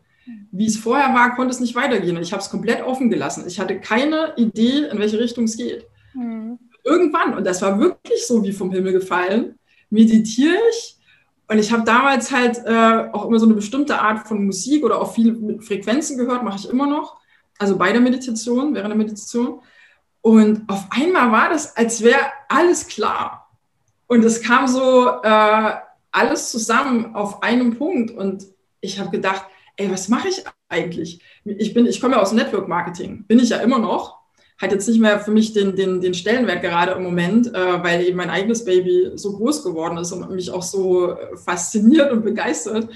Wie 0.52 0.66
es 0.66 0.78
vorher 0.78 1.14
war, 1.14 1.36
konnte 1.36 1.54
es 1.54 1.60
nicht 1.60 1.76
weitergehen. 1.76 2.18
Ich 2.18 2.32
habe 2.34 2.42
es 2.42 2.50
komplett 2.50 2.84
offen 2.84 3.10
gelassen. 3.10 3.44
Ich 3.48 3.60
hatte 3.60 3.80
keine 3.80 4.34
Idee, 4.38 4.88
in 4.92 4.98
welche 4.98 5.20
Richtung 5.20 5.44
es 5.44 5.56
geht. 5.56 5.86
Mhm. 6.14 6.58
Irgendwann, 6.84 7.36
und 7.36 7.46
das 7.46 7.62
war 7.62 7.80
wirklich 7.80 8.26
so 8.26 8.44
wie 8.44 8.52
vom 8.52 8.72
Himmel 8.72 8.94
gefallen, 8.94 9.60
meditiere 9.90 10.56
ich. 10.72 10.98
Und 11.48 11.60
ich 11.60 11.72
habe 11.72 11.84
damals 11.84 12.32
halt 12.32 12.58
äh, 12.66 13.10
auch 13.12 13.28
immer 13.28 13.40
so 13.40 13.46
eine 13.46 13.54
bestimmte 13.54 14.00
Art 14.00 14.28
von 14.28 14.46
Musik 14.46 14.84
oder 14.84 15.00
auch 15.00 15.14
viele 15.14 15.62
Frequenzen 15.62 16.18
gehört, 16.18 16.44
mache 16.44 16.58
ich 16.58 16.70
immer 16.70 16.88
noch. 16.88 17.18
Also 17.60 17.78
bei 17.78 17.92
der 17.92 18.02
Meditation, 18.02 18.74
während 18.74 18.90
der 18.90 18.98
Meditation. 18.98 19.60
Und 20.26 20.68
auf 20.68 20.88
einmal 20.90 21.32
war 21.32 21.50
das, 21.50 21.78
als 21.78 22.02
wäre 22.02 22.20
alles 22.50 22.88
klar. 22.88 23.48
Und 24.08 24.26
es 24.26 24.42
kam 24.42 24.68
so 24.68 25.08
äh, 25.22 25.72
alles 26.12 26.50
zusammen 26.50 27.14
auf 27.14 27.44
einem 27.44 27.78
Punkt. 27.78 28.10
Und 28.10 28.48
ich 28.82 29.00
habe 29.00 29.12
gedacht, 29.12 29.46
ey, 29.78 29.92
was 29.92 30.10
mache 30.10 30.30
ich 30.30 30.44
eigentlich? 30.68 31.22
Ich, 31.44 31.76
ich 31.76 32.02
komme 32.02 32.16
ja 32.16 32.24
aus 32.24 32.32
Network 32.32 32.68
Marketing, 32.68 33.24
bin 33.28 33.38
ich 33.38 33.50
ja 33.50 33.58
immer 33.58 33.78
noch. 33.78 34.18
Hat 34.60 34.72
jetzt 34.72 34.88
nicht 34.88 35.00
mehr 35.00 35.20
für 35.20 35.30
mich 35.30 35.54
den, 35.54 35.76
den, 35.76 36.02
den 36.02 36.16
Stellenwert 36.16 36.64
gerade 36.64 36.94
im 36.94 37.04
Moment, 37.04 37.54
äh, 37.54 37.84
weil 37.84 38.02
eben 38.02 38.18
mein 38.18 38.32
eigenes 38.32 38.66
Baby 38.66 39.12
so 39.14 39.38
groß 39.38 39.64
geworden 39.64 40.00
ist 40.00 40.12
und 40.12 40.32
mich 40.32 40.50
auch 40.50 40.64
so 40.64 41.12
äh, 41.12 41.38
fasziniert 41.38 42.12
und 42.12 42.26
begeistert. 42.26 42.90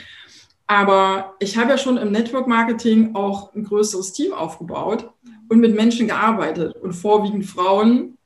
Aber 0.66 1.36
ich 1.38 1.58
habe 1.58 1.70
ja 1.70 1.78
schon 1.78 1.98
im 1.98 2.12
Network 2.12 2.48
Marketing 2.48 3.14
auch 3.14 3.54
ein 3.54 3.66
größeres 3.66 4.14
Team 4.14 4.34
aufgebaut 4.34 5.12
und 5.50 5.60
mit 5.60 5.76
Menschen 5.76 6.08
gearbeitet 6.08 6.76
und 6.78 6.94
vorwiegend 6.94 7.46
Frauen 7.46 8.18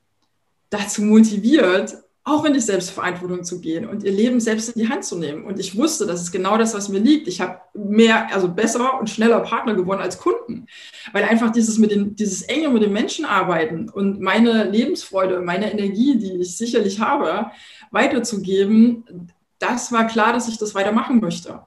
dazu 0.70 1.02
motiviert, 1.02 1.96
auch 2.26 2.46
in 2.46 2.54
die 2.54 2.60
Selbstverantwortung 2.60 3.44
zu 3.44 3.60
gehen 3.60 3.86
und 3.86 4.02
ihr 4.02 4.10
Leben 4.10 4.40
selbst 4.40 4.70
in 4.70 4.80
die 4.80 4.88
Hand 4.88 5.04
zu 5.04 5.18
nehmen. 5.18 5.44
Und 5.44 5.58
ich 5.58 5.76
wusste, 5.76 6.06
das 6.06 6.22
ist 6.22 6.32
genau 6.32 6.56
das, 6.56 6.74
was 6.74 6.88
mir 6.88 6.98
liegt. 6.98 7.28
Ich 7.28 7.42
habe 7.42 7.60
mehr, 7.74 8.32
also 8.32 8.48
besser 8.48 8.98
und 8.98 9.10
schneller 9.10 9.40
Partner 9.40 9.74
gewonnen 9.74 10.00
als 10.00 10.18
Kunden, 10.18 10.66
weil 11.12 11.24
einfach 11.24 11.50
dieses 11.50 11.76
mit 11.76 11.90
den, 11.90 12.16
dieses 12.16 12.42
enge 12.42 12.70
mit 12.70 12.82
den 12.82 12.94
Menschen 12.94 13.26
arbeiten 13.26 13.90
und 13.90 14.20
meine 14.20 14.64
Lebensfreude, 14.64 15.40
meine 15.40 15.70
Energie, 15.70 16.16
die 16.16 16.40
ich 16.40 16.56
sicherlich 16.56 16.98
habe, 16.98 17.50
weiterzugeben, 17.90 19.30
das 19.58 19.92
war 19.92 20.06
klar, 20.06 20.32
dass 20.32 20.48
ich 20.48 20.56
das 20.56 20.74
weitermachen 20.74 21.20
möchte. 21.20 21.60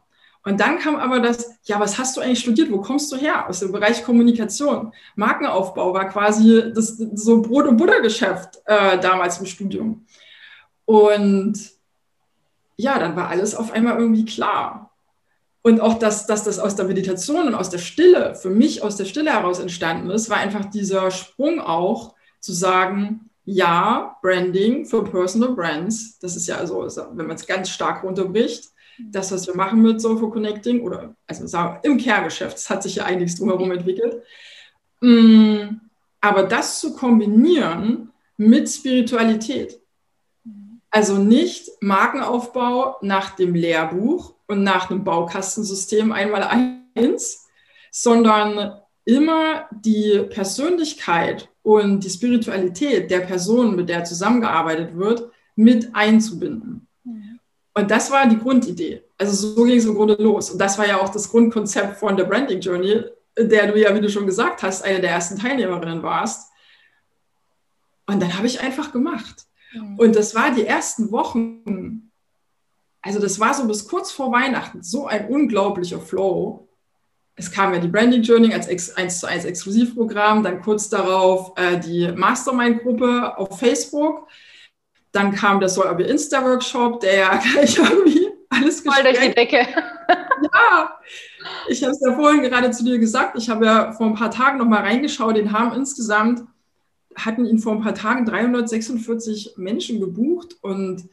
Und 0.48 0.62
dann 0.62 0.80
kam 0.80 0.96
aber 0.96 1.20
das, 1.20 1.60
ja, 1.66 1.78
was 1.78 1.98
hast 1.98 2.16
du 2.16 2.22
eigentlich 2.22 2.40
studiert? 2.40 2.72
Wo 2.72 2.80
kommst 2.80 3.12
du 3.12 3.18
her? 3.18 3.50
Aus 3.50 3.60
dem 3.60 3.74
Bereich 3.74 4.02
Kommunikation. 4.06 4.94
Markenaufbau 5.18 5.94
war 5.94 6.08
quasi 6.08 6.72
das, 6.74 6.98
so 7.16 7.42
Brot- 7.42 7.68
und 7.68 7.76
Buttergeschäft 7.76 8.62
äh, 8.64 8.98
damals 8.98 9.40
im 9.40 9.46
Studium. 9.46 10.06
Und 10.86 11.60
ja, 12.78 12.98
dann 12.98 13.18
war 13.18 13.28
alles 13.28 13.56
auf 13.56 13.74
einmal 13.74 13.98
irgendwie 13.98 14.24
klar. 14.24 14.94
Und 15.64 15.82
auch, 15.82 16.00
dass, 16.00 16.28
dass 16.28 16.46
das 16.46 16.60
aus 16.60 16.78
der 16.78 16.86
Meditation 16.86 17.46
und 17.48 17.54
aus 17.54 17.70
der 17.70 17.80
Stille, 17.80 18.34
für 18.36 18.50
mich 18.50 18.82
aus 18.82 18.96
der 18.96 19.04
Stille 19.04 19.34
heraus 19.34 19.60
entstanden 19.60 20.10
ist, 20.12 20.30
war 20.30 20.38
einfach 20.38 20.64
dieser 20.64 21.12
Sprung 21.12 21.60
auch 21.60 22.16
zu 22.40 22.54
sagen, 22.54 23.30
ja, 23.44 24.16
Branding 24.22 24.86
für 24.86 25.04
Personal 25.04 25.56
Brands, 25.56 26.20
das 26.20 26.38
ist 26.38 26.48
ja 26.48 26.56
also, 26.56 26.88
wenn 27.12 27.28
man 27.28 27.36
es 27.36 27.46
ganz 27.46 27.70
stark 27.70 28.06
runterbricht, 28.06 28.70
das, 29.00 29.32
was 29.32 29.48
wir 29.48 29.56
machen 29.56 29.82
mit 29.82 30.02
Soulful 30.02 30.32
Connecting 30.32 30.82
oder 30.82 31.16
also 31.28 31.48
sagen, 31.48 31.80
im 31.84 31.98
Kerngeschäft, 31.98 32.58
es 32.58 32.70
hat 32.70 32.84
sich 32.84 32.96
ja 32.96 33.06
einiges 33.06 33.36
drumherum 33.36 33.72
entwickelt. 33.72 34.24
Mm, 35.02 35.80
aber 36.22 36.44
das 36.44 36.80
zu 36.80 36.94
kombinieren 36.96 38.12
mit 38.38 38.70
Spiritualität. 38.70 39.80
Also 40.90 41.18
nicht 41.18 41.70
Markenaufbau 41.82 42.98
nach 43.02 43.36
dem 43.36 43.54
Lehrbuch 43.54 44.34
und 44.48 44.64
nach 44.64 44.90
einem 44.90 45.04
Baukastensystem 45.04 46.12
einmal 46.12 46.44
eins, 46.96 47.48
sondern 47.92 48.82
immer 49.06 49.68
die 49.72 50.26
Persönlichkeit 50.30 51.50
und 51.62 52.04
die 52.04 52.10
Spiritualität 52.10 53.12
der 53.12 53.22
Person, 53.22 53.76
mit 53.76 53.90
der 53.90 54.04
zusammengearbeitet 54.06 54.98
wird, 54.98 55.30
mit 55.56 55.94
einzubinden. 55.94 56.87
Und 57.78 57.92
das 57.92 58.10
war 58.10 58.28
die 58.28 58.40
Grundidee. 58.40 59.04
Also 59.20 59.54
so 59.56 59.64
ging 59.64 59.78
es 59.78 59.86
im 59.86 59.94
Grunde 59.94 60.16
los. 60.16 60.50
Und 60.50 60.58
das 60.58 60.80
war 60.80 60.88
ja 60.88 61.00
auch 61.00 61.10
das 61.10 61.30
Grundkonzept 61.30 61.98
von 61.98 62.18
der 62.18 62.24
Branding 62.24 62.60
Journey, 62.60 63.04
der 63.38 63.72
du 63.72 63.80
ja, 63.80 63.94
wie 63.94 64.02
du 64.02 64.10
schon 64.10 64.26
gesagt 64.26 64.64
hast, 64.64 64.84
eine 64.84 65.00
der 65.00 65.12
ersten 65.12 65.38
Teilnehmerinnen 65.38 66.02
warst. 66.02 66.52
Und 68.08 68.20
dann 68.20 68.36
habe 68.36 68.48
ich 68.48 68.62
einfach 68.62 68.92
gemacht. 68.92 69.46
Mhm. 69.74 70.00
Und 70.00 70.16
das 70.16 70.34
war 70.34 70.50
die 70.50 70.66
ersten 70.66 71.12
Wochen, 71.12 72.10
also 73.04 73.20
das 73.20 73.40
war 73.40 73.54
so 73.54 73.68
bis 73.68 73.88
kurz 73.88 74.12
vor 74.12 74.32
Weihnachten, 74.32 74.82
so 74.82 75.06
ein 75.06 75.28
unglaublicher 75.28 76.00
Flow. 76.00 76.68
es 77.36 77.52
kam 77.52 77.76
ja 77.76 77.80
die 77.80 77.90
Branding 77.90 78.24
Journey 78.24 78.56
als 78.56 78.68
1 78.68 79.20
zu 79.20 79.28
1 79.28 79.46
Exklusivprogramm, 79.46 80.42
dann 80.42 80.64
kurz 80.64 80.90
darauf 80.90 81.54
äh, 81.58 81.80
die 81.80 82.12
Mastermind-Gruppe 82.12 83.38
auf 83.38 83.60
Facebook. 83.60 84.28
Dann 85.12 85.34
kam 85.34 85.60
der 85.60 85.70
Soll 85.70 85.88
aber 85.88 86.06
Insta-Workshop, 86.06 87.00
der 87.00 87.16
ja 87.16 87.42
gleich 87.54 87.78
irgendwie 87.78 88.28
alles 88.50 88.82
Voll 88.82 89.04
durch 89.04 89.20
die 89.20 89.34
Decke. 89.34 89.68
ja, 90.54 91.00
ich 91.68 91.84
habe 91.84 91.92
es 91.92 92.02
ja 92.06 92.16
vorhin 92.16 92.42
gerade 92.42 92.72
zu 92.72 92.84
dir 92.84 92.98
gesagt. 92.98 93.38
Ich 93.38 93.50
habe 93.50 93.66
ja 93.66 93.92
vor 93.94 94.08
ein 94.08 94.16
paar 94.16 94.32
Tagen 94.32 94.58
noch 94.58 94.66
mal 94.66 94.82
reingeschaut. 94.82 95.36
Den 95.36 95.52
haben 95.52 95.76
insgesamt, 95.76 96.44
hatten 97.16 97.46
ihn 97.46 97.60
vor 97.60 97.74
ein 97.74 97.82
paar 97.82 97.96
Tagen 97.96 98.26
346 98.26 99.54
Menschen 99.58 100.00
gebucht 100.00 100.56
und 100.62 101.10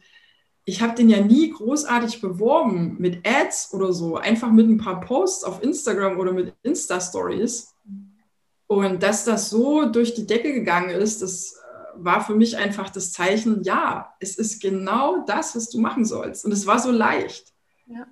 ich 0.67 0.81
habe 0.81 0.95
den 0.95 1.09
ja 1.09 1.21
nie 1.21 1.51
großartig 1.51 2.21
beworben 2.21 2.95
mit 2.97 3.25
Ads 3.25 3.71
oder 3.73 3.93
so, 3.93 4.17
einfach 4.17 4.51
mit 4.51 4.67
ein 4.67 4.77
paar 4.77 4.99
Posts 4.99 5.43
auf 5.43 5.63
Instagram 5.63 6.17
oder 6.17 6.31
mit 6.31 6.53
Insta-Stories. 6.63 7.75
Und 8.67 9.03
dass 9.03 9.25
das 9.25 9.51
so 9.51 9.85
durch 9.85 10.15
die 10.15 10.25
Decke 10.25 10.53
gegangen 10.53 10.89
ist, 10.89 11.21
das 11.21 11.61
war 11.97 12.23
für 12.23 12.35
mich 12.35 12.57
einfach 12.57 12.89
das 12.89 13.11
Zeichen, 13.11 13.63
ja, 13.63 14.13
es 14.19 14.37
ist 14.37 14.61
genau 14.61 15.23
das, 15.25 15.55
was 15.55 15.69
du 15.69 15.79
machen 15.79 16.05
sollst. 16.05 16.45
Und 16.45 16.51
es 16.51 16.67
war 16.67 16.79
so 16.79 16.91
leicht. 16.91 17.53
Ja. 17.87 18.07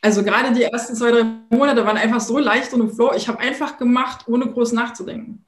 Also 0.00 0.24
gerade 0.24 0.52
die 0.52 0.64
ersten 0.64 0.96
zwei, 0.96 1.12
drei 1.12 1.24
Monate 1.50 1.86
waren 1.86 1.96
einfach 1.96 2.20
so 2.20 2.38
leicht 2.38 2.72
und 2.72 2.80
im 2.80 2.90
Flow. 2.90 3.12
Ich 3.14 3.28
habe 3.28 3.38
einfach 3.38 3.78
gemacht, 3.78 4.26
ohne 4.26 4.46
groß 4.46 4.72
nachzudenken. 4.72 5.44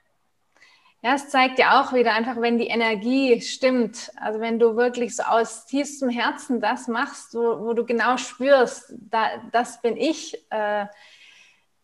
Ja, 1.03 1.17
es 1.17 1.29
zeigt 1.29 1.59
ja 1.59 1.83
auch 1.83 1.93
wieder 1.93 2.15
einfach, 2.15 2.41
wenn 2.41 2.57
die 2.57 2.69
Energie 2.69 3.39
stimmt, 3.43 4.11
also 4.17 4.41
wenn 4.41 4.59
du 4.59 4.75
wirklich 4.75 5.15
so 5.15 5.25
aus 5.25 5.67
tiefstem 5.67 6.09
Herzen 6.09 6.63
das 6.63 6.89
machst, 6.89 7.35
wo, 7.35 7.61
wo 7.61 7.75
du 7.75 7.85
genau 7.85 8.17
spürst, 8.17 8.95
da, 9.11 9.27
das 9.53 9.83
bin 9.83 9.99
ich, 9.99 10.35
äh, 10.49 10.87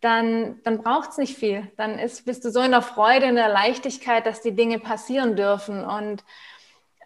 dann, 0.01 0.61
dann 0.65 0.83
braucht 0.83 1.11
es 1.11 1.19
nicht 1.19 1.37
viel. 1.37 1.71
Dann 1.77 1.99
ist, 1.99 2.25
bist 2.25 2.45
du 2.45 2.51
so 2.51 2.61
in 2.61 2.71
der 2.71 2.83
Freude, 2.83 3.27
in 3.27 3.35
der 3.35 3.49
Leichtigkeit, 3.49 4.27
dass 4.27 4.41
die 4.41 4.55
Dinge 4.55 4.79
passieren 4.79 5.37
dürfen. 5.37 5.85
Und 5.85 6.25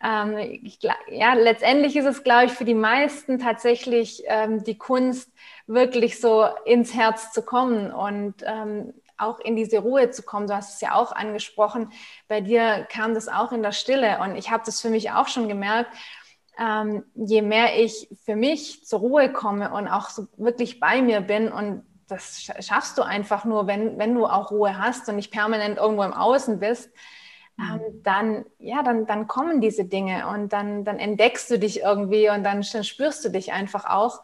ähm, 0.02 0.37
ich, 0.38 0.78
ja, 1.09 1.35
letztendlich 1.35 1.96
ist 1.96 2.07
es, 2.07 2.22
glaube 2.22 2.46
ich, 2.46 2.52
für 2.52 2.64
die 2.64 2.74
meisten 2.74 3.38
tatsächlich 3.38 4.22
ähm, 4.26 4.62
die 4.62 4.78
Kunst, 4.78 5.30
wirklich 5.66 6.20
so 6.20 6.46
ins 6.66 6.94
Herz 6.94 7.33
zu 7.33 7.42
kommen 7.42 7.90
und 7.90 8.35
ähm, 8.44 8.92
auch 9.16 9.40
in 9.40 9.57
diese 9.57 9.78
Ruhe 9.78 10.11
zu 10.11 10.22
kommen. 10.22 10.46
Du 10.46 10.54
hast 10.54 10.74
es 10.74 10.80
ja 10.80 10.94
auch 10.94 11.12
angesprochen. 11.12 11.90
Bei 12.28 12.40
dir 12.40 12.87
kam 12.90 13.14
das 13.14 13.28
auch 13.28 13.52
in 13.52 13.62
der 13.62 13.72
Stille 13.72 14.18
und 14.20 14.37
ich 14.37 14.50
habe 14.50 14.62
das 14.66 14.80
für 14.80 14.90
mich 14.90 15.12
auch 15.12 15.28
schon 15.28 15.48
gemerkt. 15.48 15.90
Ähm, 16.59 17.04
je 17.14 17.42
mehr 17.42 17.80
ich 17.80 18.09
für 18.24 18.37
mich 18.37 18.85
zur 18.85 19.00
Ruhe 19.00 19.33
komme 19.33 19.72
und 19.72 19.88
auch 19.88 20.11
so 20.11 20.28
wirklich 20.37 20.78
bei 20.78 21.02
mir 21.02 21.20
bin 21.20 21.50
und 21.50 21.85
das 22.08 22.50
schaffst 22.60 22.98
du 22.98 23.02
einfach 23.02 23.44
nur, 23.44 23.66
wenn, 23.66 23.98
wenn 23.98 24.14
du 24.14 24.26
auch 24.26 24.50
Ruhe 24.50 24.78
hast 24.78 25.08
und 25.08 25.16
nicht 25.16 25.32
permanent 25.32 25.78
irgendwo 25.78 26.02
im 26.02 26.12
Außen 26.12 26.58
bist, 26.58 26.90
ähm, 27.58 27.74
mhm. 27.74 28.02
dann, 28.02 28.44
ja, 28.58 28.82
dann, 28.82 29.06
dann 29.06 29.28
kommen 29.28 29.60
diese 29.60 29.84
Dinge 29.84 30.26
und 30.28 30.52
dann, 30.52 30.84
dann 30.84 30.98
entdeckst 30.98 31.50
du 31.50 31.58
dich 31.58 31.80
irgendwie 31.80 32.28
und 32.28 32.42
dann, 32.44 32.64
dann 32.72 32.84
spürst 32.84 33.24
du 33.24 33.28
dich 33.28 33.52
einfach 33.52 33.84
auch. 33.84 34.22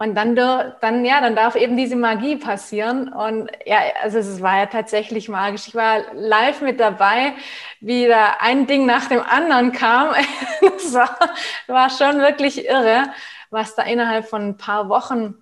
Und 0.00 0.14
dann, 0.14 0.36
dann, 0.36 1.04
ja, 1.04 1.20
dann 1.20 1.34
darf 1.34 1.56
eben 1.56 1.76
diese 1.76 1.96
Magie 1.96 2.36
passieren. 2.36 3.12
Und 3.12 3.50
ja, 3.66 3.80
also 4.00 4.18
es 4.18 4.40
war 4.40 4.58
ja 4.58 4.66
tatsächlich 4.66 5.28
magisch. 5.28 5.66
Ich 5.66 5.74
war 5.74 6.14
live 6.14 6.60
mit 6.60 6.78
dabei, 6.78 7.34
wie 7.80 8.06
da 8.06 8.36
ein 8.38 8.68
Ding 8.68 8.86
nach 8.86 9.06
dem 9.06 9.20
anderen 9.20 9.72
kam. 9.72 10.14
Das 10.60 10.94
war, 10.94 11.18
war 11.66 11.90
schon 11.90 12.20
wirklich 12.20 12.64
irre, 12.64 13.12
was 13.50 13.74
da 13.74 13.82
innerhalb 13.82 14.26
von 14.26 14.50
ein 14.50 14.56
paar 14.56 14.88
Wochen 14.88 15.34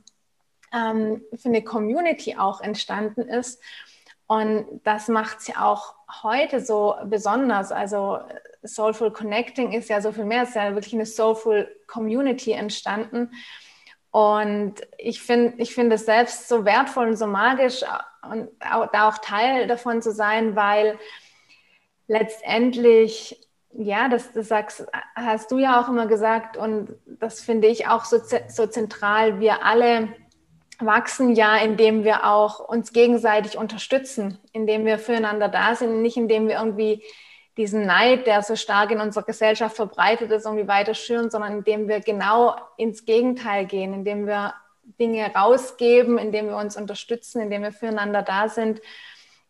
ähm, 0.76 1.22
für 1.34 1.48
eine 1.48 1.62
Community 1.62 2.36
auch 2.36 2.60
entstanden 2.60 3.22
ist. 3.22 3.62
Und 4.26 4.80
das 4.84 5.08
macht 5.08 5.38
es 5.38 5.46
ja 5.46 5.64
auch 5.64 5.94
heute 6.22 6.60
so 6.60 6.96
besonders. 7.04 7.72
Also 7.72 8.18
Soulful 8.64 9.12
Connecting 9.12 9.72
ist 9.72 9.88
ja 9.88 10.00
so 10.00 10.12
viel 10.12 10.24
mehr. 10.24 10.42
Es 10.42 10.50
ist 10.50 10.56
ja 10.56 10.74
wirklich 10.74 10.94
eine 10.94 11.06
Soulful 11.06 11.68
Community 11.86 12.52
entstanden. 12.52 13.30
Und 14.10 14.74
ich 14.98 15.22
finde 15.22 15.54
ich 15.58 15.74
finde 15.74 15.96
es 15.96 16.06
selbst 16.06 16.48
so 16.48 16.64
wertvoll 16.64 17.08
und 17.08 17.16
so 17.16 17.26
magisch 17.26 17.82
und 18.30 18.48
auch, 18.60 18.90
da 18.90 19.08
auch 19.08 19.18
Teil 19.18 19.66
davon 19.66 20.02
zu 20.02 20.10
sein, 20.12 20.56
weil 20.56 20.98
letztendlich, 22.08 23.46
ja, 23.72 24.08
das, 24.08 24.32
das 24.32 24.48
sagst, 24.48 24.86
hast 25.14 25.50
du 25.50 25.58
ja 25.58 25.80
auch 25.80 25.88
immer 25.88 26.06
gesagt 26.06 26.56
und 26.56 26.94
das 27.04 27.40
finde 27.40 27.68
ich 27.68 27.88
auch 27.88 28.04
so, 28.04 28.18
so 28.48 28.66
zentral. 28.66 29.38
Wir 29.38 29.64
alle 29.64 30.08
wachsen 30.78 31.34
ja, 31.34 31.56
indem 31.56 32.04
wir 32.04 32.26
auch 32.26 32.60
uns 32.60 32.92
gegenseitig 32.92 33.56
unterstützen, 33.56 34.38
indem 34.52 34.84
wir 34.84 34.98
füreinander 34.98 35.48
da 35.48 35.74
sind, 35.74 36.02
nicht 36.02 36.16
indem 36.16 36.48
wir 36.48 36.56
irgendwie 36.56 37.02
diesen 37.56 37.86
Neid, 37.86 38.26
der 38.26 38.42
so 38.42 38.54
stark 38.54 38.90
in 38.90 39.00
unserer 39.00 39.24
Gesellschaft 39.24 39.76
verbreitet 39.76 40.30
ist, 40.30 40.44
irgendwie 40.44 40.68
weiter 40.68 40.94
schüren, 40.94 41.30
sondern 41.30 41.58
indem 41.58 41.88
wir 41.88 42.00
genau 42.00 42.54
ins 42.76 43.06
Gegenteil 43.06 43.64
gehen, 43.64 43.94
indem 43.94 44.26
wir 44.26 44.54
Dinge 45.00 45.32
rausgeben, 45.34 46.18
indem 46.18 46.48
wir 46.48 46.56
uns 46.56 46.76
unterstützen, 46.76 47.40
indem 47.40 47.62
wir 47.62 47.72
füreinander 47.72 48.22
da 48.22 48.48
sind, 48.48 48.80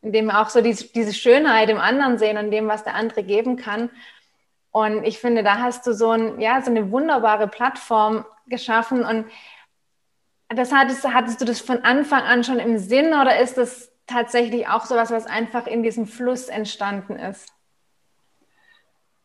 indem 0.03 0.27
wir 0.27 0.41
auch 0.41 0.49
so 0.49 0.61
diese, 0.61 0.89
diese 0.93 1.13
Schönheit 1.13 1.69
im 1.69 1.79
anderen 1.79 2.19
sehen 2.19 2.39
und 2.39 2.51
dem, 2.53 2.69
was 2.69 2.85
der 2.85 2.95
andere 2.95 3.25
geben 3.25 3.57
kann. 3.57 3.91
Und 4.71 5.05
ich 5.05 5.19
finde, 5.19 5.43
da 5.43 5.59
hast 5.59 5.87
du 5.87 5.93
so, 5.93 6.11
ein, 6.11 6.41
ja, 6.41 6.61
so 6.63 6.71
eine 6.71 6.91
wunderbare 6.91 7.49
Plattform 7.49 8.25
geschaffen. 8.47 9.05
Und 9.05 9.27
das 10.49 10.73
hattest, 10.73 11.05
hattest 11.05 11.41
du 11.41 11.45
das 11.45 11.61
von 11.61 11.79
Anfang 11.79 12.23
an 12.23 12.45
schon 12.45 12.59
im 12.59 12.79
Sinn 12.79 13.09
oder 13.09 13.41
ist 13.41 13.57
das 13.57 13.91
tatsächlich 14.07 14.69
auch 14.69 14.87
so 14.87 14.95
etwas, 14.95 15.11
was 15.11 15.27
einfach 15.27 15.67
in 15.67 15.83
diesem 15.83 16.07
Fluss 16.07 16.49
entstanden 16.49 17.17
ist? 17.17 17.53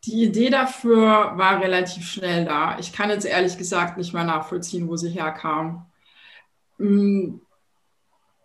Die 0.04 0.24
Idee 0.24 0.50
dafür 0.50 1.32
war 1.36 1.60
relativ 1.60 2.04
schnell 2.04 2.44
da. 2.44 2.76
Ich 2.80 2.92
kann 2.92 3.10
jetzt 3.10 3.24
ehrlich 3.24 3.56
gesagt 3.56 3.96
nicht 3.96 4.12
mehr 4.12 4.24
nachvollziehen, 4.24 4.88
wo 4.88 4.96
sie 4.96 5.10
herkam. 5.10 5.86
Mm, 6.78 7.36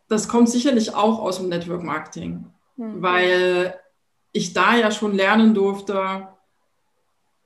das 0.07 0.27
kommt 0.27 0.49
sicherlich 0.49 0.93
auch 0.93 1.19
aus 1.19 1.37
dem 1.37 1.49
Network 1.49 1.81
Marketing, 1.81 2.45
mhm. 2.75 3.01
weil 3.01 3.79
ich 4.31 4.53
da 4.53 4.75
ja 4.75 4.91
schon 4.91 5.15
lernen 5.15 5.55
durfte, 5.55 6.27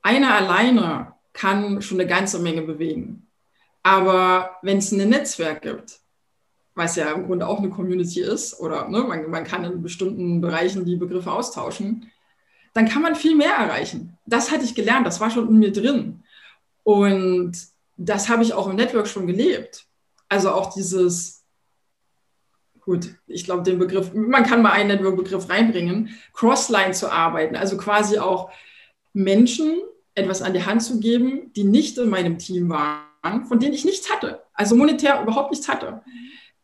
einer 0.02 0.34
alleine 0.34 1.14
kann 1.32 1.80
schon 1.80 1.98
eine 1.98 2.08
ganze 2.08 2.38
Menge 2.38 2.62
bewegen. 2.62 3.21
Aber 3.82 4.56
wenn 4.62 4.78
es 4.78 4.92
ein 4.92 5.08
Netzwerk 5.08 5.62
gibt, 5.62 6.00
was 6.74 6.96
ja 6.96 7.10
im 7.12 7.26
Grunde 7.26 7.46
auch 7.46 7.58
eine 7.58 7.70
Community 7.70 8.20
ist, 8.20 8.58
oder 8.60 8.88
ne, 8.88 9.00
man, 9.00 9.30
man 9.30 9.44
kann 9.44 9.64
in 9.64 9.82
bestimmten 9.82 10.40
Bereichen 10.40 10.84
die 10.84 10.96
Begriffe 10.96 11.30
austauschen, 11.30 12.10
dann 12.74 12.88
kann 12.88 13.02
man 13.02 13.14
viel 13.14 13.36
mehr 13.36 13.54
erreichen. 13.54 14.16
Das 14.24 14.50
hatte 14.50 14.64
ich 14.64 14.74
gelernt, 14.74 15.06
das 15.06 15.20
war 15.20 15.30
schon 15.30 15.48
in 15.48 15.58
mir 15.58 15.72
drin. 15.72 16.22
Und 16.84 17.52
das 17.96 18.28
habe 18.28 18.42
ich 18.42 18.54
auch 18.54 18.68
im 18.68 18.76
Network 18.76 19.06
schon 19.06 19.26
gelebt. 19.26 19.84
Also 20.28 20.50
auch 20.50 20.72
dieses, 20.72 21.44
gut, 22.80 23.14
ich 23.26 23.44
glaube, 23.44 23.62
den 23.62 23.78
Begriff, 23.78 24.12
man 24.14 24.44
kann 24.44 24.62
mal 24.62 24.72
einen 24.72 24.88
Network-Begriff 24.88 25.50
reinbringen, 25.50 26.10
Crossline 26.32 26.92
zu 26.92 27.12
arbeiten, 27.12 27.56
also 27.56 27.76
quasi 27.76 28.18
auch 28.18 28.50
Menschen 29.12 29.82
etwas 30.14 30.40
an 30.40 30.54
die 30.54 30.64
Hand 30.64 30.82
zu 30.82 31.00
geben, 31.00 31.52
die 31.54 31.64
nicht 31.64 31.98
in 31.98 32.08
meinem 32.08 32.38
Team 32.38 32.70
waren, 32.70 33.11
von 33.48 33.58
denen 33.60 33.74
ich 33.74 33.84
nichts 33.84 34.10
hatte, 34.10 34.42
also 34.54 34.76
monetär 34.76 35.22
überhaupt 35.22 35.50
nichts 35.50 35.68
hatte. 35.68 36.02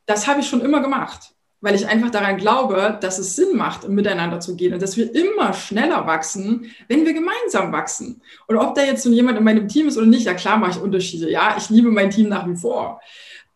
Das 0.07 0.27
habe 0.27 0.41
ich 0.41 0.49
schon 0.49 0.61
immer 0.61 0.81
gemacht 0.81 1.35
weil 1.61 1.75
ich 1.75 1.89
einfach 1.89 2.11
daran 2.11 2.37
glaube, 2.37 2.99
dass 3.01 3.19
es 3.19 3.35
Sinn 3.35 3.57
macht, 3.57 3.89
miteinander 3.89 4.39
zu 4.41 4.55
gehen 4.57 4.75
und 4.75 4.83
dass 4.83 4.97
wir 4.97 5.13
immer 5.15 5.53
schneller 5.53 6.07
wachsen, 6.07 6.71
wenn 6.87 7.05
wir 7.05 7.13
gemeinsam 7.13 7.73
wachsen. 7.73 8.23
Und 8.47 8.57
ob 8.57 8.75
da 8.75 8.85
jetzt 8.85 9.03
so 9.03 9.11
jemand 9.11 9.39
in 9.39 9.45
meinem 9.45 9.67
Team 9.67 9.89
ist 9.89 9.97
oder 9.97 10.07
nicht, 10.07 10.27
ja 10.27 10.35
klar 10.35 10.59
mache 10.59 10.73
ich 10.73 10.81
Unterschiede. 10.81 11.31
Ja, 11.31 11.57
ich 11.59 11.69
liebe 11.71 11.91
mein 11.91 12.11
Team 12.11 12.29
nach 12.29 12.47
wie 12.47 12.57
vor. 12.57 13.01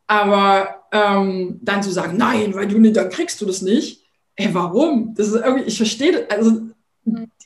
Aber 0.09 0.83
ähm, 0.91 1.61
dann 1.62 1.83
zu 1.83 1.91
sagen, 1.91 2.17
nein, 2.17 2.55
weil 2.55 2.67
du 2.67 2.79
nicht, 2.79 2.97
dann 2.97 3.09
kriegst 3.09 3.41
du 3.41 3.47
das 3.47 3.62
nicht. 3.62 4.03
Ey, 4.35 4.53
warum? 4.53 5.15
Das 5.15 5.29
ist 5.29 5.35
irgendwie, 5.35 5.65
ich 5.65 5.77
verstehe, 5.77 6.27
also 6.29 6.62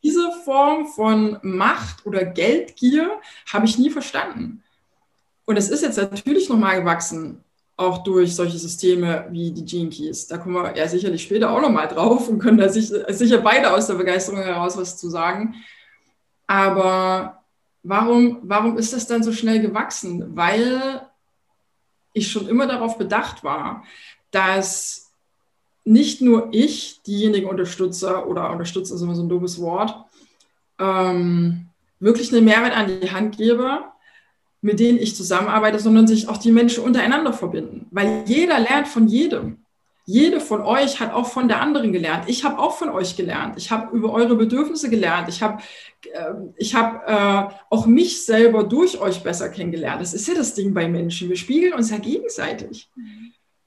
diese 0.02 0.30
Form 0.44 0.86
von 0.86 1.38
Macht 1.42 2.06
oder 2.06 2.24
Geldgier 2.24 3.10
habe 3.52 3.66
ich 3.66 3.78
nie 3.78 3.90
verstanden. 3.90 4.62
Und 5.46 5.56
es 5.56 5.70
ist 5.70 5.82
jetzt 5.82 5.96
natürlich 5.96 6.48
nochmal 6.48 6.80
gewachsen 6.80 7.42
auch 7.76 8.02
durch 8.04 8.34
solche 8.34 8.58
Systeme 8.58 9.26
wie 9.30 9.52
die 9.52 9.64
Gene 9.64 9.90
Keys. 9.90 10.26
Da 10.26 10.38
kommen 10.38 10.54
wir 10.54 10.76
ja 10.76 10.88
sicherlich 10.88 11.22
später 11.22 11.50
auch 11.50 11.60
nochmal 11.60 11.88
drauf 11.88 12.28
und 12.28 12.38
können 12.38 12.58
da 12.58 12.68
sicher 12.70 13.38
beide 13.38 13.72
aus 13.72 13.86
der 13.86 13.94
Begeisterung 13.94 14.40
heraus 14.40 14.76
was 14.76 14.96
zu 14.96 15.10
sagen. 15.10 15.54
Aber 16.46 17.42
warum, 17.82 18.38
warum 18.42 18.78
ist 18.78 18.92
das 18.92 19.06
dann 19.06 19.22
so 19.22 19.32
schnell 19.32 19.60
gewachsen? 19.60 20.36
Weil 20.36 21.02
ich 22.14 22.30
schon 22.30 22.48
immer 22.48 22.66
darauf 22.66 22.96
bedacht 22.96 23.44
war, 23.44 23.84
dass 24.30 25.12
nicht 25.84 26.22
nur 26.22 26.48
ich 26.52 27.02
diejenigen 27.02 27.48
unterstütze 27.48 28.26
oder 28.26 28.50
unterstütze 28.50 28.94
ist 28.94 29.02
immer 29.02 29.14
so 29.14 29.22
ein 29.22 29.28
doofes 29.28 29.60
Wort, 29.60 29.94
ähm, 30.78 31.66
wirklich 32.00 32.32
eine 32.32 32.40
Mehrwert 32.40 32.76
an 32.76 33.00
die 33.00 33.10
Hand 33.10 33.36
gebe, 33.36 33.84
mit 34.66 34.80
denen 34.80 34.98
ich 34.98 35.14
zusammenarbeite, 35.14 35.78
sondern 35.78 36.08
sich 36.08 36.28
auch 36.28 36.38
die 36.38 36.50
Menschen 36.50 36.82
untereinander 36.82 37.32
verbinden. 37.32 37.86
Weil 37.92 38.24
jeder 38.26 38.58
lernt 38.58 38.88
von 38.88 39.06
jedem. 39.06 39.58
jede 40.08 40.40
von 40.40 40.60
euch 40.60 40.98
hat 40.98 41.12
auch 41.12 41.28
von 41.28 41.46
der 41.46 41.60
anderen 41.60 41.92
gelernt. 41.92 42.24
Ich 42.26 42.44
habe 42.44 42.58
auch 42.58 42.76
von 42.76 42.88
euch 42.88 43.16
gelernt. 43.16 43.56
Ich 43.58 43.70
habe 43.70 43.96
über 43.96 44.12
eure 44.12 44.34
Bedürfnisse 44.34 44.90
gelernt. 44.90 45.28
Ich 45.28 45.40
habe 45.40 45.62
äh, 46.12 46.64
hab, 46.64 47.08
äh, 47.08 47.54
auch 47.70 47.86
mich 47.86 48.24
selber 48.24 48.64
durch 48.64 49.00
euch 49.00 49.22
besser 49.22 49.48
kennengelernt. 49.48 50.00
Das 50.00 50.14
ist 50.14 50.26
ja 50.26 50.34
das 50.34 50.54
Ding 50.54 50.74
bei 50.74 50.88
Menschen. 50.88 51.28
Wir 51.28 51.36
spiegeln 51.36 51.72
uns 51.72 51.90
ja 51.90 51.98
gegenseitig. 51.98 52.88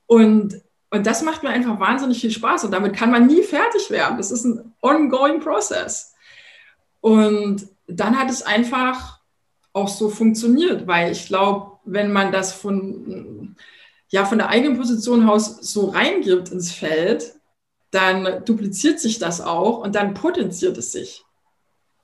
Und, 0.06 0.62
und 0.90 1.08
das 1.08 1.22
macht 1.22 1.44
mir 1.44 1.50
einfach 1.50 1.80
wahnsinnig 1.80 2.20
viel 2.20 2.32
Spaß. 2.32 2.66
Und 2.66 2.72
damit 2.72 2.94
kann 2.94 3.12
man 3.12 3.28
nie 3.28 3.44
fertig 3.44 3.90
werden. 3.90 4.18
Das 4.18 4.32
ist 4.32 4.44
ein 4.44 4.74
ongoing 4.82 5.40
process. 5.40 6.14
Und 7.00 7.68
dann 7.88 8.20
hat 8.20 8.30
es 8.30 8.42
einfach 8.42 9.19
auch 9.80 9.88
so 9.88 10.10
funktioniert, 10.10 10.88
weil 10.88 11.12
ich 11.12 11.28
glaube, 11.28 11.80
wenn 11.86 12.12
man 12.12 12.32
das 12.32 12.54
von 12.54 13.56
ja 14.10 14.26
von 14.26 14.40
der 14.40 14.50
eigenen 14.50 14.78
Position 14.78 15.28
aus 15.28 15.58
so 15.62 15.90
reingibt 15.90 16.50
ins 16.50 16.72
Feld, 16.72 17.36
dann 17.92 18.44
dupliziert 18.46 19.00
sich 19.00 19.20
das 19.20 19.42
auch 19.42 19.80
und 19.80 19.96
dann 19.96 20.14
potenziert 20.14 20.78
es 20.78 20.92
sich. 20.92 21.24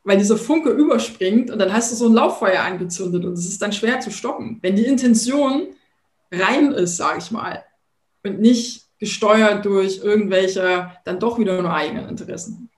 Weil 0.03 0.17
dieser 0.17 0.38
Funke 0.38 0.69
überspringt 0.69 1.49
und 1.49 1.59
dann 1.59 1.73
hast 1.73 1.91
du 1.91 1.95
so 1.95 2.07
ein 2.07 2.13
Lauffeuer 2.13 2.61
angezündet 2.61 3.25
und 3.25 3.33
es 3.33 3.47
ist 3.47 3.61
dann 3.61 3.73
schwer 3.73 3.99
zu 3.99 4.11
stoppen. 4.11 4.59
Wenn 4.61 4.75
die 4.75 4.85
Intention 4.85 5.75
rein 6.31 6.71
ist, 6.71 6.97
sage 6.97 7.19
ich 7.19 7.31
mal, 7.31 7.63
und 8.23 8.39
nicht 8.39 8.85
gesteuert 8.99 9.65
durch 9.65 9.97
irgendwelche 10.03 10.91
dann 11.05 11.19
doch 11.19 11.38
wieder 11.38 11.61
nur 11.61 11.73
eigenen 11.73 12.09
Interessen. 12.09 12.69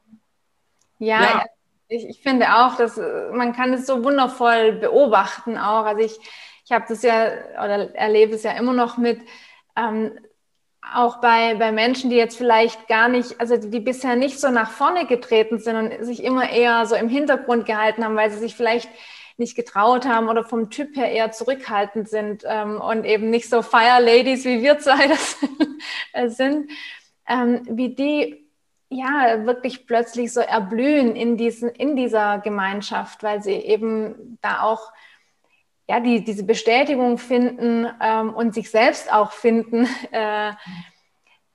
Ja, 1.00 1.22
ja. 1.22 1.46
Ich, 1.90 2.06
ich, 2.10 2.22
finde 2.22 2.48
auch, 2.54 2.76
dass 2.76 2.98
man 3.32 3.54
kann 3.54 3.74
es 3.74 3.86
so 3.86 4.04
wundervoll 4.04 4.74
beobachten 4.74 5.58
auch. 5.58 5.86
Also 5.86 6.04
ich 6.04 6.20
ich 6.68 6.74
habe 6.74 6.86
das 6.90 7.02
ja 7.02 7.32
oder 7.64 7.96
erlebe 7.96 8.36
es 8.36 8.44
ja 8.44 8.52
immer 8.52 8.74
noch 8.74 8.98
mit, 8.98 9.22
ähm, 9.78 10.12
auch 10.94 11.22
bei, 11.22 11.56
bei 11.56 11.72
Menschen, 11.72 12.10
die 12.10 12.18
jetzt 12.18 12.38
vielleicht 12.38 12.90
gar 12.90 13.08
nicht, 13.08 13.40
also 13.40 13.56
die 13.56 13.80
bisher 13.80 14.18
nicht 14.18 14.40
so 14.40 14.50
nach 14.50 14.72
vorne 14.72 15.06
getreten 15.06 15.60
sind 15.60 15.76
und 15.78 16.06
sich 16.06 16.24
immer 16.24 16.50
eher 16.50 16.86
so 16.86 16.96
im 16.96 17.08
Hintergrund 17.08 17.66
gehalten 17.66 18.04
haben, 18.04 18.18
weil 18.18 18.32
sie 18.32 18.40
sich 18.40 18.56
vielleicht 18.56 18.90
nicht 19.38 19.56
getraut 19.56 20.06
haben 20.06 20.28
oder 20.28 20.44
vom 20.44 20.70
Typ 20.70 20.98
her 20.98 21.10
eher 21.10 21.32
zurückhaltend 21.32 22.10
sind 22.10 22.44
ähm, 22.46 22.82
und 22.82 23.06
eben 23.06 23.30
nicht 23.30 23.50
so 23.50 23.62
Fire 23.62 24.02
Ladies 24.02 24.44
wie 24.44 24.62
wir 24.62 24.78
zwei 24.80 25.08
das 26.14 26.36
sind, 26.36 26.70
ähm, 27.30 27.62
wie 27.70 27.96
die 27.96 28.47
ja 28.90 29.46
wirklich 29.46 29.86
plötzlich 29.86 30.32
so 30.34 30.40
erblühen 30.40 31.16
in, 31.16 31.38
diesen, 31.38 31.70
in 31.70 31.96
dieser 31.96 32.40
Gemeinschaft, 32.40 33.24
weil 33.24 33.42
sie 33.42 33.54
eben 33.54 34.38
da 34.42 34.62
auch 34.62 34.92
ja, 35.90 36.00
die, 36.00 36.24
diese 36.24 36.44
Bestätigung 36.44 37.18
finden 37.18 37.88
ähm, 38.02 38.34
und 38.34 38.54
sich 38.54 38.70
selbst 38.70 39.12
auch 39.12 39.32
finden, 39.32 39.88
äh, 40.12 40.52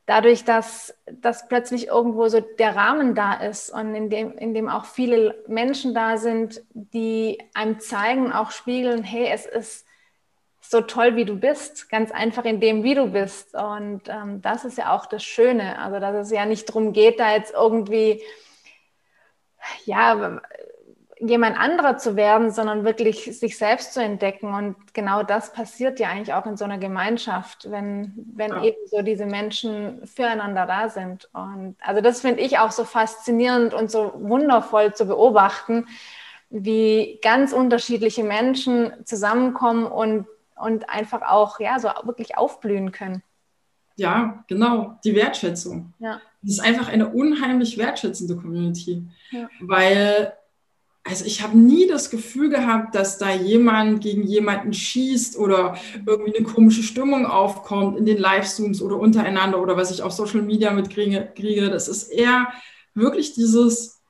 dadurch, 0.06 0.44
dass, 0.44 0.94
dass 1.06 1.48
plötzlich 1.48 1.88
irgendwo 1.88 2.28
so 2.28 2.40
der 2.40 2.74
Rahmen 2.74 3.14
da 3.14 3.34
ist 3.34 3.70
und 3.70 3.94
in 3.94 4.10
dem, 4.10 4.36
in 4.36 4.52
dem 4.52 4.68
auch 4.68 4.84
viele 4.84 5.42
Menschen 5.46 5.94
da 5.94 6.16
sind, 6.16 6.62
die 6.72 7.38
einem 7.54 7.78
zeigen, 7.78 8.32
auch 8.32 8.50
spiegeln, 8.50 9.04
hey, 9.04 9.28
es 9.32 9.46
ist 9.46 9.86
so 10.72 10.80
toll, 10.80 11.16
wie 11.16 11.26
du 11.26 11.36
bist, 11.36 11.90
ganz 11.90 12.10
einfach 12.10 12.46
in 12.46 12.58
dem, 12.58 12.82
wie 12.82 12.94
du 12.94 13.08
bist. 13.08 13.54
Und 13.54 14.08
ähm, 14.08 14.40
das 14.40 14.64
ist 14.64 14.78
ja 14.78 14.96
auch 14.96 15.04
das 15.04 15.22
Schöne, 15.22 15.78
also 15.78 16.00
dass 16.00 16.26
es 16.26 16.32
ja 16.32 16.46
nicht 16.46 16.66
darum 16.66 16.94
geht, 16.94 17.20
da 17.20 17.34
jetzt 17.34 17.52
irgendwie 17.52 18.22
ja, 19.84 20.40
jemand 21.20 21.58
anderer 21.58 21.98
zu 21.98 22.16
werden, 22.16 22.50
sondern 22.50 22.86
wirklich 22.86 23.38
sich 23.38 23.58
selbst 23.58 23.92
zu 23.92 24.02
entdecken. 24.02 24.54
Und 24.54 24.94
genau 24.94 25.22
das 25.22 25.52
passiert 25.52 26.00
ja 26.00 26.08
eigentlich 26.08 26.32
auch 26.32 26.46
in 26.46 26.56
so 26.56 26.64
einer 26.64 26.78
Gemeinschaft, 26.78 27.70
wenn, 27.70 28.14
wenn 28.34 28.52
ja. 28.52 28.64
eben 28.64 28.86
so 28.86 29.02
diese 29.02 29.26
Menschen 29.26 30.06
füreinander 30.06 30.64
da 30.64 30.88
sind. 30.88 31.28
Und 31.34 31.76
also 31.82 32.00
das 32.00 32.22
finde 32.22 32.40
ich 32.40 32.58
auch 32.58 32.70
so 32.70 32.84
faszinierend 32.84 33.74
und 33.74 33.90
so 33.90 34.14
wundervoll 34.16 34.94
zu 34.94 35.04
beobachten, 35.04 35.86
wie 36.48 37.20
ganz 37.22 37.52
unterschiedliche 37.52 38.24
Menschen 38.24 38.92
zusammenkommen 39.04 39.84
und, 39.84 40.26
und 40.62 40.88
einfach 40.88 41.22
auch 41.22 41.60
ja, 41.60 41.78
so 41.78 41.88
wirklich 42.04 42.38
aufblühen 42.38 42.92
können. 42.92 43.22
Ja, 43.96 44.44
genau, 44.48 44.98
die 45.04 45.14
Wertschätzung. 45.14 45.92
Ja. 45.98 46.20
Das 46.42 46.54
ist 46.54 46.60
einfach 46.60 46.88
eine 46.88 47.08
unheimlich 47.08 47.76
wertschätzende 47.78 48.36
Community, 48.36 49.06
ja. 49.30 49.48
weil 49.60 50.32
also 51.04 51.24
ich 51.24 51.42
habe 51.42 51.58
nie 51.58 51.88
das 51.88 52.10
Gefühl 52.10 52.48
gehabt, 52.48 52.94
dass 52.94 53.18
da 53.18 53.32
jemand 53.32 54.02
gegen 54.02 54.22
jemanden 54.22 54.72
schießt 54.72 55.36
oder 55.36 55.76
irgendwie 56.06 56.36
eine 56.36 56.46
komische 56.46 56.84
Stimmung 56.84 57.26
aufkommt 57.26 57.98
in 57.98 58.06
den 58.06 58.18
Livestreams 58.18 58.80
oder 58.80 58.96
untereinander 58.96 59.60
oder 59.60 59.76
was 59.76 59.90
ich 59.90 60.02
auf 60.02 60.12
Social 60.12 60.42
Media 60.42 60.72
mitkriege. 60.72 61.32
Kriege. 61.34 61.70
Das 61.70 61.88
ist 61.88 62.04
eher 62.04 62.52
wirklich 62.94 63.34
dieses, 63.34 64.00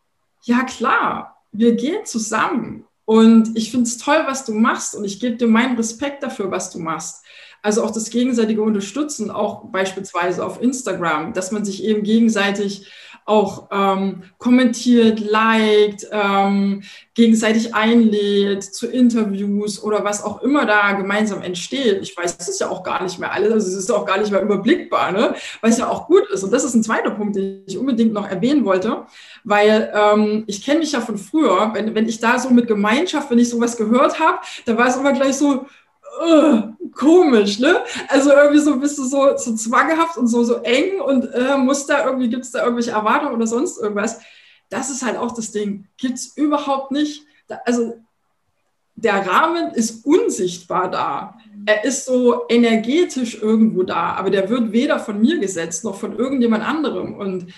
ja 0.44 0.64
klar, 0.64 1.42
wir 1.50 1.76
gehen 1.76 2.04
zusammen 2.04 2.84
und 3.04 3.56
ich 3.56 3.70
finde 3.70 3.86
es 3.86 3.98
toll, 3.98 4.22
was 4.26 4.44
du 4.44 4.52
machst 4.52 4.94
und 4.94 5.04
ich 5.04 5.20
gebe 5.20 5.36
dir 5.36 5.48
meinen 5.48 5.76
Respekt 5.76 6.22
dafür, 6.22 6.50
was 6.50 6.70
du 6.70 6.78
machst. 6.78 7.24
Also 7.62 7.84
auch 7.84 7.90
das 7.90 8.10
gegenseitige 8.10 8.62
Unterstützen, 8.62 9.30
auch 9.30 9.66
beispielsweise 9.66 10.44
auf 10.44 10.60
Instagram, 10.60 11.32
dass 11.32 11.52
man 11.52 11.64
sich 11.64 11.84
eben 11.84 12.02
gegenseitig 12.02 12.90
auch 13.24 13.68
ähm, 13.70 14.22
kommentiert, 14.38 15.20
liked, 15.20 16.06
ähm, 16.10 16.82
gegenseitig 17.14 17.74
einlädt 17.74 18.64
zu 18.64 18.88
Interviews 18.88 19.82
oder 19.82 20.02
was 20.02 20.24
auch 20.24 20.42
immer 20.42 20.66
da 20.66 20.92
gemeinsam 20.92 21.42
entsteht. 21.42 22.00
Ich 22.02 22.16
weiß, 22.16 22.38
das 22.38 22.48
ist 22.48 22.60
ja 22.60 22.68
auch 22.68 22.82
gar 22.82 23.02
nicht 23.02 23.18
mehr 23.18 23.32
alles, 23.32 23.52
also 23.52 23.68
es 23.68 23.74
ist 23.74 23.90
auch 23.90 24.06
gar 24.06 24.18
nicht 24.18 24.32
mehr 24.32 24.42
überblickbar, 24.42 25.12
ne? 25.12 25.34
was 25.60 25.78
ja 25.78 25.88
auch 25.88 26.06
gut 26.06 26.28
ist. 26.30 26.42
Und 26.42 26.52
das 26.52 26.64
ist 26.64 26.74
ein 26.74 26.82
zweiter 26.82 27.10
Punkt, 27.10 27.36
den 27.36 27.62
ich 27.66 27.78
unbedingt 27.78 28.12
noch 28.12 28.28
erwähnen 28.28 28.64
wollte, 28.64 29.04
weil 29.44 29.92
ähm, 29.94 30.44
ich 30.46 30.64
kenne 30.64 30.80
mich 30.80 30.92
ja 30.92 31.00
von 31.00 31.18
früher, 31.18 31.70
wenn, 31.74 31.94
wenn 31.94 32.08
ich 32.08 32.18
da 32.18 32.38
so 32.38 32.50
mit 32.50 32.66
Gemeinschaft, 32.66 33.30
wenn 33.30 33.38
ich 33.38 33.50
sowas 33.50 33.76
gehört 33.76 34.18
habe, 34.18 34.38
da 34.64 34.76
war 34.76 34.88
es 34.88 34.96
immer 34.96 35.12
gleich 35.12 35.36
so, 35.36 35.66
komisch, 36.94 37.58
ne? 37.58 37.80
Also 38.08 38.30
irgendwie 38.30 38.60
so 38.60 38.78
bist 38.78 38.98
du 38.98 39.04
so, 39.04 39.36
so 39.36 39.54
zwanghaft 39.54 40.16
und 40.16 40.28
so, 40.28 40.44
so 40.44 40.56
eng 40.56 41.00
und 41.00 41.24
äh, 41.32 41.56
muss 41.56 41.86
da 41.86 42.06
irgendwie, 42.06 42.28
gibt 42.28 42.44
es 42.44 42.50
da 42.50 42.62
irgendwelche 42.62 42.92
Erwartungen 42.92 43.34
oder 43.34 43.46
sonst 43.46 43.80
irgendwas. 43.80 44.20
Das 44.68 44.90
ist 44.90 45.04
halt 45.04 45.16
auch 45.16 45.32
das 45.32 45.52
Ding. 45.52 45.86
Gibt 45.96 46.14
es 46.14 46.36
überhaupt 46.36 46.92
nicht. 46.92 47.24
Da, 47.48 47.60
also 47.64 47.94
der 48.94 49.26
Rahmen 49.26 49.72
ist 49.72 50.04
unsichtbar 50.06 50.90
da. 50.90 51.38
Er 51.66 51.84
ist 51.84 52.06
so 52.06 52.44
energetisch 52.48 53.40
irgendwo 53.40 53.82
da, 53.82 54.14
aber 54.14 54.30
der 54.30 54.48
wird 54.48 54.72
weder 54.72 54.98
von 54.98 55.20
mir 55.20 55.38
gesetzt 55.38 55.84
noch 55.84 55.96
von 55.98 56.16
irgendjemand 56.16 56.64
anderem. 56.64 57.14
Und 57.14 57.52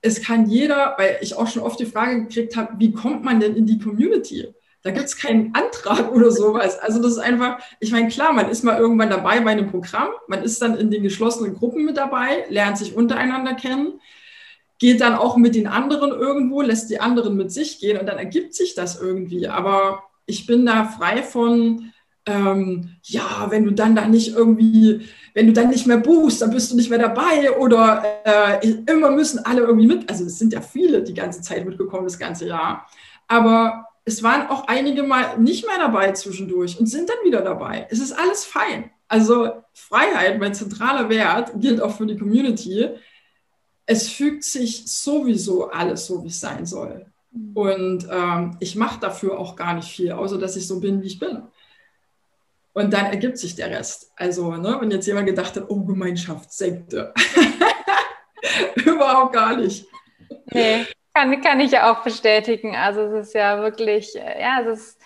es 0.00 0.22
kann 0.22 0.48
jeder, 0.48 0.94
weil 0.96 1.18
ich 1.20 1.36
auch 1.36 1.46
schon 1.46 1.62
oft 1.62 1.78
die 1.78 1.86
Frage 1.86 2.22
gekriegt 2.22 2.56
habe, 2.56 2.74
wie 2.78 2.92
kommt 2.92 3.24
man 3.24 3.40
denn 3.40 3.56
in 3.56 3.66
die 3.66 3.78
Community? 3.78 4.48
Da 4.82 4.90
gibt 4.90 5.06
es 5.06 5.16
keinen 5.16 5.54
Antrag 5.54 6.10
oder 6.12 6.30
sowas. 6.30 6.78
Also 6.78 7.02
das 7.02 7.12
ist 7.12 7.18
einfach, 7.18 7.58
ich 7.80 7.92
meine, 7.92 8.08
klar, 8.08 8.32
man 8.32 8.48
ist 8.48 8.64
mal 8.64 8.78
irgendwann 8.78 9.10
dabei 9.10 9.40
bei 9.40 9.50
einem 9.50 9.70
Programm, 9.70 10.08
man 10.26 10.42
ist 10.42 10.62
dann 10.62 10.76
in 10.76 10.90
den 10.90 11.02
geschlossenen 11.02 11.54
Gruppen 11.54 11.84
mit 11.84 11.98
dabei, 11.98 12.46
lernt 12.48 12.78
sich 12.78 12.94
untereinander 12.94 13.54
kennen, 13.54 14.00
geht 14.78 15.02
dann 15.02 15.14
auch 15.14 15.36
mit 15.36 15.54
den 15.54 15.66
anderen 15.66 16.10
irgendwo, 16.10 16.62
lässt 16.62 16.88
die 16.88 17.00
anderen 17.00 17.36
mit 17.36 17.52
sich 17.52 17.78
gehen 17.78 17.98
und 17.98 18.06
dann 18.06 18.16
ergibt 18.16 18.54
sich 18.54 18.74
das 18.74 19.00
irgendwie. 19.00 19.48
Aber 19.48 20.04
ich 20.24 20.46
bin 20.46 20.64
da 20.64 20.84
frei 20.84 21.22
von, 21.22 21.92
ähm, 22.24 22.96
ja, 23.02 23.46
wenn 23.50 23.64
du 23.64 23.72
dann 23.72 23.94
da 23.94 24.08
nicht 24.08 24.34
irgendwie, 24.34 25.06
wenn 25.34 25.46
du 25.46 25.52
dann 25.52 25.68
nicht 25.68 25.86
mehr 25.86 25.98
buchst, 25.98 26.40
dann 26.40 26.52
bist 26.52 26.72
du 26.72 26.76
nicht 26.76 26.88
mehr 26.88 26.98
dabei 26.98 27.56
oder 27.58 28.02
äh, 28.24 28.68
immer 28.86 29.10
müssen 29.10 29.44
alle 29.44 29.60
irgendwie 29.60 29.86
mit. 29.86 30.08
Also 30.08 30.24
es 30.24 30.38
sind 30.38 30.54
ja 30.54 30.62
viele 30.62 31.02
die 31.02 31.14
ganze 31.14 31.42
Zeit 31.42 31.66
mitgekommen, 31.66 32.04
das 32.04 32.18
ganze 32.18 32.46
Jahr. 32.46 32.86
Aber 33.28 33.86
es 34.10 34.24
waren 34.24 34.48
auch 34.48 34.66
einige 34.66 35.04
mal 35.04 35.38
nicht 35.38 35.64
mehr 35.68 35.78
dabei 35.78 36.10
zwischendurch 36.10 36.80
und 36.80 36.86
sind 36.86 37.08
dann 37.08 37.18
wieder 37.24 37.42
dabei. 37.42 37.86
Es 37.90 38.00
ist 38.00 38.10
alles 38.10 38.44
fein. 38.44 38.90
Also 39.06 39.62
Freiheit, 39.72 40.40
mein 40.40 40.52
zentraler 40.52 41.08
Wert, 41.08 41.52
gilt 41.60 41.80
auch 41.80 41.96
für 41.96 42.06
die 42.06 42.16
Community. 42.16 42.88
Es 43.86 44.08
fügt 44.08 44.42
sich 44.42 44.90
sowieso 44.90 45.70
alles 45.70 46.06
so, 46.06 46.24
wie 46.24 46.28
es 46.28 46.40
sein 46.40 46.66
soll. 46.66 47.06
Mhm. 47.30 47.56
Und 47.56 48.08
ähm, 48.10 48.56
ich 48.58 48.74
mache 48.74 48.98
dafür 48.98 49.38
auch 49.38 49.54
gar 49.54 49.74
nicht 49.74 49.88
viel, 49.88 50.10
außer 50.10 50.38
dass 50.38 50.56
ich 50.56 50.66
so 50.66 50.80
bin, 50.80 51.02
wie 51.02 51.06
ich 51.06 51.20
bin. 51.20 51.42
Und 52.72 52.92
dann 52.92 53.06
ergibt 53.06 53.38
sich 53.38 53.54
der 53.54 53.70
Rest. 53.70 54.10
Also, 54.16 54.56
ne, 54.56 54.76
wenn 54.80 54.90
jetzt 54.90 55.06
jemand 55.06 55.26
gedacht 55.26 55.54
hat, 55.54 55.66
oh, 55.68 55.84
Gemeinschaftssekte. 55.84 57.14
Überhaupt 58.74 59.34
gar 59.34 59.56
nicht. 59.56 59.86
Nee, 60.52 60.86
kann, 61.14 61.40
kann 61.40 61.60
ich 61.60 61.72
ja 61.72 61.92
auch 61.92 62.02
bestätigen. 62.02 62.76
Also 62.76 63.02
es 63.02 63.28
ist 63.28 63.34
ja 63.34 63.60
wirklich, 63.60 64.16
äh, 64.16 64.40
ja, 64.40 64.60
es 64.62 64.80
ist, 64.80 65.00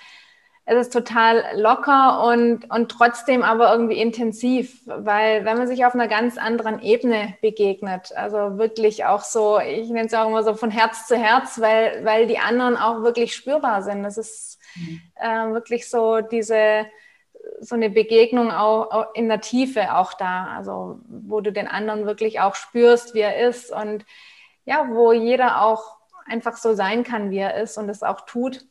es 0.67 0.87
ist 0.87 0.93
total 0.93 1.45
locker 1.57 2.27
und, 2.27 2.71
und 2.71 2.91
trotzdem 2.91 3.43
aber 3.43 3.71
irgendwie 3.71 4.01
intensiv, 4.01 4.81
weil 4.87 5.45
wenn 5.45 5.59
man 5.59 5.67
sich 5.67 5.85
auf 5.85 5.95
einer 5.95 6.09
ganz 6.09 6.39
anderen 6.39 6.81
Ebene 6.81 7.35
begegnet, 7.43 8.17
also 8.17 8.57
wirklich 8.57 9.05
auch 9.05 9.23
so, 9.23 9.61
ich 9.61 9.91
nenne 9.91 10.07
es 10.07 10.15
auch 10.15 10.27
immer 10.27 10.43
so 10.43 10.55
von 10.55 10.71
Herz 10.71 11.07
zu 11.07 11.17
Herz, 11.17 11.61
weil, 11.61 12.03
weil 12.05 12.27
die 12.27 12.39
anderen 12.39 12.79
auch 12.79 13.03
wirklich 13.03 13.35
spürbar 13.35 13.83
sind. 13.83 14.03
Das 14.05 14.17
ist 14.17 14.59
mhm. 14.77 15.03
äh, 15.17 15.53
wirklich 15.53 15.91
so 15.91 16.21
diese 16.21 16.87
so 17.61 17.75
eine 17.75 17.91
Begegnung 17.91 18.51
auch 18.51 19.15
in 19.15 19.29
der 19.29 19.41
Tiefe 19.41 19.95
auch 19.97 20.15
da, 20.15 20.47
also 20.57 21.01
wo 21.09 21.43
du 21.43 21.53
den 21.53 21.69
anderen 21.69 22.07
wirklich 22.07 22.41
auch 22.41 22.55
spürst, 22.55 23.15
wie 23.15 23.21
er 23.21 23.49
ist 23.49 23.71
und 23.71 24.07
ja, 24.65 24.89
wo 24.91 25.13
jeder 25.13 25.63
auch 25.63 25.94
einfach 26.27 26.57
so 26.57 26.75
sein 26.75 27.05
kann, 27.05 27.31
wie 27.31 27.39
er 27.39 27.57
ist 27.57 27.79
und 27.79 27.89
es 27.89 28.03
auch 28.03 28.23
tut. 28.23 28.65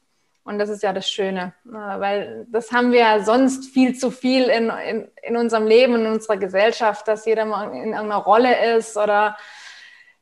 Und 0.46 0.60
das 0.60 0.70
ist 0.70 0.84
ja 0.84 0.92
das 0.92 1.10
Schöne, 1.10 1.54
äh, 1.66 1.72
weil 1.72 2.46
das 2.50 2.72
haben 2.72 2.92
wir 2.92 3.00
ja 3.00 3.24
sonst 3.24 3.74
viel 3.74 3.96
zu 3.96 4.12
viel 4.12 4.44
in, 4.44 4.70
in, 4.70 5.08
in 5.22 5.38
unserem 5.38 5.66
Leben, 5.66 5.96
in 5.96 6.06
unserer 6.06 6.38
Gesellschaft, 6.38 7.08
dass 7.08 7.26
jeder 7.26 7.46
mal 7.46 7.70
in 7.70 7.94
irgendeiner 7.94 8.18
Rolle 8.18 8.76
ist 8.76 8.98
oder 8.98 9.38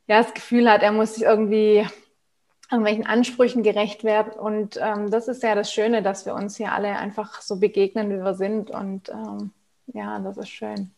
ja, 0.07 0.21
das 0.21 0.33
Gefühl 0.33 0.69
hat, 0.69 0.83
er 0.83 0.91
muss 0.91 1.15
sich 1.15 1.23
irgendwie 1.23 1.87
irgendwelchen 2.71 3.05
Ansprüchen 3.05 3.63
gerecht 3.63 4.03
werden. 4.03 4.33
Und 4.33 4.79
ähm, 4.81 5.11
das 5.11 5.27
ist 5.27 5.43
ja 5.43 5.55
das 5.55 5.73
Schöne, 5.73 6.01
dass 6.01 6.25
wir 6.25 6.35
uns 6.35 6.55
hier 6.55 6.71
alle 6.71 6.97
einfach 6.97 7.41
so 7.41 7.59
begegnen, 7.59 8.09
wie 8.09 8.23
wir 8.23 8.33
sind. 8.33 8.69
Und 8.69 9.09
ähm, 9.09 9.51
ja, 9.87 10.19
das 10.19 10.37
ist 10.37 10.49
schön. 10.49 10.91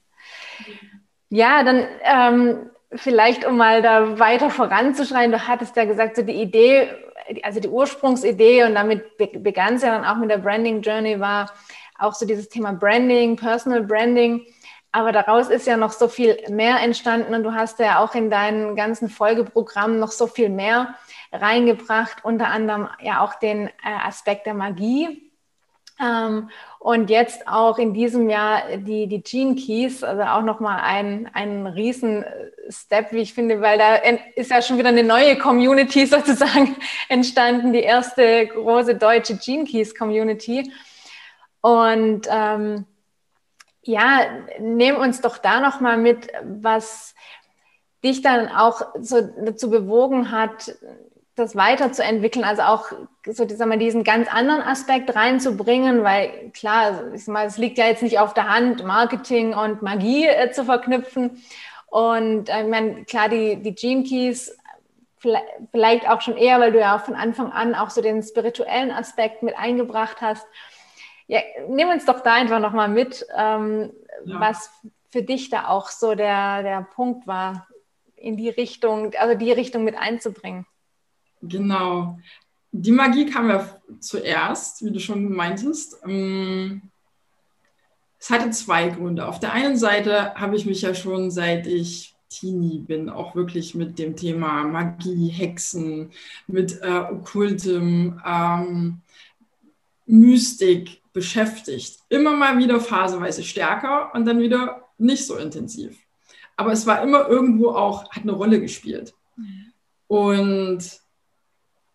Ja, 1.29 1.63
dann 1.63 1.87
ähm, 2.03 2.69
vielleicht, 2.95 3.45
um 3.45 3.57
mal 3.57 3.81
da 3.81 4.19
weiter 4.19 4.49
voranzuschreien, 4.49 5.31
du 5.31 5.47
hattest 5.47 5.75
ja 5.75 5.85
gesagt, 5.85 6.15
so 6.15 6.21
die 6.21 6.41
Idee, 6.41 6.89
also 7.43 7.59
die 7.59 7.69
Ursprungsidee 7.69 8.63
und 8.63 8.75
damit 8.75 9.17
begann 9.17 9.75
es 9.75 9.83
ja 9.83 9.97
dann 9.97 10.05
auch 10.05 10.17
mit 10.17 10.29
der 10.29 10.37
Branding 10.37 10.81
Journey, 10.81 11.19
war 11.19 11.51
auch 11.97 12.13
so 12.13 12.25
dieses 12.25 12.49
Thema 12.49 12.73
Branding, 12.73 13.35
Personal 13.35 13.83
Branding. 13.83 14.45
Aber 14.91 15.11
daraus 15.11 15.49
ist 15.49 15.65
ja 15.65 15.75
noch 15.75 15.91
so 15.91 16.07
viel 16.07 16.37
mehr 16.49 16.79
entstanden 16.81 17.33
und 17.33 17.43
du 17.43 17.53
hast 17.53 17.79
ja 17.79 18.03
auch 18.03 18.13
in 18.13 18.29
deinen 18.29 18.75
ganzen 18.75 19.09
Folgeprogrammen 19.09 19.99
noch 19.99 20.11
so 20.11 20.27
viel 20.27 20.49
mehr 20.49 20.93
reingebracht, 21.31 22.23
unter 22.23 22.47
anderem 22.47 22.87
ja 23.01 23.21
auch 23.21 23.33
den 23.33 23.67
äh, 23.67 23.71
Aspekt 24.05 24.45
der 24.45 24.53
Magie. 24.53 25.22
Ähm, 25.99 26.49
und 26.79 27.09
jetzt 27.09 27.47
auch 27.47 27.77
in 27.77 27.93
diesem 27.93 28.29
Jahr 28.29 28.77
die, 28.77 29.07
die 29.07 29.21
Gene 29.21 29.55
Keys, 29.55 30.03
also 30.03 30.23
auch 30.23 30.41
nochmal 30.41 30.81
ein, 30.81 31.29
ein 31.33 31.67
riesen 31.67 32.25
Step, 32.69 33.11
wie 33.11 33.19
ich 33.19 33.33
finde, 33.33 33.61
weil 33.61 33.77
da 33.77 33.95
ist 34.35 34.51
ja 34.51 34.61
schon 34.61 34.77
wieder 34.77 34.89
eine 34.89 35.03
neue 35.03 35.37
Community 35.37 36.05
sozusagen 36.07 36.75
entstanden, 37.09 37.73
die 37.73 37.81
erste 37.81 38.47
große 38.47 38.95
deutsche 38.95 39.37
Gene 39.37 39.65
Keys 39.65 39.95
Community. 39.95 40.71
Und 41.61 42.27
ähm, 42.29 42.85
ja, 43.83 44.21
nehm 44.59 44.95
uns 44.97 45.21
doch 45.21 45.37
da 45.37 45.59
nochmal 45.59 45.97
mit, 45.97 46.27
was 46.43 47.15
dich 48.03 48.21
dann 48.21 48.49
auch 48.49 48.81
so 48.99 49.21
dazu 49.21 49.69
bewogen 49.69 50.31
hat, 50.31 50.75
das 51.35 51.55
weiterzuentwickeln, 51.55 52.45
also 52.45 52.61
auch 52.63 52.91
so 53.25 53.47
sag 53.47 53.67
mal, 53.67 53.79
diesen 53.79 54.03
ganz 54.03 54.27
anderen 54.31 54.61
Aspekt 54.61 55.15
reinzubringen, 55.15 56.03
weil 56.03 56.51
klar, 56.51 57.13
ich 57.13 57.25
mal, 57.27 57.45
es 57.45 57.57
liegt 57.57 57.77
ja 57.77 57.85
jetzt 57.85 58.03
nicht 58.03 58.19
auf 58.19 58.33
der 58.33 58.49
Hand, 58.49 58.83
Marketing 58.83 59.53
und 59.53 59.81
Magie 59.81 60.27
äh, 60.27 60.51
zu 60.51 60.65
verknüpfen. 60.65 61.43
Und 61.87 62.49
äh, 62.49 62.61
ich 62.61 62.67
meine, 62.67 63.05
klar, 63.05 63.29
die, 63.29 63.55
die 63.61 63.73
Gene 63.73 64.03
Keys, 64.03 64.55
vielleicht 65.71 66.09
auch 66.09 66.21
schon 66.21 66.37
eher, 66.37 66.59
weil 66.59 66.71
du 66.71 66.79
ja 66.79 66.97
auch 66.97 67.05
von 67.05 67.15
Anfang 67.15 67.51
an 67.51 67.75
auch 67.75 67.89
so 67.89 68.01
den 68.01 68.21
spirituellen 68.21 68.91
Aspekt 68.91 69.41
mit 69.41 69.57
eingebracht 69.57 70.21
hast. 70.21 70.45
Ja, 71.27 71.39
nimm 71.69 71.89
uns 71.89 72.05
doch 72.05 72.19
da 72.19 72.33
einfach 72.33 72.59
nochmal 72.59 72.89
mit, 72.89 73.25
ähm, 73.35 73.91
ja. 74.25 74.39
was 74.39 74.69
für 75.11 75.23
dich 75.23 75.49
da 75.49 75.67
auch 75.67 75.89
so 75.89 76.15
der, 76.15 76.63
der 76.63 76.81
Punkt 76.81 77.25
war, 77.25 77.67
in 78.15 78.37
die 78.37 78.49
Richtung, 78.49 79.13
also 79.17 79.37
die 79.37 79.51
Richtung 79.51 79.83
mit 79.83 79.95
einzubringen. 79.95 80.65
Genau. 81.43 82.19
Die 82.71 82.91
Magie 82.91 83.25
kam 83.25 83.49
ja 83.49 83.67
zuerst, 83.99 84.83
wie 84.83 84.91
du 84.91 84.99
schon 84.99 85.31
meintest. 85.31 85.97
Ähm, 86.05 86.81
es 88.19 88.29
hatte 88.29 88.49
zwei 88.51 88.87
Gründe. 88.87 89.27
Auf 89.27 89.39
der 89.39 89.53
einen 89.53 89.77
Seite 89.77 90.33
habe 90.35 90.55
ich 90.55 90.65
mich 90.65 90.81
ja 90.81 90.95
schon 90.95 91.29
seit 91.29 91.67
ich 91.67 92.15
Teenie 92.29 92.79
bin, 92.79 93.09
auch 93.09 93.35
wirklich 93.35 93.75
mit 93.75 93.99
dem 93.99 94.15
Thema 94.15 94.63
Magie, 94.63 95.27
Hexen, 95.27 96.11
mit 96.47 96.81
äh, 96.81 97.03
Okkultem, 97.11 98.19
ähm, 98.25 99.01
Mystik 100.05 101.01
beschäftigt. 101.13 101.99
Immer 102.09 102.35
mal 102.35 102.57
wieder 102.57 102.79
phasenweise 102.79 103.43
stärker 103.43 104.11
und 104.15 104.25
dann 104.25 104.39
wieder 104.39 104.87
nicht 104.97 105.27
so 105.27 105.35
intensiv. 105.35 105.95
Aber 106.55 106.71
es 106.71 106.87
war 106.87 107.03
immer 107.03 107.27
irgendwo 107.27 107.69
auch, 107.69 108.09
hat 108.09 108.23
eine 108.23 108.31
Rolle 108.31 108.59
gespielt. 108.59 109.13
Mhm. 109.35 109.73
Und 110.07 111.02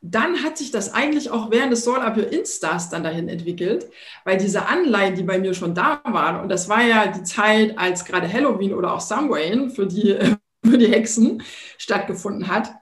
dann 0.00 0.44
hat 0.44 0.56
sich 0.56 0.70
das 0.70 0.94
eigentlich 0.94 1.30
auch 1.30 1.50
während 1.50 1.72
des 1.72 1.84
Soul 1.84 1.98
Up 1.98 2.16
Your 2.16 2.32
Instars 2.32 2.88
dann 2.88 3.02
dahin 3.02 3.28
entwickelt, 3.28 3.90
weil 4.24 4.38
diese 4.38 4.66
Anleihen, 4.66 5.16
die 5.16 5.24
bei 5.24 5.38
mir 5.38 5.54
schon 5.54 5.74
da 5.74 6.00
waren, 6.04 6.40
und 6.40 6.48
das 6.48 6.68
war 6.68 6.82
ja 6.82 7.08
die 7.08 7.24
Zeit, 7.24 7.76
als 7.76 8.04
gerade 8.04 8.32
Halloween 8.32 8.74
oder 8.74 8.94
auch 8.94 9.00
Samhain 9.00 9.70
für 9.70 9.86
die, 9.86 10.16
für 10.64 10.78
die 10.78 10.90
Hexen 10.90 11.42
stattgefunden 11.78 12.48
hat, 12.48 12.72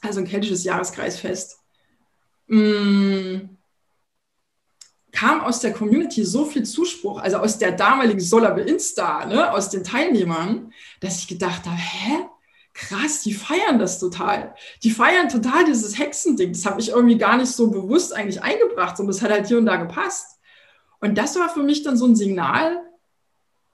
also 0.00 0.20
ein 0.20 0.26
keltisches 0.26 0.64
Jahreskreisfest, 0.64 1.58
mm, 2.48 3.36
kam 5.12 5.40
aus 5.40 5.60
der 5.60 5.72
Community 5.72 6.24
so 6.24 6.44
viel 6.44 6.64
Zuspruch, 6.64 7.20
also 7.20 7.38
aus 7.38 7.58
der 7.58 7.72
damaligen 7.72 8.20
Soul 8.20 8.46
Up 8.46 8.56
Your 8.56 8.66
Insta, 8.66 9.26
ne, 9.26 9.52
aus 9.52 9.70
den 9.70 9.84
Teilnehmern, 9.84 10.72
dass 11.00 11.18
ich 11.18 11.28
gedacht 11.28 11.66
habe, 11.66 11.76
hä? 11.76 12.26
Krass, 12.78 13.22
die 13.22 13.34
feiern 13.34 13.78
das 13.78 13.98
total. 13.98 14.54
Die 14.82 14.90
feiern 14.90 15.28
total 15.28 15.64
dieses 15.64 15.98
Hexending. 15.98 16.52
Das 16.52 16.64
habe 16.64 16.80
ich 16.80 16.90
irgendwie 16.90 17.18
gar 17.18 17.36
nicht 17.36 17.50
so 17.50 17.70
bewusst 17.70 18.14
eigentlich 18.14 18.42
eingebracht, 18.42 18.96
sondern 18.96 19.12
das 19.12 19.22
hat 19.22 19.30
halt 19.30 19.48
hier 19.48 19.58
und 19.58 19.66
da 19.66 19.76
gepasst. 19.76 20.38
Und 21.00 21.18
das 21.18 21.36
war 21.36 21.48
für 21.48 21.62
mich 21.62 21.82
dann 21.82 21.96
so 21.96 22.06
ein 22.06 22.16
Signal, 22.16 22.80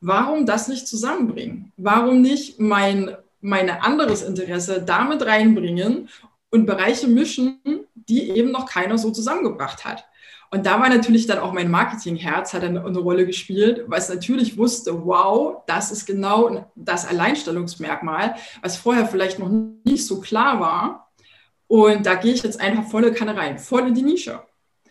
warum 0.00 0.46
das 0.46 0.68
nicht 0.68 0.88
zusammenbringen? 0.88 1.72
Warum 1.76 2.20
nicht 2.20 2.58
mein 2.58 3.16
mein 3.44 3.68
anderes 3.68 4.22
Interesse 4.22 4.80
damit 4.80 5.24
reinbringen 5.26 6.08
und 6.50 6.64
Bereiche 6.64 7.06
mischen, 7.06 7.60
die 7.94 8.30
eben 8.30 8.50
noch 8.50 8.64
keiner 8.64 8.96
so 8.96 9.10
zusammengebracht 9.10 9.84
hat. 9.84 10.06
Und 10.54 10.66
da 10.66 10.80
war 10.80 10.88
natürlich 10.88 11.26
dann 11.26 11.40
auch 11.40 11.52
mein 11.52 11.68
Marketingherz 11.68 12.54
hat 12.54 12.62
eine, 12.62 12.84
eine 12.84 12.98
Rolle 13.00 13.26
gespielt, 13.26 13.82
weil 13.88 13.98
es 13.98 14.08
natürlich 14.08 14.56
wusste, 14.56 15.04
wow, 15.04 15.64
das 15.66 15.90
ist 15.90 16.06
genau 16.06 16.70
das 16.76 17.08
Alleinstellungsmerkmal, 17.08 18.36
was 18.62 18.76
vorher 18.76 19.06
vielleicht 19.06 19.40
noch 19.40 19.50
nicht 19.50 20.06
so 20.06 20.20
klar 20.20 20.60
war. 20.60 21.10
Und 21.66 22.06
da 22.06 22.14
gehe 22.14 22.32
ich 22.32 22.44
jetzt 22.44 22.60
einfach 22.60 22.84
volle 22.84 23.12
Kanne 23.12 23.36
rein, 23.36 23.58
voll 23.58 23.88
in 23.88 23.94
die 23.94 24.02
Nische. 24.02 24.42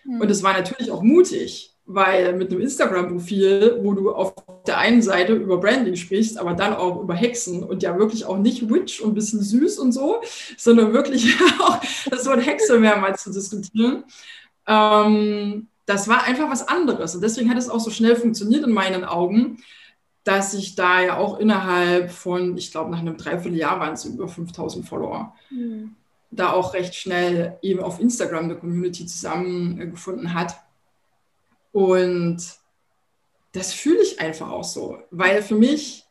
Mhm. 0.04 0.20
Und 0.20 0.30
es 0.30 0.44
war 0.44 0.52
natürlich 0.52 0.92
auch 0.92 1.02
mutig, 1.02 1.74
weil 1.86 2.34
mit 2.34 2.52
einem 2.52 2.60
Instagram-Profil, 2.60 3.80
wo 3.84 3.94
du 3.94 4.12
auf 4.12 4.34
der 4.68 4.80
einen 4.80 5.02
Seite 5.02 5.32
über 5.32 5.62
Branding 5.62 5.96
sprichst, 5.96 6.38
aber 6.38 6.56
dann 6.56 6.74
auch 6.74 7.02
über 7.02 7.14
Hexen 7.14 7.64
und 7.64 7.84
ja 7.84 7.98
wirklich 7.98 8.26
auch 8.26 8.38
nicht 8.38 8.70
Witch 8.70 9.00
und 9.00 9.12
ein 9.12 9.16
bisschen 9.16 9.42
süß 9.42 9.80
und 9.80 9.94
so, 9.94 10.20
sondern 10.58 10.92
wirklich 10.92 11.38
auch 11.62 11.80
das 12.10 12.26
Wort 12.26 12.46
Hexe 12.46 12.80
mehrmals 12.80 13.24
zu 13.24 13.32
diskutieren, 13.32 14.04
ähm, 14.68 15.68
das 15.86 16.08
war 16.08 16.24
einfach 16.24 16.50
was 16.50 16.68
anderes. 16.68 17.16
Und 17.16 17.22
deswegen 17.22 17.50
hat 17.50 17.58
es 17.58 17.70
auch 17.70 17.80
so 17.80 17.92
schnell 17.92 18.16
funktioniert 18.16 18.64
in 18.64 18.72
meinen 18.72 19.04
Augen, 19.04 19.58
dass 20.24 20.54
ich 20.54 20.76
da 20.76 21.02
ja 21.02 21.18
auch 21.18 21.40
innerhalb 21.40 22.12
von, 22.12 22.58
ich 22.58 22.72
glaube, 22.72 22.92
nach 22.92 23.00
einem 23.00 23.18
Dreivierteljahr 23.18 23.80
waren 23.80 23.94
es 23.94 24.06
über 24.06 24.28
5000 24.28 24.88
Follower, 24.88 25.36
mhm. 25.50 25.96
da 26.32 26.54
auch 26.54 26.74
recht 26.74 26.96
schnell 26.96 27.58
eben 27.62 27.82
auf 27.82 28.00
Instagram 28.00 28.46
eine 28.46 28.56
Community 28.56 29.06
zusammengefunden 29.06 30.34
hat. 30.34 30.56
Und 31.74 32.38
das 33.52 33.74
fühle 33.74 34.02
ich 34.02 34.20
einfach 34.22 34.50
auch 34.50 34.64
so, 34.64 35.00
weil 35.12 35.42
für 35.42 35.56
mich 35.56 36.06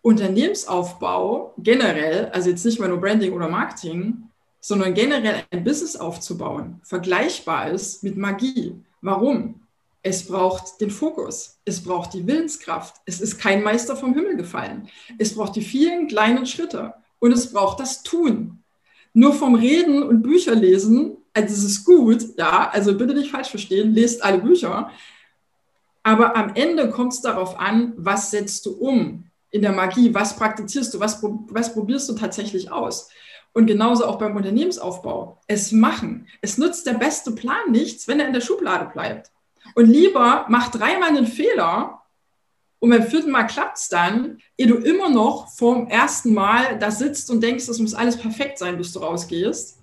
Unternehmensaufbau 0.00 1.54
generell, 1.58 2.26
also 2.26 2.50
jetzt 2.50 2.64
nicht 2.64 2.78
mal 2.78 2.88
nur 2.88 3.00
Branding 3.00 3.32
oder 3.32 3.48
Marketing, 3.48 4.28
sondern 4.64 4.94
generell 4.94 5.44
ein 5.50 5.62
Business 5.62 5.94
aufzubauen, 5.94 6.80
vergleichbar 6.84 7.68
ist 7.68 8.02
mit 8.02 8.16
Magie. 8.16 8.74
Warum? 9.02 9.60
Es 10.02 10.26
braucht 10.26 10.80
den 10.80 10.90
Fokus, 10.90 11.58
es 11.66 11.84
braucht 11.84 12.14
die 12.14 12.26
Willenskraft, 12.26 12.94
es 13.04 13.20
ist 13.20 13.38
kein 13.38 13.62
Meister 13.62 13.94
vom 13.94 14.14
Himmel 14.14 14.38
gefallen, 14.38 14.88
es 15.18 15.34
braucht 15.34 15.56
die 15.56 15.60
vielen 15.60 16.06
kleinen 16.06 16.46
Schritte 16.46 16.94
und 17.18 17.32
es 17.32 17.52
braucht 17.52 17.78
das 17.78 18.02
Tun. 18.04 18.62
Nur 19.12 19.34
vom 19.34 19.54
Reden 19.54 20.02
und 20.02 20.22
Bücher 20.22 20.54
lesen, 20.54 21.18
also 21.34 21.52
es 21.52 21.62
ist 21.62 21.84
gut, 21.84 22.24
ja, 22.38 22.70
also 22.70 22.96
bitte 22.96 23.12
nicht 23.12 23.32
falsch 23.32 23.50
verstehen, 23.50 23.92
lest 23.92 24.24
alle 24.24 24.38
Bücher, 24.38 24.90
aber 26.02 26.36
am 26.36 26.54
Ende 26.54 26.88
kommt 26.88 27.12
es 27.12 27.20
darauf 27.20 27.60
an, 27.60 27.92
was 27.98 28.30
setzt 28.30 28.64
du 28.64 28.70
um 28.70 29.24
in 29.50 29.60
der 29.60 29.72
Magie, 29.72 30.14
was 30.14 30.36
praktizierst 30.36 30.94
du, 30.94 31.00
was, 31.00 31.22
was 31.22 31.74
probierst 31.74 32.08
du 32.08 32.14
tatsächlich 32.14 32.72
aus. 32.72 33.10
Und 33.54 33.66
genauso 33.66 34.04
auch 34.06 34.18
beim 34.18 34.36
Unternehmensaufbau. 34.36 35.40
Es 35.46 35.72
machen. 35.72 36.26
Es 36.42 36.58
nutzt 36.58 36.86
der 36.86 36.94
beste 36.94 37.30
Plan 37.30 37.70
nichts, 37.70 38.06
wenn 38.08 38.20
er 38.20 38.26
in 38.26 38.32
der 38.32 38.40
Schublade 38.40 38.90
bleibt. 38.92 39.30
Und 39.74 39.86
lieber 39.86 40.44
mach 40.48 40.70
dreimal 40.70 41.08
einen 41.08 41.26
Fehler 41.26 42.02
und 42.84 42.90
beim 42.90 43.04
vierten 43.04 43.30
Mal 43.30 43.44
klappt 43.44 43.78
es 43.78 43.88
dann, 43.88 44.38
ehe 44.58 44.66
du 44.66 44.74
immer 44.74 45.08
noch 45.08 45.48
vom 45.48 45.86
ersten 45.86 46.34
Mal 46.34 46.78
da 46.78 46.90
sitzt 46.90 47.30
und 47.30 47.42
denkst, 47.42 47.66
das 47.66 47.78
muss 47.78 47.94
alles 47.94 48.18
perfekt 48.18 48.58
sein, 48.58 48.76
bis 48.76 48.92
du 48.92 48.98
rausgehst. 48.98 49.78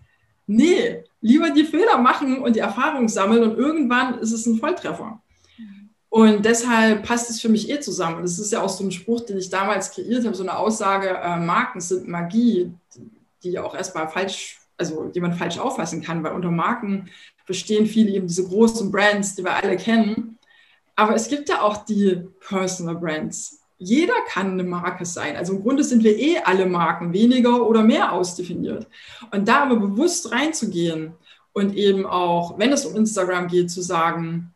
Nee, 0.45 1.03
lieber 1.19 1.49
die 1.49 1.63
Fehler 1.63 1.97
machen 1.97 2.43
und 2.43 2.55
die 2.55 2.59
Erfahrung 2.59 3.09
sammeln 3.09 3.41
und 3.41 3.57
irgendwann 3.57 4.19
ist 4.19 4.33
es 4.33 4.45
ein 4.45 4.57
Volltreffer. 4.57 5.19
Und 6.09 6.45
deshalb 6.45 7.03
passt 7.03 7.29
es 7.31 7.41
für 7.41 7.49
mich 7.49 7.69
eh 7.69 7.79
zusammen. 7.79 8.17
Und 8.17 8.23
das 8.23 8.37
ist 8.37 8.51
ja 8.51 8.61
auch 8.61 8.69
so 8.69 8.83
ein 8.83 8.91
Spruch, 8.91 9.21
den 9.21 9.37
ich 9.37 9.49
damals 9.49 9.91
kreiert 9.91 10.25
habe, 10.25 10.35
so 10.35 10.43
eine 10.43 10.57
Aussage, 10.57 11.07
äh, 11.07 11.37
Marken 11.37 11.79
sind 11.81 12.07
Magie, 12.07 12.71
die 13.43 13.59
auch 13.59 13.75
erstmal 13.75 14.07
falsch, 14.09 14.59
also 14.77 15.05
die 15.05 15.19
man 15.19 15.33
falsch 15.33 15.59
auffassen 15.59 16.01
kann, 16.01 16.23
weil 16.23 16.33
unter 16.33 16.51
Marken 16.51 17.09
verstehen 17.45 17.85
viele 17.85 18.11
eben 18.11 18.27
diese 18.27 18.47
großen 18.47 18.91
Brands, 18.91 19.35
die 19.35 19.43
wir 19.43 19.55
alle 19.55 19.77
kennen. 19.77 20.37
Aber 20.95 21.15
es 21.15 21.27
gibt 21.27 21.49
ja 21.49 21.61
auch 21.61 21.85
die 21.85 22.21
Personal 22.47 22.95
Brands. 22.95 23.59
Jeder 23.77 24.13
kann 24.27 24.51
eine 24.51 24.63
Marke 24.63 25.05
sein. 25.05 25.35
Also 25.35 25.53
im 25.53 25.63
Grunde 25.63 25.83
sind 25.83 26.03
wir 26.03 26.17
eh 26.17 26.37
alle 26.43 26.67
Marken, 26.67 27.13
weniger 27.13 27.67
oder 27.67 27.83
mehr 27.83 28.11
ausdefiniert. 28.11 28.87
Und 29.31 29.47
da 29.47 29.63
aber 29.63 29.77
bewusst 29.77 30.31
reinzugehen 30.31 31.13
und 31.53 31.75
eben 31.75 32.05
auch, 32.05 32.59
wenn 32.59 32.71
es 32.71 32.85
um 32.85 32.95
Instagram 32.95 33.47
geht, 33.47 33.71
zu 33.71 33.81
sagen, 33.81 34.53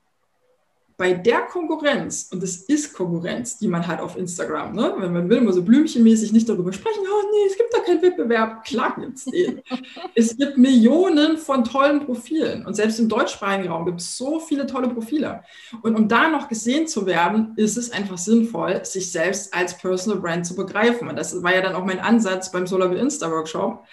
bei 0.98 1.14
der 1.14 1.42
Konkurrenz, 1.42 2.30
und 2.32 2.42
es 2.42 2.64
ist 2.64 2.94
Konkurrenz, 2.94 3.58
die 3.58 3.68
man 3.68 3.86
hat 3.86 4.00
auf 4.00 4.16
Instagram, 4.18 4.74
ne? 4.74 4.94
wenn 4.98 5.12
man 5.12 5.30
will, 5.30 5.40
immer 5.40 5.52
so 5.52 5.62
blümchenmäßig 5.62 6.32
nicht 6.32 6.48
darüber 6.48 6.72
sprechen, 6.72 7.02
oh 7.02 7.28
nee, 7.32 7.50
es 7.50 7.58
gibt 7.58 7.74
da 7.74 7.80
keinen 7.80 8.02
Wettbewerb, 8.02 8.64
klar 8.64 8.96
gibt 8.98 9.18
es 9.18 9.26
den. 9.26 9.62
es 10.16 10.38
gibt 10.38 10.58
Millionen 10.58 11.38
von 11.38 11.66
tollen 11.66 12.06
Profilen 12.06 12.66
und 12.66 12.76
selbst 12.76 13.00
im 13.00 13.10
deutschsprachigen 13.10 13.68
Raum 13.68 13.86
gibt 13.86 14.00
es 14.00 14.18
so 14.18 14.40
viele 14.40 14.66
tolle 14.68 14.88
Profile. 14.88 15.44
Und 15.82 15.96
um 15.96 16.08
da 16.08 16.30
noch 16.30 16.48
gesehen 16.48 16.88
zu 16.88 17.06
werden, 17.06 17.54
ist 17.58 17.78
es 17.78 17.92
einfach 17.92 18.18
sinnvoll, 18.18 18.86
sich 18.86 19.12
selbst 19.12 19.54
als 19.54 19.78
Personal 19.78 20.22
Brand 20.22 20.46
zu 20.46 20.56
begreifen. 20.56 21.10
Und 21.10 21.18
das 21.18 21.44
war 21.44 21.54
ja 21.54 21.62
dann 21.62 21.76
auch 21.76 21.84
mein 21.84 22.00
Ansatz 22.00 22.52
beim 22.52 22.68
Solar 22.68 22.96
Insta 22.96 23.30
Workshop. 23.30 23.84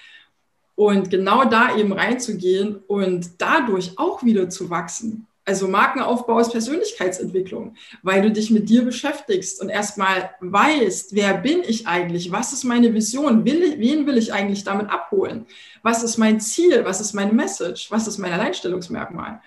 Und 0.74 1.10
genau 1.10 1.44
da 1.44 1.76
eben 1.76 1.92
reinzugehen 1.92 2.76
und 2.86 3.30
dadurch 3.38 3.98
auch 3.98 4.22
wieder 4.22 4.48
zu 4.48 4.70
wachsen 4.70 5.26
also 5.44 5.66
Markenaufbau 5.66 6.38
ist 6.38 6.52
Persönlichkeitsentwicklung, 6.52 7.74
weil 8.02 8.22
du 8.22 8.30
dich 8.30 8.50
mit 8.50 8.68
dir 8.68 8.84
beschäftigst 8.84 9.60
und 9.60 9.70
erstmal 9.70 10.30
weißt, 10.40 11.14
wer 11.14 11.34
bin 11.34 11.62
ich 11.66 11.86
eigentlich? 11.86 12.30
Was 12.30 12.52
ist 12.52 12.64
meine 12.64 12.94
Vision? 12.94 13.44
Will, 13.44 13.78
wen 13.78 14.06
will 14.06 14.18
ich 14.18 14.32
eigentlich 14.32 14.62
damit 14.62 14.88
abholen? 14.88 15.46
Was 15.82 16.04
ist 16.04 16.16
mein 16.16 16.40
Ziel? 16.40 16.84
Was 16.84 17.00
ist 17.00 17.12
meine 17.12 17.32
Message? 17.32 17.90
Was 17.90 18.06
ist 18.06 18.18
mein 18.18 18.32
Alleinstellungsmerkmal? 18.32 19.40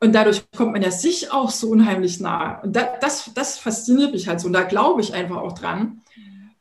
Und 0.00 0.12
dadurch 0.12 0.44
kommt 0.56 0.72
man 0.72 0.82
ja 0.82 0.90
sich 0.90 1.32
auch 1.32 1.50
so 1.50 1.70
unheimlich 1.70 2.20
nahe. 2.20 2.60
Und 2.62 2.74
das, 2.74 2.88
das, 3.00 3.30
das 3.34 3.58
fasziniert 3.58 4.12
mich 4.12 4.28
halt 4.28 4.40
so. 4.40 4.46
Und 4.46 4.52
da 4.52 4.62
glaube 4.62 5.00
ich 5.00 5.14
einfach 5.14 5.36
auch 5.36 5.52
dran. 5.52 6.02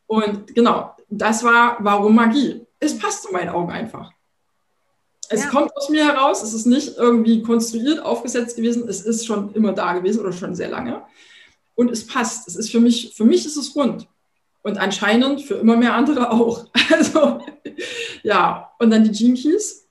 Und 0.07 0.53
genau, 0.55 0.95
das 1.09 1.43
war 1.43 1.77
warum 1.79 2.15
Magie. 2.15 2.65
Es 2.79 2.97
passt 2.97 3.25
in 3.25 3.33
meinen 3.33 3.49
Augen 3.49 3.71
einfach. 3.71 4.11
Es 5.29 5.43
ja. 5.43 5.49
kommt 5.49 5.75
aus 5.75 5.89
mir 5.89 6.05
heraus, 6.05 6.43
es 6.43 6.53
ist 6.53 6.65
nicht 6.65 6.97
irgendwie 6.97 7.41
konstruiert, 7.41 7.99
aufgesetzt 7.99 8.55
gewesen, 8.55 8.87
es 8.87 9.01
ist 9.01 9.25
schon 9.25 9.53
immer 9.53 9.73
da 9.73 9.93
gewesen 9.93 10.21
oder 10.21 10.31
schon 10.31 10.55
sehr 10.55 10.69
lange. 10.69 11.01
Und 11.75 11.91
es 11.91 12.07
passt. 12.07 12.47
Es 12.47 12.55
ist 12.55 12.71
für 12.71 12.79
mich, 12.79 13.13
für 13.15 13.25
mich 13.25 13.45
ist 13.45 13.57
es 13.57 13.75
rund. 13.75 14.07
Und 14.63 14.77
anscheinend 14.77 15.41
für 15.41 15.55
immer 15.55 15.77
mehr 15.77 15.93
andere 15.93 16.31
auch. 16.31 16.67
Also, 16.89 17.41
ja, 18.23 18.71
und 18.79 18.89
dann 18.91 19.03
die 19.03 19.11
Gene 19.11 19.35
Keys. 19.35 19.86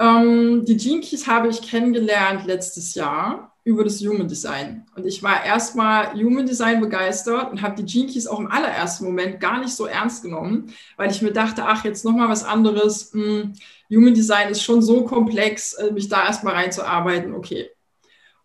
Ähm, 0.00 0.64
die 0.64 0.78
Gene 0.78 1.02
Keys 1.02 1.26
habe 1.26 1.48
ich 1.48 1.60
kennengelernt 1.60 2.46
letztes 2.46 2.94
Jahr 2.94 3.54
über 3.64 3.84
das 3.84 4.00
Human 4.00 4.26
Design. 4.26 4.86
Und 4.96 5.06
ich 5.06 5.22
war 5.22 5.44
erstmal 5.44 6.14
Human 6.14 6.46
Design 6.46 6.80
begeistert 6.80 7.52
und 7.52 7.60
habe 7.60 7.82
die 7.82 7.84
Gene 7.84 8.10
Keys 8.10 8.26
auch 8.26 8.40
im 8.40 8.50
allerersten 8.50 9.04
Moment 9.04 9.40
gar 9.40 9.60
nicht 9.60 9.74
so 9.74 9.84
ernst 9.84 10.22
genommen, 10.22 10.72
weil 10.96 11.10
ich 11.10 11.20
mir 11.20 11.32
dachte, 11.32 11.64
ach, 11.66 11.84
jetzt 11.84 12.06
nochmal 12.06 12.30
was 12.30 12.44
anderes. 12.44 13.12
Hm, 13.12 13.52
Human 13.90 14.14
Design 14.14 14.48
ist 14.48 14.62
schon 14.62 14.80
so 14.80 15.04
komplex, 15.04 15.74
äh, 15.74 15.92
mich 15.92 16.08
da 16.08 16.24
erstmal 16.24 16.54
reinzuarbeiten, 16.54 17.34
okay. 17.34 17.68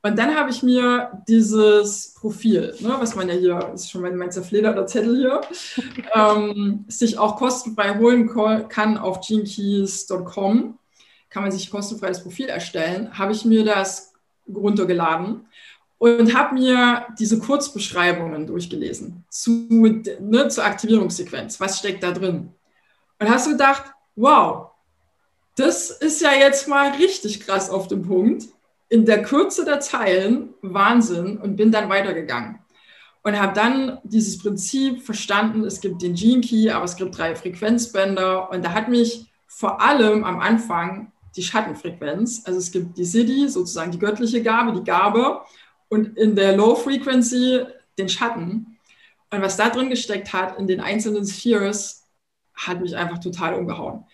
Und 0.01 0.19
dann 0.19 0.35
habe 0.35 0.51
ich 0.51 0.61
mir 0.61 1.23
dieses 1.27 2.13
Profil, 2.13 2.75
ne, 2.79 2.95
was 2.99 3.15
man 3.15 3.27
ja 3.27 3.33
hier, 3.33 3.71
ist 3.73 3.89
schon 3.89 4.01
mein, 4.01 4.17
mein 4.17 4.31
zerflederter 4.31 4.85
Zettel 4.85 5.15
hier, 5.15 5.41
ähm, 6.13 6.85
sich 6.87 7.17
auch 7.17 7.37
kostenfrei 7.37 7.97
holen 7.97 8.29
kann 8.67 8.97
auf 8.97 9.21
genekeys.com, 9.21 10.77
kann 11.35 11.43
man 11.43 11.51
sich 11.51 11.69
kostenfrei 11.69 12.07
das 12.07 12.23
Profil 12.23 12.45
erstellen, 12.45 13.17
habe 13.17 13.33
ich 13.33 13.43
mir 13.43 13.65
das 13.65 14.13
runtergeladen 14.47 15.45
und 15.97 16.33
habe 16.33 16.55
mir 16.55 17.07
diese 17.19 17.39
Kurzbeschreibungen 17.39 18.47
durchgelesen 18.47 19.25
zu, 19.29 19.67
ne, 20.21 20.47
zur 20.47 20.63
Aktivierungssequenz. 20.63 21.59
Was 21.59 21.79
steckt 21.79 22.03
da 22.03 22.13
drin? 22.13 22.53
Und 23.19 23.29
hast 23.29 23.47
du 23.47 23.51
gedacht, 23.51 23.83
wow, 24.15 24.71
das 25.57 25.89
ist 25.89 26.21
ja 26.21 26.31
jetzt 26.31 26.69
mal 26.69 26.91
richtig 26.91 27.41
krass 27.41 27.69
auf 27.69 27.89
dem 27.89 28.03
Punkt. 28.03 28.45
In 28.87 29.05
der 29.05 29.21
Kürze 29.21 29.65
der 29.65 29.81
Zeilen 29.81 30.53
Wahnsinn 30.61 31.37
und 31.37 31.57
bin 31.57 31.69
dann 31.69 31.89
weitergegangen. 31.89 32.59
Und 33.23 33.37
habe 33.37 33.53
dann 33.53 33.99
dieses 34.05 34.37
Prinzip 34.37 35.01
verstanden, 35.01 35.65
es 35.65 35.81
gibt 35.81 36.01
den 36.01 36.15
Gene 36.15 36.39
Key, 36.39 36.69
aber 36.69 36.85
es 36.85 36.95
gibt 36.95 37.17
drei 37.17 37.35
Frequenzbänder. 37.35 38.49
Und 38.51 38.63
da 38.63 38.71
hat 38.71 38.87
mich 38.87 39.25
vor 39.47 39.81
allem 39.81 40.23
am 40.23 40.39
Anfang 40.39 41.11
die 41.35 41.43
Schattenfrequenz, 41.43 42.43
also 42.45 42.59
es 42.59 42.71
gibt 42.71 42.97
die 42.97 43.05
Siddhi, 43.05 43.47
sozusagen 43.47 43.91
die 43.91 43.99
göttliche 43.99 44.41
Gabe, 44.41 44.73
die 44.73 44.83
Gabe, 44.83 45.41
und 45.89 46.17
in 46.17 46.35
der 46.35 46.55
Low 46.55 46.75
Frequency 46.75 47.65
den 47.97 48.09
Schatten. 48.09 48.77
Und 49.31 49.41
was 49.41 49.57
da 49.57 49.69
drin 49.69 49.89
gesteckt 49.89 50.33
hat 50.33 50.57
in 50.57 50.67
den 50.67 50.81
einzelnen 50.81 51.25
Spheres, 51.25 52.07
hat 52.53 52.81
mich 52.81 52.95
einfach 52.95 53.19
total 53.19 53.55
umgehauen. 53.55 54.05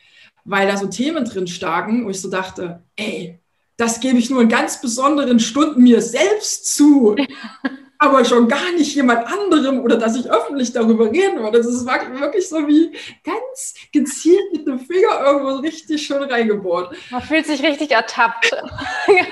Weil 0.44 0.68
da 0.68 0.78
so 0.78 0.88
Themen 0.88 1.26
drin 1.26 1.48
staken, 1.48 2.06
wo 2.06 2.10
ich 2.10 2.20
so 2.20 2.30
dachte, 2.30 2.84
ey, 2.96 3.40
das 3.78 4.00
gebe 4.00 4.18
ich 4.18 4.30
nur 4.30 4.42
in 4.42 4.50
ganz 4.50 4.82
besonderen 4.82 5.40
Stunden 5.40 5.84
mir 5.84 6.02
selbst 6.02 6.76
zu, 6.76 7.16
aber 8.02 8.26
schon 8.26 8.48
gar 8.48 8.72
nicht 8.72 8.96
jemand 8.96 9.28
anderem 9.28 9.82
oder 9.82 9.96
dass 9.96 10.16
ich 10.16 10.28
öffentlich 10.28 10.74
darüber 10.74 11.06
reden 11.06 11.40
würde. 11.40 11.60
Das 11.60 11.68
ist 11.68 11.86
wirklich 11.86 12.50
so 12.50 12.68
wie 12.68 12.98
ganz 13.24 13.76
gezielt 13.94 14.52
mit 14.54 14.66
dem 14.66 14.80
Finger 14.80 15.22
irgendwo 15.24 15.58
richtig 15.58 16.02
schön 16.02 16.24
reingebohrt. 16.24 16.96
Man 17.12 17.22
fühlt 17.22 17.46
sich 17.46 17.62
richtig 17.62 17.92
ertappt. 17.92 18.50
ja, 19.08 19.26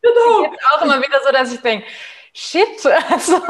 genau. 0.00 0.52
Ich 0.54 0.66
auch 0.70 0.82
immer 0.82 0.98
wieder 0.98 1.20
so, 1.26 1.32
dass 1.32 1.52
ich 1.52 1.60
denke, 1.60 1.84
shit, 2.32 2.86
also 3.10 3.42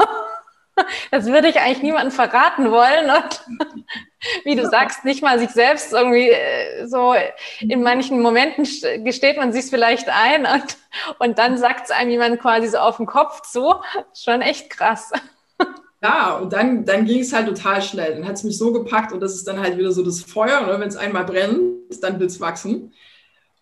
das 1.11 1.25
würde 1.25 1.47
ich 1.47 1.59
eigentlich 1.59 1.83
niemandem 1.83 2.11
verraten 2.11 2.71
wollen. 2.71 3.09
Und 3.09 3.45
wie 4.43 4.55
du 4.55 4.67
sagst, 4.69 5.05
nicht 5.05 5.21
mal 5.21 5.39
sich 5.39 5.49
selbst 5.49 5.93
irgendwie 5.93 6.29
äh, 6.29 6.87
so 6.87 7.15
in 7.59 7.83
manchen 7.83 8.21
Momenten 8.21 8.67
gesteht 9.03 9.37
man 9.37 9.53
sich 9.53 9.65
vielleicht 9.65 10.09
ein 10.09 10.45
und, 10.45 10.77
und 11.19 11.37
dann 11.37 11.57
sagt 11.57 11.85
es 11.85 11.91
einem 11.91 12.11
jemand 12.11 12.39
quasi 12.39 12.67
so 12.67 12.77
auf 12.77 12.97
den 12.97 13.05
Kopf 13.05 13.41
zu. 13.41 13.75
Schon 14.13 14.41
echt 14.41 14.69
krass. 14.69 15.11
Ja, 16.01 16.37
und 16.37 16.53
dann, 16.53 16.85
dann 16.85 17.05
ging 17.05 17.21
es 17.21 17.33
halt 17.33 17.47
total 17.47 17.81
schnell. 17.81 18.13
Dann 18.13 18.27
hat 18.27 18.35
es 18.35 18.43
mich 18.43 18.57
so 18.57 18.71
gepackt 18.71 19.11
und 19.11 19.19
das 19.19 19.33
ist 19.33 19.47
dann 19.47 19.59
halt 19.59 19.77
wieder 19.77 19.91
so 19.91 20.03
das 20.03 20.21
Feuer. 20.21 20.61
Ne? 20.61 20.79
Wenn 20.79 20.87
es 20.87 20.95
einmal 20.95 21.25
brennt, 21.25 22.03
dann 22.03 22.19
will 22.19 22.27
es 22.27 22.39
wachsen. 22.39 22.93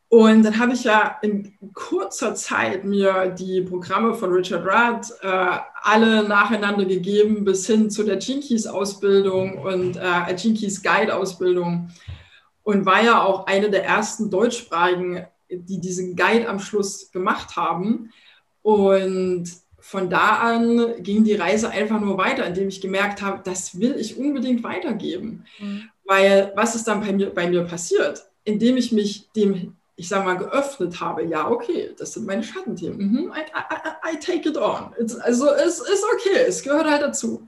Und 0.09 0.43
dann 0.43 0.59
habe 0.59 0.73
ich 0.73 0.83
ja 0.83 1.17
in 1.23 1.53
kurzer 1.73 2.35
Zeit 2.35 2.85
mir 2.85 3.27
die 3.27 3.61
Programme 3.61 4.13
von 4.13 4.31
Richard 4.31 4.65
Rudd 4.65 5.11
äh, 5.21 5.57
alle 5.81 6.27
nacheinander 6.27 6.85
gegeben, 6.85 7.43
bis 7.43 7.65
hin 7.65 7.89
zu 7.89 8.03
der 8.03 8.19
Jinkies 8.19 8.67
Ausbildung 8.67 9.57
und 9.57 9.97
äh, 9.97 10.35
Jinkies 10.35 10.83
Guide 10.83 11.15
Ausbildung. 11.15 11.89
Und 12.63 12.85
war 12.85 13.03
ja 13.03 13.23
auch 13.23 13.47
eine 13.47 13.69
der 13.69 13.85
ersten 13.85 14.29
deutschsprachigen, 14.29 15.25
die 15.49 15.79
diesen 15.79 16.15
Guide 16.15 16.47
am 16.47 16.59
Schluss 16.59 17.11
gemacht 17.11 17.55
haben. 17.55 18.11
Und 18.61 19.49
von 19.79 20.09
da 20.09 20.37
an 20.37 21.03
ging 21.03 21.23
die 21.23 21.35
Reise 21.35 21.69
einfach 21.69 21.99
nur 21.99 22.17
weiter, 22.17 22.45
indem 22.45 22.67
ich 22.67 22.81
gemerkt 22.81 23.21
habe, 23.21 23.41
das 23.43 23.79
will 23.79 23.95
ich 23.99 24.17
unbedingt 24.17 24.63
weitergeben. 24.63 25.45
Mhm. 25.59 25.89
Weil 26.05 26.53
was 26.55 26.75
ist 26.75 26.87
dann 26.87 27.01
bei 27.01 27.13
mir, 27.13 27.29
bei 27.31 27.47
mir 27.47 27.63
passiert? 27.63 28.25
Indem 28.43 28.77
ich 28.77 28.91
mich 28.91 29.29
dem 29.35 29.75
ich 29.97 30.09
sage 30.09 30.25
mal, 30.25 30.37
geöffnet 30.37 30.99
habe, 30.99 31.23
ja, 31.23 31.49
okay, 31.49 31.93
das 31.97 32.13
sind 32.13 32.25
meine 32.25 32.43
Schattenthemen. 32.43 32.97
Mhm, 32.97 33.33
I, 33.33 34.11
I, 34.11 34.15
I, 34.15 34.19
take 34.19 34.47
it 34.49 34.57
on. 34.57 34.93
It's, 34.99 35.15
also 35.15 35.49
es 35.53 35.79
ist 35.79 36.03
okay, 36.13 36.43
es 36.47 36.63
gehört 36.63 36.89
halt 36.89 37.01
dazu. 37.01 37.47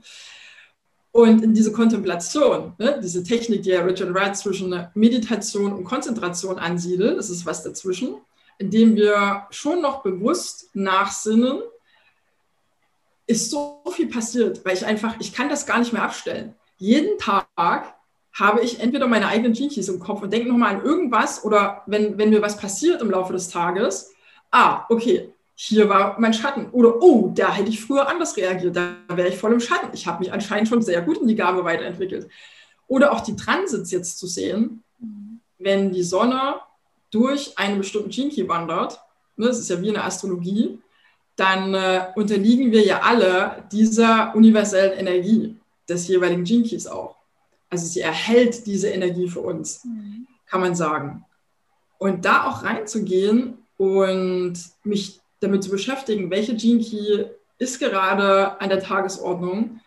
Und 1.12 1.42
in 1.42 1.52
diese 1.52 1.72
Kontemplation, 1.72 2.74
ne, 2.78 3.00
diese 3.02 3.22
Technik, 3.22 3.62
die 3.62 3.70
ja 3.70 3.82
Richard 3.82 4.14
Wright 4.14 4.36
zwischen 4.36 4.86
Meditation 4.94 5.72
und 5.72 5.84
Konzentration 5.84 6.58
ansiedelt, 6.58 7.18
das 7.18 7.28
ist 7.28 7.44
was 7.44 7.62
dazwischen, 7.62 8.16
indem 8.58 8.96
wir 8.96 9.46
schon 9.50 9.82
noch 9.82 10.02
bewusst 10.02 10.70
nachsinnen, 10.74 11.60
ist 13.26 13.50
so 13.50 13.82
viel 13.92 14.08
passiert, 14.08 14.64
weil 14.64 14.74
ich 14.74 14.86
einfach, 14.86 15.16
ich 15.20 15.34
kann 15.34 15.50
das 15.50 15.66
gar 15.66 15.78
nicht 15.78 15.92
mehr 15.92 16.02
abstellen. 16.02 16.54
Jeden 16.78 17.18
Tag 17.18 17.97
habe 18.38 18.60
ich 18.60 18.80
entweder 18.80 19.06
meine 19.06 19.28
eigenen 19.28 19.52
Gene 19.52 19.70
Keys 19.70 19.88
im 19.88 19.98
Kopf 19.98 20.22
und 20.22 20.32
denke 20.32 20.48
nochmal 20.48 20.76
an 20.76 20.84
irgendwas 20.84 21.44
oder 21.44 21.82
wenn, 21.86 22.18
wenn 22.18 22.30
mir 22.30 22.42
was 22.42 22.56
passiert 22.56 23.02
im 23.02 23.10
Laufe 23.10 23.32
des 23.32 23.48
Tages, 23.48 24.12
ah, 24.50 24.84
okay, 24.88 25.32
hier 25.54 25.88
war 25.88 26.18
mein 26.20 26.32
Schatten. 26.32 26.70
Oder, 26.70 27.02
oh, 27.02 27.32
da 27.34 27.52
hätte 27.52 27.70
ich 27.70 27.80
früher 27.80 28.08
anders 28.08 28.36
reagiert, 28.36 28.76
da 28.76 28.94
wäre 29.08 29.28
ich 29.28 29.36
voll 29.36 29.52
im 29.52 29.60
Schatten. 29.60 29.88
Ich 29.92 30.06
habe 30.06 30.20
mich 30.20 30.32
anscheinend 30.32 30.68
schon 30.68 30.82
sehr 30.82 31.02
gut 31.02 31.18
in 31.18 31.26
die 31.26 31.34
Gabe 31.34 31.64
weiterentwickelt. 31.64 32.28
Oder 32.86 33.12
auch 33.12 33.20
die 33.20 33.34
Transits 33.34 33.90
jetzt 33.90 34.18
zu 34.18 34.28
sehen, 34.28 34.84
wenn 35.58 35.90
die 35.90 36.04
Sonne 36.04 36.60
durch 37.10 37.58
einen 37.58 37.78
bestimmten 37.78 38.10
Key 38.10 38.46
wandert, 38.46 39.00
ne, 39.36 39.46
das 39.46 39.58
ist 39.58 39.68
ja 39.68 39.82
wie 39.82 39.88
eine 39.88 40.04
Astrologie, 40.04 40.78
dann 41.34 41.74
äh, 41.74 42.06
unterliegen 42.14 42.70
wir 42.70 42.84
ja 42.84 43.00
alle 43.00 43.64
dieser 43.72 44.34
universellen 44.36 44.96
Energie 44.98 45.56
des 45.88 46.06
jeweiligen 46.06 46.44
Keys 46.44 46.86
auch. 46.86 47.17
Also 47.70 47.86
sie 47.86 48.00
erhält 48.00 48.66
diese 48.66 48.88
Energie 48.88 49.28
für 49.28 49.40
uns, 49.40 49.84
mhm. 49.84 50.26
kann 50.46 50.60
man 50.60 50.74
sagen. 50.74 51.24
Und 51.98 52.24
da 52.24 52.46
auch 52.46 52.62
reinzugehen 52.62 53.58
und 53.76 54.54
mich 54.84 55.20
damit 55.40 55.62
zu 55.64 55.70
beschäftigen, 55.70 56.30
welche 56.30 56.56
Gene 56.56 56.80
Key 56.80 57.26
ist 57.58 57.78
gerade 57.78 58.60
an 58.60 58.68
der 58.68 58.80
Tagesordnung, 58.80 59.80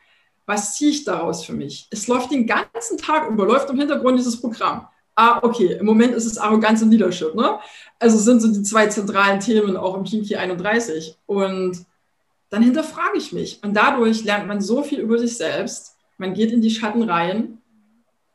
was 0.46 0.76
ziehe 0.76 0.92
ich 0.92 1.06
daraus 1.06 1.46
für 1.46 1.54
mich? 1.54 1.88
Es 1.92 2.08
läuft 2.08 2.32
den 2.32 2.46
ganzen 2.46 2.98
Tag 2.98 3.30
über, 3.30 3.46
läuft 3.46 3.70
im 3.70 3.80
Hintergrund 3.80 4.20
dieses 4.20 4.40
Programm. 4.40 4.88
Ah, 5.16 5.40
okay, 5.42 5.78
im 5.80 5.86
Moment 5.86 6.14
ist 6.14 6.26
es 6.26 6.38
Arroganz 6.38 6.82
und 6.82 6.92
Leadership. 6.92 7.36
Ne? 7.36 7.60
Also 8.00 8.18
sind 8.18 8.42
so 8.42 8.52
die 8.52 8.64
zwei 8.64 8.88
zentralen 8.88 9.40
Themen 9.40 9.78
auch 9.78 9.96
im 9.96 10.04
Team 10.04 10.24
Key 10.24 10.36
31. 10.36 11.18
Und 11.26 11.86
dann 12.50 12.64
hinterfrage 12.64 13.18
ich 13.18 13.32
mich. 13.32 13.60
Und 13.64 13.76
dadurch 13.76 14.24
lernt 14.24 14.48
man 14.48 14.62
so 14.62 14.84
viel 14.84 15.00
über 15.00 15.18
sich 15.20 15.38
selbst. 15.38 15.96
Man 16.18 16.34
geht 16.34 16.52
in 16.52 16.62
die 16.62 16.72
Schatten 16.72 17.04
rein. 17.04 17.61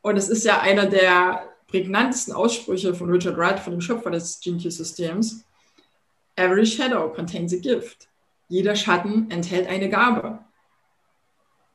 Und 0.07 0.15
es 0.15 0.29
ist 0.29 0.45
ja 0.45 0.61
einer 0.61 0.85
der 0.85 1.49
prägnantesten 1.67 2.33
Aussprüche 2.33 2.95
von 2.95 3.09
Richard 3.09 3.35
Wright, 3.35 3.59
von 3.59 3.73
dem 3.73 3.81
Schöpfer 3.81 4.09
des 4.09 4.39
Gene 4.39 4.57
Key 4.57 4.69
Systems. 4.69 5.43
Every 6.37 6.65
shadow 6.65 7.11
contains 7.11 7.53
a 7.53 7.57
gift. 7.57 8.07
Jeder 8.47 8.77
Schatten 8.77 9.29
enthält 9.29 9.67
eine 9.67 9.89
Gabe. 9.89 10.39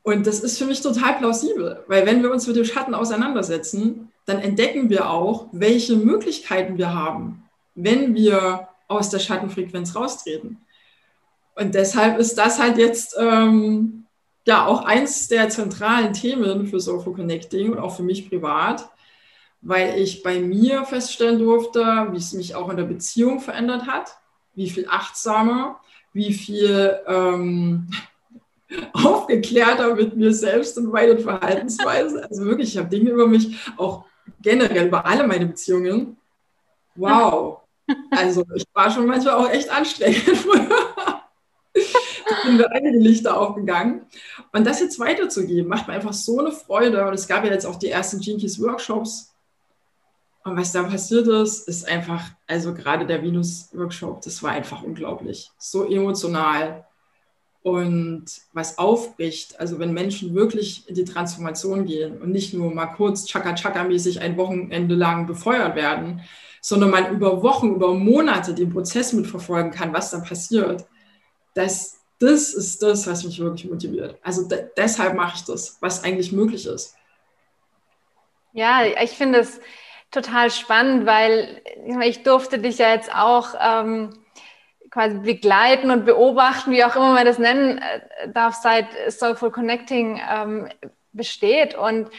Und 0.02 0.26
das 0.26 0.40
ist 0.40 0.56
für 0.56 0.64
mich 0.64 0.80
total 0.80 1.18
plausibel, 1.18 1.84
weil 1.88 2.06
wenn 2.06 2.22
wir 2.22 2.32
uns 2.32 2.46
mit 2.46 2.56
dem 2.56 2.64
Schatten 2.64 2.94
auseinandersetzen, 2.94 4.10
dann 4.24 4.38
entdecken 4.38 4.88
wir 4.88 5.10
auch, 5.10 5.48
welche 5.52 5.96
Möglichkeiten 5.96 6.78
wir 6.78 6.94
haben, 6.94 7.44
wenn 7.74 8.14
wir 8.14 8.66
aus 8.88 9.10
der 9.10 9.18
Schattenfrequenz 9.18 9.94
raustreten. 9.94 10.56
Und 11.54 11.74
deshalb 11.74 12.18
ist 12.18 12.38
das 12.38 12.58
halt 12.58 12.78
jetzt 12.78 13.14
ähm, 13.20 14.01
ja 14.46 14.66
auch 14.66 14.84
eins 14.84 15.28
der 15.28 15.48
zentralen 15.48 16.12
Themen 16.12 16.66
für 16.66 16.80
Soulful 16.80 17.14
Connecting 17.14 17.72
und 17.72 17.78
auch 17.78 17.96
für 17.96 18.02
mich 18.02 18.28
privat, 18.28 18.90
weil 19.60 19.98
ich 19.98 20.22
bei 20.22 20.40
mir 20.40 20.84
feststellen 20.84 21.38
durfte, 21.38 22.08
wie 22.10 22.16
es 22.16 22.32
mich 22.32 22.54
auch 22.54 22.68
in 22.68 22.76
der 22.76 22.84
Beziehung 22.84 23.40
verändert 23.40 23.86
hat, 23.86 24.16
wie 24.54 24.68
viel 24.68 24.86
achtsamer, 24.88 25.80
wie 26.12 26.32
viel 26.32 26.98
ähm, 27.06 27.88
aufgeklärter 28.92 29.94
mit 29.94 30.16
mir 30.16 30.34
selbst 30.34 30.76
und 30.78 30.92
meinen 30.92 31.18
Verhaltensweisen. 31.18 32.20
Also 32.20 32.44
wirklich, 32.44 32.70
ich 32.70 32.78
habe 32.78 32.88
Dinge 32.88 33.10
über 33.10 33.26
mich, 33.26 33.56
auch 33.76 34.04
generell 34.40 34.88
über 34.88 35.06
alle 35.06 35.26
meine 35.26 35.46
Beziehungen. 35.46 36.16
Wow. 36.94 37.58
Also 38.10 38.44
ich 38.54 38.64
war 38.72 38.90
schon 38.90 39.06
manchmal 39.06 39.34
auch 39.34 39.50
echt 39.50 39.68
anstrengend 39.68 40.36
früher. 40.38 40.68
sind 42.42 42.56
mir 42.56 42.70
einige 42.70 42.98
Lichter 42.98 43.38
aufgegangen. 43.38 44.02
Und 44.52 44.66
das 44.66 44.80
jetzt 44.80 44.98
weiterzugeben, 44.98 45.68
macht 45.68 45.88
mir 45.88 45.94
einfach 45.94 46.12
so 46.12 46.38
eine 46.38 46.52
Freude. 46.52 47.06
Und 47.06 47.14
es 47.14 47.28
gab 47.28 47.44
ja 47.44 47.50
jetzt 47.50 47.66
auch 47.66 47.76
die 47.76 47.90
ersten 47.90 48.20
Jinkies 48.20 48.60
Workshops. 48.60 49.34
Und 50.44 50.56
was 50.56 50.72
da 50.72 50.82
passiert 50.82 51.28
ist, 51.28 51.68
ist 51.68 51.88
einfach, 51.88 52.24
also 52.46 52.74
gerade 52.74 53.06
der 53.06 53.22
Venus-Workshop, 53.22 54.22
das 54.22 54.42
war 54.42 54.50
einfach 54.50 54.82
unglaublich. 54.82 55.50
So 55.56 55.84
emotional, 55.84 56.84
und 57.62 58.24
was 58.52 58.78
aufbricht. 58.78 59.58
Also 59.60 59.78
wenn 59.78 59.92
Menschen 59.92 60.34
wirklich 60.34 60.88
in 60.88 60.94
die 60.94 61.04
Transformation 61.04 61.86
gehen 61.86 62.20
und 62.20 62.30
nicht 62.30 62.54
nur 62.54 62.74
mal 62.74 62.86
kurz 62.86 63.26
Chaka-Chaka-mäßig 63.26 64.20
ein 64.20 64.36
Wochenende 64.36 64.94
lang 64.94 65.26
befeuert 65.26 65.76
werden, 65.76 66.22
sondern 66.60 66.90
man 66.90 67.10
über 67.14 67.42
Wochen, 67.42 67.74
über 67.74 67.94
Monate 67.94 68.54
den 68.54 68.70
Prozess 68.70 69.12
mitverfolgen 69.12 69.72
kann, 69.72 69.92
was 69.92 70.10
dann 70.10 70.24
passiert. 70.24 70.84
Das, 71.54 72.00
das 72.22 72.54
ist 72.54 72.82
das, 72.82 73.06
was 73.06 73.24
mich 73.24 73.38
wirklich 73.40 73.70
motiviert. 73.70 74.16
Also 74.22 74.48
deshalb 74.76 75.14
mache 75.14 75.36
ich 75.36 75.44
das, 75.44 75.76
was 75.80 76.04
eigentlich 76.04 76.32
möglich 76.32 76.66
ist. 76.66 76.96
Ja, 78.52 78.84
ich 78.84 79.10
finde 79.10 79.40
es 79.40 79.60
total 80.10 80.50
spannend, 80.50 81.06
weil 81.06 81.62
ich 82.04 82.22
durfte 82.22 82.58
dich 82.58 82.78
ja 82.78 82.92
jetzt 82.92 83.12
auch 83.14 83.54
ähm, 83.58 84.10
quasi 84.90 85.18
begleiten 85.18 85.90
und 85.90 86.04
beobachten, 86.04 86.70
wie 86.70 86.84
auch 86.84 86.94
immer 86.94 87.14
man 87.14 87.24
das 87.24 87.38
nennen 87.38 87.78
äh, 87.78 88.28
darf, 88.28 88.54
seit 88.56 88.86
Soulful 89.08 89.50
Connecting 89.50 90.20
ähm, 90.30 90.68
besteht. 91.12 91.74
Und 91.74 92.10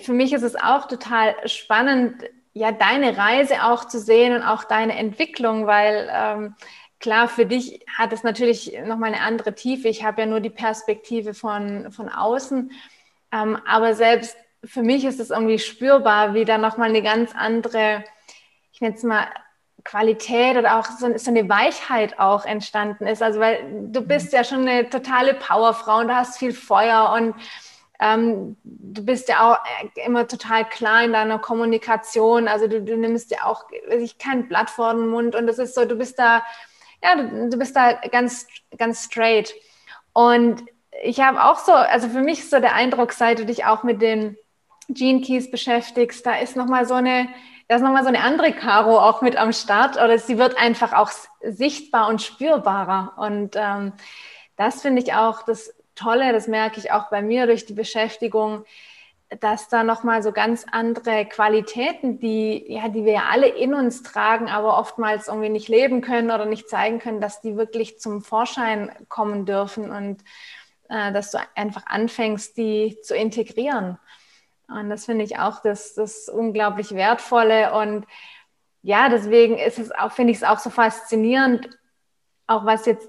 für 0.00 0.14
mich 0.14 0.32
ist 0.32 0.42
es 0.42 0.56
auch 0.56 0.88
total 0.88 1.36
spannend, 1.46 2.24
ja, 2.54 2.72
deine 2.72 3.18
Reise 3.18 3.64
auch 3.64 3.84
zu 3.84 4.00
sehen 4.00 4.34
und 4.34 4.42
auch 4.42 4.64
deine 4.64 4.96
Entwicklung, 4.96 5.66
weil 5.66 6.10
ähm, 6.10 6.54
klar, 7.00 7.28
für 7.28 7.46
dich 7.46 7.80
hat 7.96 8.12
es 8.12 8.22
natürlich 8.22 8.76
nochmal 8.84 9.12
eine 9.12 9.22
andere 9.22 9.54
Tiefe. 9.54 9.88
Ich 9.88 10.04
habe 10.04 10.22
ja 10.22 10.26
nur 10.26 10.40
die 10.40 10.50
Perspektive 10.50 11.34
von, 11.34 11.90
von 11.92 12.08
außen. 12.08 12.72
Ähm, 13.32 13.58
aber 13.66 13.94
selbst 13.94 14.36
für 14.64 14.82
mich 14.82 15.04
ist 15.04 15.20
es 15.20 15.30
irgendwie 15.30 15.58
spürbar, 15.58 16.34
wie 16.34 16.44
da 16.44 16.58
nochmal 16.58 16.88
eine 16.88 17.02
ganz 17.02 17.32
andere, 17.34 18.04
ich 18.72 18.80
nenne 18.80 18.94
es 18.94 19.02
mal, 19.02 19.26
Qualität 19.84 20.56
oder 20.56 20.78
auch 20.78 20.86
so, 20.86 21.16
so, 21.16 21.30
eine 21.30 21.48
Weichheit 21.48 22.18
auch 22.18 22.44
entstanden 22.44 23.06
ist. 23.06 23.22
Also 23.22 23.38
weil 23.38 23.64
du 23.92 24.00
bist 24.00 24.32
ja 24.32 24.42
schon 24.42 24.66
eine 24.66 24.90
totale 24.90 25.34
Powerfrau 25.34 25.98
und 26.00 26.08
du 26.08 26.16
hast 26.16 26.38
viel 26.38 26.52
Feuer 26.52 27.12
und 27.16 27.36
ähm, 28.00 28.56
du 28.64 29.04
bist 29.04 29.28
ja 29.28 29.52
auch 29.52 29.58
immer 30.04 30.26
total 30.26 30.68
klar 30.68 31.04
in 31.04 31.12
deiner 31.12 31.38
Kommunikation. 31.38 32.48
Also 32.48 32.66
du, 32.66 32.82
du 32.82 32.96
nimmst 32.96 33.30
ja 33.30 33.44
auch 33.44 33.64
ich, 33.96 34.18
kein 34.18 34.48
Blatt 34.48 34.70
vor 34.70 34.92
den 34.92 35.06
Mund 35.06 35.34
und 35.36 35.46
das 35.46 35.58
ist 35.58 35.74
so, 35.74 35.84
du 35.84 35.94
bist 35.94 36.18
da, 36.18 36.42
ja, 37.02 37.16
du, 37.16 37.50
du 37.50 37.58
bist 37.58 37.76
da 37.76 37.92
ganz, 37.92 38.46
ganz 38.76 39.04
straight. 39.04 39.54
Und 40.12 40.62
ich 41.02 41.20
habe 41.20 41.44
auch 41.44 41.58
so, 41.58 41.72
also 41.72 42.08
für 42.08 42.22
mich 42.22 42.40
ist 42.40 42.50
so 42.50 42.60
der 42.60 42.74
Eindruck, 42.74 43.12
seit 43.12 43.38
du 43.38 43.46
dich 43.46 43.64
auch 43.64 43.82
mit 43.82 44.00
den 44.00 44.36
Gene 44.88 45.20
Keys 45.20 45.50
beschäftigst, 45.50 46.24
da 46.24 46.36
ist 46.36 46.56
nochmal 46.56 46.86
so 46.86 46.94
eine 46.94 47.28
da 47.68 47.76
ist 47.76 47.82
nochmal 47.82 48.02
so 48.02 48.08
eine 48.08 48.20
andere 48.20 48.52
Caro 48.52 48.98
auch 48.98 49.22
mit 49.22 49.36
am 49.36 49.52
Start 49.52 49.96
oder 49.96 50.18
sie 50.18 50.38
wird 50.38 50.56
einfach 50.56 50.92
auch 50.92 51.10
sichtbar 51.42 52.08
und 52.08 52.22
spürbarer. 52.22 53.14
Und 53.16 53.56
ähm, 53.56 53.92
das 54.56 54.82
finde 54.82 55.02
ich 55.02 55.14
auch 55.14 55.42
das 55.42 55.74
Tolle, 55.96 56.32
das 56.32 56.46
merke 56.46 56.78
ich 56.78 56.92
auch 56.92 57.10
bei 57.10 57.22
mir 57.22 57.46
durch 57.46 57.66
die 57.66 57.72
Beschäftigung, 57.72 58.64
dass 59.40 59.68
da 59.68 59.82
nochmal 59.82 60.22
so 60.22 60.32
ganz 60.32 60.64
andere 60.70 61.26
Qualitäten, 61.26 62.18
die, 62.18 62.64
ja, 62.68 62.88
die 62.88 63.04
wir 63.04 63.12
ja 63.12 63.24
alle 63.30 63.48
in 63.48 63.74
uns 63.74 64.02
tragen, 64.02 64.48
aber 64.48 64.78
oftmals 64.78 65.28
irgendwie 65.28 65.48
nicht 65.48 65.68
leben 65.68 66.00
können 66.00 66.30
oder 66.30 66.46
nicht 66.46 66.68
zeigen 66.68 66.98
können, 66.98 67.20
dass 67.20 67.40
die 67.40 67.56
wirklich 67.56 67.98
zum 67.98 68.22
Vorschein 68.22 68.90
kommen 69.08 69.46
dürfen 69.46 69.90
und 69.90 70.22
äh, 70.88 71.12
dass 71.12 71.30
du 71.30 71.38
einfach 71.54 71.86
anfängst, 71.86 72.56
die 72.56 72.98
zu 73.02 73.16
integrieren. 73.16 73.98
Und 74.68 74.90
das 74.90 75.04
finde 75.04 75.24
ich 75.24 75.38
auch 75.38 75.60
das, 75.60 75.94
das 75.94 76.28
unglaublich 76.28 76.92
Wertvolle. 76.94 77.74
Und 77.74 78.06
ja, 78.82 79.08
deswegen 79.08 79.58
ist 79.58 79.78
es 79.78 79.92
auch, 79.92 80.12
finde 80.12 80.32
ich 80.32 80.38
es 80.38 80.44
auch 80.44 80.58
so 80.58 80.70
faszinierend, 80.70 81.68
auch 82.46 82.64
was 82.64 82.86
jetzt, 82.86 83.08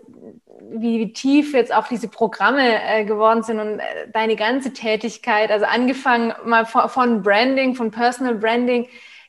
wie, 0.60 1.14
tief 1.14 1.54
jetzt 1.54 1.74
auch 1.74 1.88
diese 1.88 2.08
Programme 2.08 2.84
äh, 2.84 3.06
geworden 3.06 3.44
sind 3.44 3.60
und 3.60 3.80
äh, 3.80 4.10
deine 4.12 4.36
ganze 4.36 4.74
Tätigkeit, 4.74 5.52
also 5.52 5.66
angefangen 5.66 6.34
mal 6.46 6.66
von, 6.66 6.90
von 6.90 7.22
Branding, 7.22 7.76
von 7.76 7.92
Personal 7.92 8.36
Branding, 8.36 8.88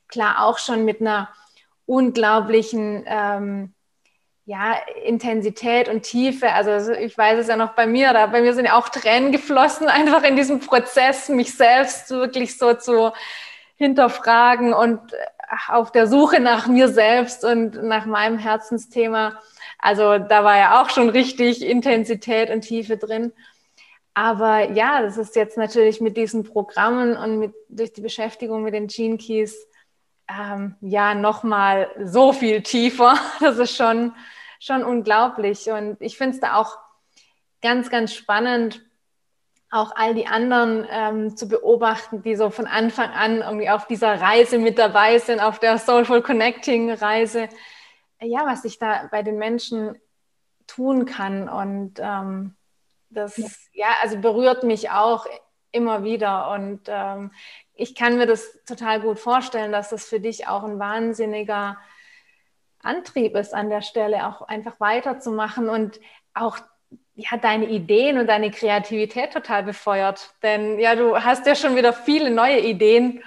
klar 0.08 0.44
auch 0.44 0.58
schon 0.58 0.84
mit 0.84 1.00
einer 1.00 1.28
unglaublichen 1.86 3.04
ähm, 3.06 3.74
ja, 4.48 4.78
Intensität 5.04 5.90
und 5.90 6.02
Tiefe. 6.02 6.52
Also 6.52 6.92
ich 6.92 7.16
weiß 7.18 7.38
es 7.38 7.48
ja 7.48 7.56
noch 7.56 7.74
bei 7.74 7.86
mir, 7.86 8.14
da 8.14 8.26
bei 8.26 8.40
mir 8.40 8.54
sind 8.54 8.64
ja 8.64 8.78
auch 8.78 8.88
Tränen 8.88 9.30
geflossen, 9.30 9.88
einfach 9.88 10.22
in 10.22 10.36
diesem 10.36 10.60
Prozess, 10.60 11.28
mich 11.28 11.54
selbst 11.54 12.10
wirklich 12.10 12.56
so 12.56 12.72
zu 12.74 13.12
hinterfragen 13.76 14.72
und 14.72 15.12
äh, 15.12 15.16
auf 15.68 15.92
der 15.92 16.06
Suche 16.06 16.40
nach 16.40 16.66
mir 16.66 16.88
selbst 16.88 17.44
und 17.44 17.82
nach 17.82 18.06
meinem 18.06 18.38
Herzensthema. 18.38 19.38
Also 19.78 20.18
da 20.18 20.44
war 20.44 20.56
ja 20.56 20.82
auch 20.82 20.90
schon 20.90 21.08
richtig 21.08 21.64
Intensität 21.64 22.50
und 22.50 22.62
Tiefe 22.62 22.96
drin. 22.96 23.32
Aber 24.14 24.70
ja, 24.72 25.00
das 25.02 25.16
ist 25.16 25.36
jetzt 25.36 25.56
natürlich 25.56 26.00
mit 26.00 26.16
diesen 26.16 26.42
Programmen 26.42 27.16
und 27.16 27.38
mit, 27.38 27.54
durch 27.68 27.92
die 27.92 28.00
Beschäftigung 28.00 28.62
mit 28.62 28.74
den 28.74 28.88
Gene 28.88 29.16
Keys 29.16 29.68
ähm, 30.28 30.74
ja 30.80 31.14
nochmal 31.14 31.90
so 32.02 32.32
viel 32.32 32.62
tiefer. 32.62 33.16
Das 33.40 33.58
ist 33.58 33.76
schon 33.76 34.12
schon 34.58 34.84
unglaublich. 34.84 35.70
Und 35.70 35.96
ich 36.00 36.16
finde 36.16 36.34
es 36.34 36.40
da 36.40 36.56
auch 36.56 36.78
ganz, 37.62 37.90
ganz 37.90 38.14
spannend, 38.14 38.84
auch 39.70 39.92
all 39.94 40.14
die 40.14 40.26
anderen 40.26 40.86
ähm, 40.90 41.36
zu 41.36 41.46
beobachten, 41.46 42.22
die 42.22 42.36
so 42.36 42.48
von 42.50 42.66
Anfang 42.66 43.10
an 43.10 43.42
irgendwie 43.42 43.68
auf 43.68 43.86
dieser 43.86 44.20
Reise 44.20 44.58
mit 44.58 44.78
dabei 44.78 45.18
sind, 45.18 45.40
auf 45.40 45.58
der 45.58 45.78
Soulful 45.78 46.22
Connecting 46.22 46.90
Reise. 46.90 47.48
Ja, 48.20 48.46
was 48.46 48.62
sich 48.62 48.78
da 48.78 49.08
bei 49.10 49.22
den 49.22 49.38
Menschen 49.38 49.96
tun 50.66 51.04
kann. 51.04 51.48
Und 51.48 51.94
ähm, 51.98 52.54
das, 53.10 53.36
ja. 53.36 53.46
ja. 53.72 53.86
also 54.02 54.18
berührt 54.18 54.62
mich 54.62 54.90
auch 54.90 55.26
immer 55.72 56.04
wieder. 56.04 56.50
Und 56.50 56.82
ähm, 56.86 57.32
ich 57.74 57.94
kann 57.94 58.16
mir 58.16 58.26
das 58.26 58.62
total 58.64 59.00
gut 59.00 59.18
vorstellen, 59.18 59.72
dass 59.72 59.90
das 59.90 60.06
für 60.06 60.20
dich 60.20 60.48
auch 60.48 60.64
ein 60.64 60.78
wahnsinniger 60.78 61.78
Antrieb 62.82 63.34
ist 63.34 63.54
an 63.54 63.70
der 63.70 63.82
Stelle, 63.82 64.26
auch 64.26 64.42
einfach 64.42 64.78
weiterzumachen 64.78 65.68
und 65.68 66.00
auch 66.34 66.58
ja, 67.14 67.36
deine 67.36 67.66
Ideen 67.66 68.18
und 68.18 68.28
deine 68.28 68.50
Kreativität 68.50 69.32
total 69.32 69.64
befeuert. 69.64 70.34
Denn 70.42 70.78
ja, 70.78 70.94
du 70.94 71.16
hast 71.16 71.46
ja 71.46 71.56
schon 71.56 71.74
wieder 71.74 71.92
viele 71.92 72.30
neue 72.30 72.60
Ideen 72.60 73.22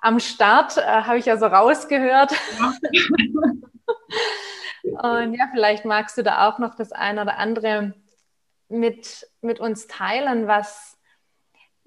am 0.00 0.18
Start, 0.20 0.76
äh, 0.76 0.82
habe 0.82 1.18
ich 1.18 1.26
ja 1.26 1.36
so 1.36 1.46
rausgehört. 1.46 2.32
Ja. 2.58 2.74
und 4.82 5.34
ja, 5.34 5.48
vielleicht 5.52 5.84
magst 5.84 6.16
du 6.18 6.22
da 6.22 6.48
auch 6.48 6.58
noch 6.58 6.74
das 6.74 6.92
eine 6.92 7.22
oder 7.22 7.38
andere 7.38 7.94
mit, 8.68 9.28
mit 9.40 9.60
uns 9.60 9.86
teilen, 9.86 10.46
was, 10.46 10.98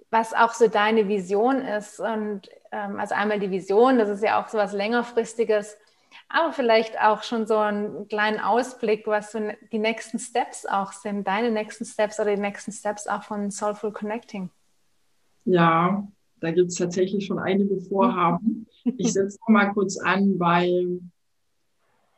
was 0.10 0.34
auch 0.34 0.54
so 0.54 0.68
deine 0.68 1.08
Vision 1.08 1.62
ist. 1.62 2.00
Und 2.00 2.50
ähm, 2.72 3.00
also 3.00 3.16
einmal 3.16 3.40
die 3.40 3.52
Vision, 3.52 3.98
das 3.98 4.10
ist 4.10 4.24
ja 4.24 4.42
auch 4.42 4.48
so 4.48 4.58
was 4.58 4.74
längerfristiges, 4.74 5.78
aber 6.28 6.54
vielleicht 6.54 7.00
auch 7.00 7.24
schon 7.24 7.48
so 7.48 7.58
einen 7.58 8.08
kleinen 8.08 8.40
Ausblick, 8.40 9.08
was 9.08 9.32
so 9.32 9.40
die 9.72 9.80
nächsten 9.80 10.20
Steps 10.20 10.66
auch 10.66 10.92
sind, 10.92 11.28
deine 11.28 11.52
nächsten 11.52 11.86
Steps 11.86 12.20
oder 12.20 12.36
die 12.36 12.42
nächsten 12.42 12.72
Steps 12.72 13.08
auch 13.08 13.24
von 13.24 13.52
Soulful 13.52 13.92
Connecting. 13.92 14.50
Ja, 15.46 16.08
da 16.40 16.52
gibt 16.52 16.70
es 16.70 16.76
tatsächlich 16.76 17.26
schon 17.26 17.40
einige 17.40 17.80
Vorhaben. 17.82 18.68
Ich 18.98 19.14
setze 19.14 19.40
mal 19.48 19.74
kurz 19.74 19.98
an 19.98 20.38
bei, 20.38 20.70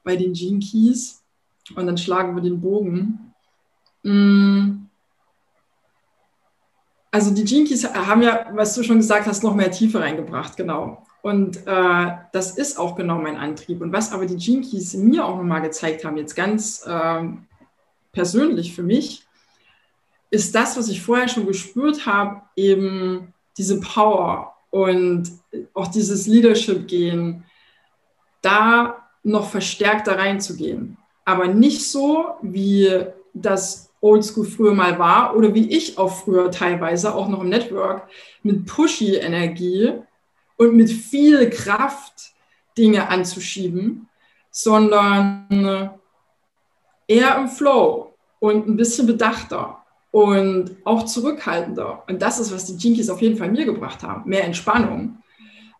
bei 0.03 0.15
den 0.15 0.33
Gene 0.33 0.59
Keys 0.59 1.23
und 1.75 1.85
dann 1.85 1.97
schlagen 1.97 2.35
wir 2.35 2.41
den 2.41 2.61
Bogen. 2.61 3.33
Mm. 4.03 4.87
Also 7.11 7.33
die 7.33 7.43
Gene 7.43 7.67
Keys 7.67 7.83
haben 7.93 8.21
ja, 8.21 8.47
was 8.53 8.73
du 8.75 8.83
schon 8.83 8.97
gesagt 8.97 9.27
hast, 9.27 9.43
noch 9.43 9.55
mehr 9.55 9.71
Tiefe 9.71 9.99
reingebracht, 9.99 10.55
genau. 10.55 11.05
Und 11.21 11.67
äh, 11.67 12.11
das 12.31 12.57
ist 12.57 12.79
auch 12.79 12.95
genau 12.95 13.19
mein 13.19 13.37
Antrieb. 13.37 13.81
Und 13.81 13.91
was 13.91 14.11
aber 14.11 14.25
die 14.25 14.37
Gene 14.37 14.61
Keys 14.61 14.93
mir 14.93 15.25
auch 15.25 15.37
nochmal 15.37 15.61
gezeigt 15.61 16.05
haben, 16.05 16.17
jetzt 16.17 16.35
ganz 16.35 16.85
äh, 16.85 17.23
persönlich 18.11 18.73
für 18.73 18.83
mich, 18.83 19.25
ist 20.29 20.55
das, 20.55 20.77
was 20.77 20.87
ich 20.87 21.01
vorher 21.01 21.27
schon 21.27 21.45
gespürt 21.45 22.05
habe, 22.05 22.41
eben 22.55 23.33
diese 23.57 23.79
Power 23.81 24.55
und 24.69 25.29
auch 25.73 25.87
dieses 25.87 26.25
Leadership-Gehen, 26.25 27.43
da 28.41 29.00
noch 29.23 29.49
verstärkter 29.49 30.17
reinzugehen. 30.17 30.97
Aber 31.25 31.47
nicht 31.47 31.89
so, 31.89 32.25
wie 32.41 33.05
das 33.33 33.91
Oldschool 34.01 34.45
früher 34.45 34.73
mal 34.73 34.97
war 34.97 35.35
oder 35.35 35.53
wie 35.53 35.69
ich 35.69 35.97
auch 35.97 36.11
früher 36.11 36.49
teilweise, 36.49 37.13
auch 37.13 37.27
noch 37.27 37.41
im 37.41 37.49
Network, 37.49 38.09
mit 38.41 38.65
Pushy-Energie 38.65 39.93
und 40.57 40.75
mit 40.75 40.89
viel 40.89 41.49
Kraft 41.49 42.33
Dinge 42.77 43.09
anzuschieben, 43.09 44.09
sondern 44.49 45.91
eher 47.07 47.37
im 47.37 47.47
Flow 47.47 48.13
und 48.39 48.67
ein 48.67 48.75
bisschen 48.75 49.05
bedachter 49.05 49.83
und 50.11 50.75
auch 50.83 51.05
zurückhaltender. 51.05 52.03
Und 52.07 52.21
das 52.21 52.39
ist, 52.39 52.53
was 52.53 52.65
die 52.65 52.75
Jinkies 52.75 53.09
auf 53.09 53.21
jeden 53.21 53.37
Fall 53.37 53.51
mir 53.51 53.65
gebracht 53.65 54.03
haben. 54.03 54.29
Mehr 54.29 54.43
Entspannung. 54.43 55.20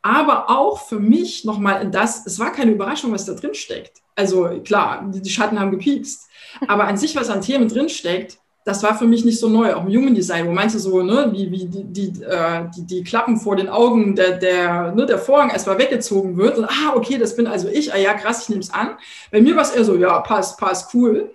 Aber 0.02 0.50
auch 0.50 0.82
für 0.82 1.00
mich 1.00 1.46
nochmal 1.46 1.82
in 1.82 1.92
das, 1.92 2.26
es 2.26 2.40
war 2.40 2.52
keine 2.52 2.72
Überraschung, 2.72 3.12
was 3.12 3.26
da 3.26 3.34
drin 3.34 3.54
steckt. 3.54 4.02
Also 4.16 4.62
klar, 4.64 5.04
die 5.08 5.30
Schatten 5.30 5.60
haben 5.60 5.72
gepiekst. 5.72 6.28
Aber 6.68 6.86
an 6.86 6.98
sich, 6.98 7.16
was 7.16 7.30
an 7.30 7.42
Themen 7.42 7.68
drin 7.68 7.90
steckt, 7.90 8.40
das 8.64 8.84
war 8.84 8.96
für 8.96 9.06
mich 9.06 9.26
nicht 9.26 9.40
so 9.40 9.50
neu, 9.50 9.74
auch 9.74 9.86
im 9.86 9.92
Human 9.92 10.14
Design, 10.14 10.48
wo 10.48 10.52
meinst 10.52 10.76
du 10.76 10.80
so, 10.80 11.02
ne, 11.02 11.30
wie, 11.32 11.50
wie 11.50 11.66
die, 11.66 11.84
die, 11.84 12.24
äh, 12.24 12.70
die, 12.76 12.86
die 12.86 13.04
Klappen 13.04 13.38
vor 13.38 13.56
den 13.56 13.70
Augen, 13.70 14.16
der, 14.16 14.38
der, 14.38 14.92
ne, 14.92 15.06
der 15.08 15.18
Vorhang 15.18 15.50
erstmal 15.50 15.80
weggezogen 15.80 16.38
wird 16.38 16.60
und 16.60 16.66
ah, 16.66 16.94
okay, 16.94 17.18
das 17.18 17.36
bin 17.36 17.48
also 17.48 17.68
ich, 17.68 17.92
ah 17.92 17.98
ja, 17.98 18.14
krass, 18.14 18.44
ich 18.44 18.50
nehme 18.50 18.62
es 18.62 18.72
an. 18.72 18.98
Bei 19.32 19.42
mir 19.42 19.56
war 19.56 19.64
es 19.64 19.72
eher 19.72 19.84
so, 19.84 19.96
ja, 19.96 20.20
passt, 20.20 20.60
passt, 20.60 20.94
cool. 20.94 21.34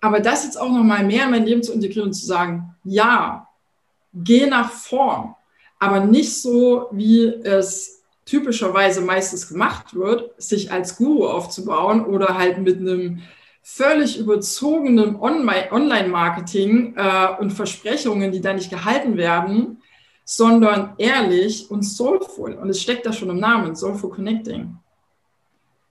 Aber 0.00 0.20
das 0.20 0.44
jetzt 0.44 0.60
auch 0.60 0.70
nochmal 0.70 1.04
mehr 1.04 1.24
in 1.24 1.32
mein 1.32 1.44
Leben 1.44 1.62
zu 1.62 1.72
integrieren 1.72 2.08
und 2.08 2.14
zu 2.14 2.24
sagen, 2.24 2.76
ja, 2.84 3.48
geh 4.14 4.46
nach 4.46 4.70
vorn, 4.70 5.34
aber 5.78 6.00
nicht 6.00 6.40
so, 6.40 6.88
wie 6.92 7.26
es 7.26 8.02
typischerweise 8.24 9.00
meistens 9.00 9.48
gemacht 9.48 9.94
wird, 9.94 10.30
sich 10.40 10.70
als 10.70 10.96
Guru 10.96 11.26
aufzubauen 11.26 12.04
oder 12.04 12.36
halt 12.36 12.58
mit 12.58 12.78
einem 12.78 13.22
völlig 13.62 14.18
überzogenen 14.18 15.16
Online-Marketing 15.16 16.94
äh, 16.96 17.28
und 17.38 17.50
Versprechungen, 17.50 18.32
die 18.32 18.40
da 18.40 18.52
nicht 18.52 18.70
gehalten 18.70 19.16
werden, 19.16 19.82
sondern 20.24 20.94
ehrlich 20.98 21.70
und 21.70 21.82
soulful. 21.82 22.54
Und 22.54 22.68
es 22.68 22.82
steckt 22.82 23.06
da 23.06 23.12
schon 23.12 23.30
im 23.30 23.38
Namen, 23.38 23.74
Soulful 23.74 24.10
Connecting, 24.10 24.76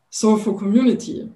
Soulful 0.10 0.56
Community. 0.56 1.32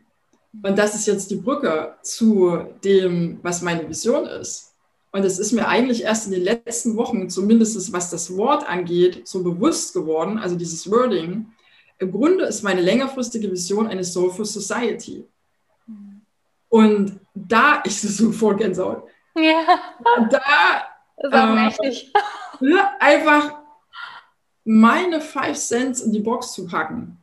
Und 0.64 0.78
das 0.78 0.96
ist 0.96 1.08
jetzt 1.08 1.32
die 1.32 1.38
Brücke 1.38 1.96
zu 2.04 2.60
dem, 2.84 3.40
was 3.42 3.62
meine 3.62 3.88
Vision 3.88 4.26
ist. 4.26 4.71
Und 5.12 5.26
es 5.26 5.40
ist 5.40 5.52
mir 5.52 5.68
eigentlich 5.68 6.04
erst 6.04 6.28
in 6.28 6.32
den 6.32 6.44
letzten 6.44 6.96
Wochen, 6.96 7.30
zumindest 7.30 7.92
was 7.92 8.10
das 8.10 8.36
Wort 8.38 8.68
angeht, 8.68 9.28
so 9.28 9.44
bewusst 9.44 9.94
geworden, 9.94 10.40
also 10.40 10.56
dieses 10.56 10.90
Wording. 10.90 11.48
Im 12.00 12.12
Grunde 12.12 12.46
ist 12.46 12.64
meine 12.64 12.82
längerfristige 12.82 13.52
Vision 13.52 13.88
eine 13.88 14.04
Soulful 14.04 14.46
Society. 14.46 15.26
Und 16.70 17.20
da 17.34 17.82
es 17.86 18.18
so 18.18 18.32
voll 18.32 18.56
Gänsehaut. 18.56 19.04
Ja. 19.36 19.80
Da 20.30 20.88
ist 21.18 21.34
auch 21.34 21.50
äh, 21.50 21.56
mächtig. 21.56 22.14
einfach 23.00 23.56
meine 24.64 25.20
Five 25.20 25.58
Cents 25.58 26.02
in 26.02 26.14
die 26.14 26.20
Box 26.20 26.54
zu 26.54 26.66
packen 26.66 27.21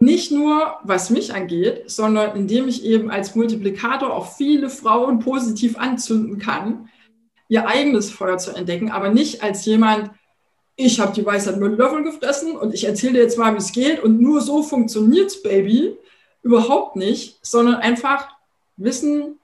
nicht 0.00 0.30
nur, 0.30 0.76
was 0.84 1.10
mich 1.10 1.34
angeht, 1.34 1.90
sondern 1.90 2.36
indem 2.36 2.68
ich 2.68 2.84
eben 2.84 3.10
als 3.10 3.34
Multiplikator 3.34 4.14
auch 4.14 4.36
viele 4.36 4.70
Frauen 4.70 5.18
positiv 5.18 5.76
anzünden 5.76 6.38
kann, 6.38 6.88
ihr 7.48 7.66
eigenes 7.66 8.10
Feuer 8.10 8.38
zu 8.38 8.54
entdecken, 8.54 8.90
aber 8.90 9.10
nicht 9.10 9.42
als 9.42 9.64
jemand, 9.64 10.10
ich 10.76 11.00
habe 11.00 11.12
die 11.12 11.26
Weisheit 11.26 11.58
mit 11.58 11.76
Löffeln 11.76 12.04
gefressen 12.04 12.56
und 12.56 12.72
ich 12.72 12.84
erzähle 12.84 13.14
dir 13.14 13.22
jetzt 13.22 13.38
mal, 13.38 13.52
wie 13.54 13.58
es 13.58 13.72
geht 13.72 14.00
und 14.02 14.20
nur 14.20 14.40
so 14.40 14.62
funktioniert's, 14.62 15.42
Baby. 15.42 15.96
Überhaupt 16.42 16.94
nicht, 16.94 17.38
sondern 17.42 17.76
einfach 17.76 18.28
Wissen 18.76 19.38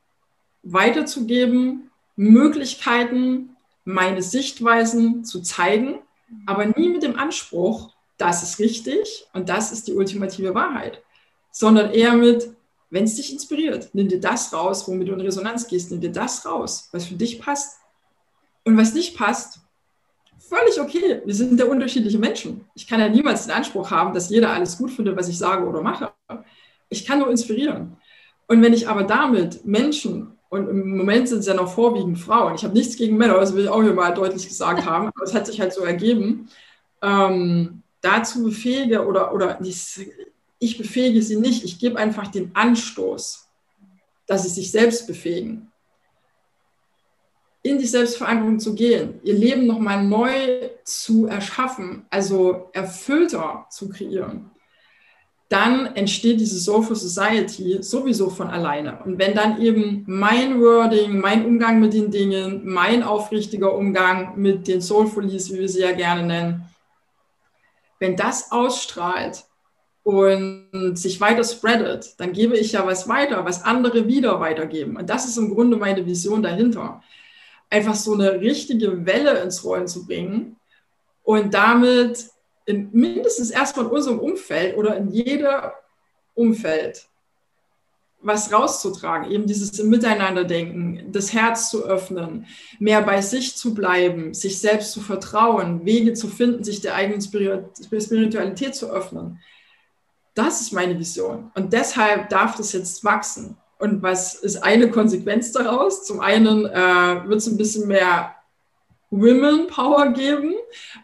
weiterzugeben, 0.62 1.90
Möglichkeiten, 2.14 3.57
meine 3.84 4.22
Sichtweisen 4.22 5.24
zu 5.24 5.42
zeigen, 5.42 5.98
aber 6.46 6.66
nie 6.66 6.88
mit 6.88 7.02
dem 7.02 7.18
Anspruch, 7.18 7.93
das 8.16 8.42
ist 8.42 8.58
richtig 8.58 9.26
und 9.32 9.48
das 9.48 9.72
ist 9.72 9.88
die 9.88 9.94
ultimative 9.94 10.54
Wahrheit, 10.54 11.02
sondern 11.50 11.90
eher 11.92 12.14
mit, 12.14 12.50
wenn 12.90 13.04
es 13.04 13.16
dich 13.16 13.32
inspiriert, 13.32 13.90
nimm 13.92 14.08
dir 14.08 14.20
das 14.20 14.52
raus, 14.52 14.86
womit 14.86 15.08
du 15.08 15.12
in 15.12 15.20
Resonanz 15.20 15.66
gehst, 15.66 15.90
nimm 15.90 16.00
dir 16.00 16.12
das 16.12 16.46
raus, 16.46 16.88
was 16.92 17.06
für 17.06 17.14
dich 17.14 17.40
passt. 17.40 17.78
Und 18.66 18.78
was 18.78 18.94
nicht 18.94 19.16
passt, 19.16 19.60
völlig 20.38 20.80
okay. 20.80 21.20
Wir 21.24 21.34
sind 21.34 21.58
ja 21.58 21.66
unterschiedliche 21.66 22.18
Menschen. 22.18 22.64
Ich 22.74 22.86
kann 22.86 23.00
ja 23.00 23.08
niemals 23.08 23.46
den 23.46 23.54
Anspruch 23.54 23.90
haben, 23.90 24.14
dass 24.14 24.30
jeder 24.30 24.50
alles 24.50 24.78
gut 24.78 24.90
findet, 24.90 25.16
was 25.16 25.28
ich 25.28 25.38
sage 25.38 25.66
oder 25.66 25.82
mache. 25.82 26.12
Ich 26.88 27.04
kann 27.04 27.18
nur 27.18 27.30
inspirieren. 27.30 27.96
Und 28.46 28.62
wenn 28.62 28.72
ich 28.72 28.88
aber 28.88 29.04
damit 29.04 29.64
Menschen, 29.64 30.38
und 30.50 30.68
im 30.68 30.96
Moment 30.96 31.28
sind 31.28 31.40
es 31.40 31.46
ja 31.46 31.54
noch 31.54 31.72
vorwiegend 31.72 32.18
Frauen, 32.18 32.54
ich 32.54 32.64
habe 32.64 32.74
nichts 32.74 32.96
gegen 32.96 33.16
Männer, 33.16 33.34
das 33.34 33.54
will 33.54 33.64
ich 33.64 33.70
auch 33.70 33.82
hier 33.82 33.94
mal 33.94 34.14
deutlich 34.14 34.46
gesagt 34.46 34.84
haben, 34.84 35.08
aber 35.08 35.24
es 35.24 35.34
hat 35.34 35.46
sich 35.46 35.60
halt 35.60 35.72
so 35.72 35.82
ergeben, 35.82 36.48
ähm, 37.02 37.82
dazu 38.05 38.44
befähige 38.44 39.07
oder, 39.07 39.32
oder 39.32 39.59
ich 40.59 40.78
befähige 40.78 41.22
sie 41.22 41.36
nicht, 41.36 41.64
ich 41.64 41.78
gebe 41.78 41.98
einfach 41.98 42.28
den 42.28 42.55
Anstoß, 42.55 43.48
dass 44.26 44.42
sie 44.44 44.48
sich 44.48 44.70
selbst 44.70 45.07
befähigen, 45.07 45.70
in 47.62 47.78
die 47.78 47.86
Selbstverantwortung 47.86 48.61
zu 48.61 48.74
gehen, 48.74 49.20
ihr 49.22 49.34
Leben 49.34 49.66
nochmal 49.66 50.05
neu 50.05 50.68
zu 50.84 51.26
erschaffen, 51.26 52.05
also 52.11 52.68
erfüllter 52.72 53.66
zu 53.70 53.88
kreieren, 53.88 54.50
dann 55.48 55.86
entsteht 55.94 56.40
diese 56.40 56.59
Soulful 56.59 56.96
Society 56.96 57.82
sowieso 57.82 58.28
von 58.28 58.48
alleine. 58.48 58.98
Und 59.05 59.18
wenn 59.18 59.34
dann 59.34 59.62
eben 59.62 60.05
mein 60.07 60.61
Wording, 60.61 61.18
mein 61.20 61.46
Umgang 61.46 61.80
mit 61.80 61.94
den 61.94 62.11
Dingen, 62.11 62.62
mein 62.64 63.02
aufrichtiger 63.02 63.74
Umgang 63.74 64.32
mit 64.36 64.68
den 64.68 64.80
Soulfulies, 64.80 65.52
wie 65.52 65.61
wir 65.61 65.68
sie 65.68 65.80
ja 65.80 65.92
gerne 65.92 66.26
nennen, 66.26 66.64
wenn 67.99 68.16
das 68.16 68.53
ausstrahlt 68.53 69.45
und 70.03 70.95
sich 70.95 71.20
weiter 71.20 71.45
spreadet, 71.45 72.18
dann 72.18 72.32
gebe 72.32 72.57
ich 72.57 72.72
ja 72.72 72.86
was 72.86 73.09
weiter, 73.09 73.45
was 73.45 73.64
andere 73.64 74.07
wieder 74.07 74.38
weitergeben. 74.40 74.97
Und 74.97 75.09
das 75.09 75.26
ist 75.26 75.38
im 75.38 75.55
Grunde 75.55 75.76
meine 75.76 76.05
Vision 76.05 76.42
dahinter. 76.42 77.03
Einfach 77.70 77.95
so 77.95 78.12
eine 78.12 78.40
richtige 78.40 79.07
Welle 79.07 79.40
ins 79.40 79.64
Rollen 79.64 79.88
zu 79.88 80.07
bringen 80.07 80.57
und 81.22 81.55
damit 81.55 82.26
in 82.66 82.90
mindestens 82.92 83.51
erstmal 83.51 83.86
in 83.86 83.92
unserem 83.92 84.18
Umfeld 84.18 84.76
oder 84.76 84.97
in 84.97 85.09
jedem 85.09 85.70
Umfeld 86.34 87.07
was 88.24 88.52
rauszutragen, 88.52 89.30
eben 89.30 89.46
dieses 89.46 89.82
Miteinanderdenken, 89.82 91.12
das 91.12 91.32
Herz 91.32 91.70
zu 91.70 91.84
öffnen, 91.84 92.46
mehr 92.78 93.02
bei 93.02 93.20
sich 93.20 93.56
zu 93.56 93.74
bleiben, 93.74 94.34
sich 94.34 94.60
selbst 94.60 94.92
zu 94.92 95.00
vertrauen, 95.00 95.84
Wege 95.84 96.14
zu 96.14 96.28
finden, 96.28 96.64
sich 96.64 96.80
der 96.80 96.94
eigenen 96.94 97.20
Spiritualität 97.20 98.74
zu 98.74 98.90
öffnen. 98.90 99.38
das 100.34 100.60
ist 100.60 100.72
meine 100.72 100.98
Vision. 100.98 101.52
Und 101.54 101.72
deshalb 101.72 102.28
darf 102.28 102.56
das 102.56 102.72
jetzt 102.72 103.04
wachsen. 103.04 103.56
Und 103.78 104.02
was 104.02 104.34
ist 104.34 104.64
eine 104.64 104.90
Konsequenz 104.90 105.52
daraus? 105.52 106.04
Zum 106.04 106.20
einen 106.20 106.66
äh, 106.66 107.28
wird 107.28 107.38
es 107.38 107.46
ein 107.46 107.56
bisschen 107.56 107.86
mehr 107.86 108.34
Women 109.10 109.68
Power 109.68 110.08
geben, 110.08 110.54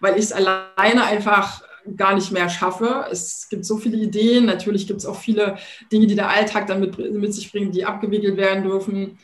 weil 0.01 0.17
ich 0.17 0.25
es 0.25 0.33
alleine 0.33 1.05
einfach 1.05 1.63
gar 1.97 2.15
nicht 2.15 2.33
mehr 2.33 2.49
schaffe. 2.49 3.07
Es 3.11 3.49
gibt 3.49 3.65
so 3.65 3.79
viele 3.79 3.97
Ideen. 3.97 4.47
Natürlich 4.47 4.87
gibt 4.87 5.01
es 5.01 5.07
auch 5.07 5.17
viele 5.17 5.57
Dinge, 5.93 6.07
die 6.07 6.15
der 6.15 6.31
Alltag 6.31 6.67
dann 6.67 6.81
mit, 6.81 6.99
mit 7.13 7.35
sich 7.35 7.51
bringt, 7.51 7.75
die 7.75 7.85
abgewickelt 7.85 8.37
werden 8.37 8.65
dürfen. 8.65 9.19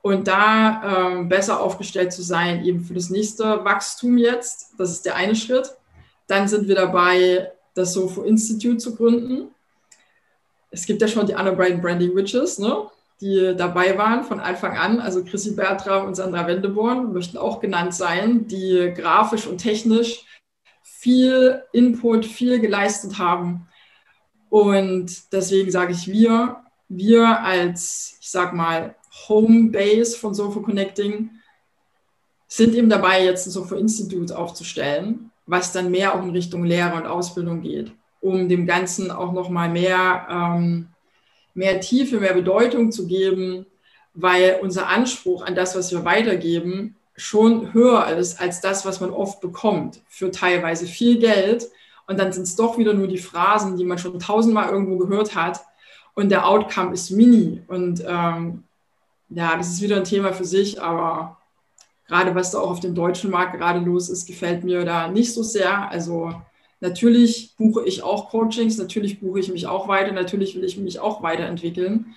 Und 0.00 0.28
da 0.28 1.10
ähm, 1.10 1.28
besser 1.28 1.60
aufgestellt 1.60 2.12
zu 2.12 2.22
sein, 2.22 2.64
eben 2.64 2.84
für 2.84 2.94
das 2.94 3.10
nächste 3.10 3.64
Wachstum 3.64 4.16
jetzt, 4.16 4.74
das 4.78 4.90
ist 4.90 5.04
der 5.04 5.16
eine 5.16 5.34
Schritt. 5.34 5.74
Dann 6.26 6.48
sind 6.48 6.68
wir 6.68 6.74
dabei, 6.74 7.50
das 7.74 7.92
Sofo 7.94 8.22
Institute 8.22 8.78
zu 8.78 8.94
gründen. 8.94 9.50
Es 10.70 10.86
gibt 10.86 11.00
ja 11.02 11.08
schon 11.08 11.26
die 11.26 11.34
Anna 11.34 11.52
Brighton 11.52 11.80
Branding 11.80 12.14
Witches, 12.14 12.58
ne? 12.58 12.88
die 13.20 13.54
dabei 13.56 13.98
waren 13.98 14.24
von 14.24 14.40
Anfang 14.40 14.76
an. 14.76 15.00
Also 15.00 15.24
Chrissy 15.24 15.52
Bertram 15.52 16.06
und 16.06 16.14
Sandra 16.14 16.46
Wendeborn 16.46 17.12
möchten 17.12 17.36
auch 17.36 17.60
genannt 17.60 17.94
sein, 17.94 18.46
die 18.46 18.92
grafisch 18.94 19.46
und 19.46 19.58
technisch 19.58 20.24
viel 20.98 21.62
Input, 21.72 22.26
viel 22.26 22.58
geleistet 22.58 23.18
haben. 23.18 23.68
Und 24.50 25.32
deswegen 25.32 25.70
sage 25.70 25.92
ich 25.92 26.08
wir, 26.08 26.64
wir 26.88 27.40
als, 27.40 28.16
ich 28.20 28.30
sag 28.30 28.52
mal, 28.52 28.96
Homebase 29.28 30.18
von 30.18 30.34
Sofo 30.34 30.60
Connecting 30.60 31.30
sind 32.48 32.74
eben 32.74 32.88
dabei, 32.88 33.24
jetzt 33.24 33.46
ein 33.46 33.50
Sofo 33.50 33.76
Institute 33.76 34.36
aufzustellen, 34.36 35.30
was 35.46 35.72
dann 35.72 35.92
mehr 35.92 36.14
auch 36.14 36.22
in 36.22 36.30
Richtung 36.30 36.64
Lehre 36.64 36.96
und 36.96 37.06
Ausbildung 37.06 37.60
geht, 37.60 37.92
um 38.20 38.48
dem 38.48 38.66
Ganzen 38.66 39.12
auch 39.12 39.32
nochmal 39.32 39.68
mehr, 39.68 40.26
ähm, 40.28 40.88
mehr 41.54 41.78
Tiefe, 41.80 42.18
mehr 42.18 42.34
Bedeutung 42.34 42.90
zu 42.90 43.06
geben, 43.06 43.66
weil 44.14 44.58
unser 44.62 44.88
Anspruch 44.88 45.42
an 45.42 45.54
das, 45.54 45.76
was 45.76 45.92
wir 45.92 46.04
weitergeben, 46.04 46.96
schon 47.18 47.72
höher 47.74 48.06
ist 48.16 48.40
als 48.40 48.60
das, 48.60 48.86
was 48.86 49.00
man 49.00 49.10
oft 49.10 49.40
bekommt, 49.40 50.00
für 50.08 50.30
teilweise 50.30 50.86
viel 50.86 51.18
Geld. 51.18 51.68
Und 52.06 52.18
dann 52.18 52.32
sind 52.32 52.44
es 52.44 52.56
doch 52.56 52.78
wieder 52.78 52.94
nur 52.94 53.08
die 53.08 53.18
Phrasen, 53.18 53.76
die 53.76 53.84
man 53.84 53.98
schon 53.98 54.18
tausendmal 54.18 54.70
irgendwo 54.70 54.96
gehört 54.96 55.34
hat. 55.34 55.60
Und 56.14 56.30
der 56.30 56.46
Outcome 56.46 56.94
ist 56.94 57.10
mini. 57.10 57.62
Und 57.66 58.02
ähm, 58.06 58.62
ja, 59.28 59.56
das 59.56 59.68
ist 59.68 59.82
wieder 59.82 59.96
ein 59.96 60.04
Thema 60.04 60.32
für 60.32 60.44
sich, 60.44 60.80
aber 60.80 61.36
gerade 62.06 62.34
was 62.34 62.52
da 62.52 62.60
auch 62.60 62.70
auf 62.70 62.80
dem 62.80 62.94
deutschen 62.94 63.30
Markt 63.30 63.58
gerade 63.58 63.80
los 63.80 64.08
ist, 64.08 64.26
gefällt 64.26 64.64
mir 64.64 64.84
da 64.84 65.08
nicht 65.08 65.34
so 65.34 65.42
sehr. 65.42 65.90
Also 65.90 66.32
natürlich 66.80 67.54
buche 67.58 67.84
ich 67.84 68.02
auch 68.02 68.30
Coachings, 68.30 68.78
natürlich 68.78 69.20
buche 69.20 69.40
ich 69.40 69.50
mich 69.50 69.66
auch 69.66 69.88
weiter, 69.88 70.12
natürlich 70.12 70.54
will 70.54 70.64
ich 70.64 70.78
mich 70.78 71.00
auch 71.00 71.22
weiterentwickeln 71.22 72.14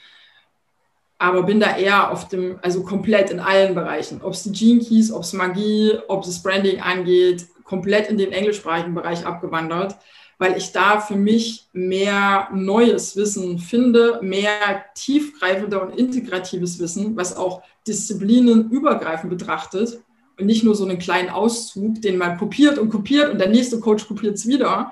aber 1.21 1.43
bin 1.43 1.59
da 1.59 1.77
eher 1.77 2.11
auf 2.11 2.29
dem, 2.29 2.57
also 2.63 2.81
komplett 2.81 3.29
in 3.29 3.39
allen 3.39 3.75
Bereichen. 3.75 4.21
Ob 4.23 4.33
es 4.33 4.41
die 4.41 4.51
Gene 4.51 4.79
Keys, 4.79 5.11
ob 5.11 5.21
es 5.21 5.33
Magie, 5.33 5.93
ob 6.07 6.25
es 6.25 6.41
Branding 6.41 6.81
angeht, 6.81 7.45
komplett 7.63 8.09
in 8.09 8.17
den 8.17 8.31
englischsprachigen 8.31 8.95
Bereich 8.95 9.23
abgewandert, 9.23 9.97
weil 10.39 10.57
ich 10.57 10.71
da 10.71 10.99
für 10.99 11.15
mich 11.15 11.67
mehr 11.73 12.49
neues 12.55 13.15
Wissen 13.15 13.59
finde, 13.59 14.17
mehr 14.23 14.83
tiefgreifender 14.95 15.83
und 15.83 15.95
integratives 15.95 16.79
Wissen, 16.79 17.15
was 17.15 17.37
auch 17.37 17.61
disziplinenübergreifend 17.87 19.29
betrachtet 19.29 20.01
und 20.39 20.47
nicht 20.47 20.63
nur 20.63 20.73
so 20.73 20.85
einen 20.85 20.97
kleinen 20.97 21.29
Auszug, 21.29 22.01
den 22.01 22.17
man 22.17 22.39
kopiert 22.39 22.79
und 22.79 22.89
kopiert 22.89 23.31
und 23.31 23.37
der 23.37 23.49
nächste 23.49 23.79
Coach 23.79 24.07
kopiert 24.07 24.37
es 24.37 24.47
wieder, 24.47 24.91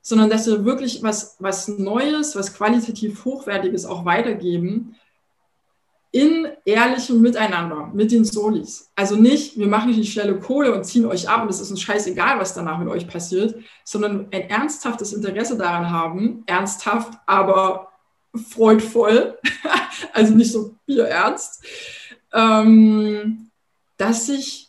sondern 0.00 0.30
dass 0.30 0.46
wir 0.46 0.64
wirklich 0.64 1.02
was, 1.02 1.34
was 1.40 1.66
Neues, 1.66 2.36
was 2.36 2.54
qualitativ 2.54 3.24
Hochwertiges 3.24 3.84
auch 3.84 4.04
weitergeben, 4.04 4.94
in 6.12 6.48
ehrlichem 6.64 7.20
Miteinander 7.20 7.90
mit 7.92 8.10
den 8.10 8.24
Solis. 8.24 8.90
Also 8.94 9.16
nicht, 9.16 9.58
wir 9.58 9.66
machen 9.66 9.92
die 9.92 10.06
schnelle 10.06 10.38
Kohle 10.38 10.74
und 10.74 10.84
ziehen 10.84 11.04
euch 11.04 11.28
ab 11.28 11.42
und 11.42 11.50
es 11.50 11.60
ist 11.60 11.70
uns 11.70 11.82
scheißegal, 11.82 12.38
was 12.38 12.54
danach 12.54 12.78
mit 12.78 12.88
euch 12.88 13.06
passiert, 13.06 13.56
sondern 13.84 14.28
ein 14.30 14.48
ernsthaftes 14.48 15.12
Interesse 15.12 15.58
daran 15.58 15.90
haben, 15.90 16.42
ernsthaft, 16.46 17.12
aber 17.26 17.92
freudvoll, 18.34 19.38
also 20.12 20.34
nicht 20.34 20.52
so 20.52 20.74
bierernst, 20.86 21.64
ähm, 22.32 23.50
dass 23.96 24.26
sich, 24.26 24.68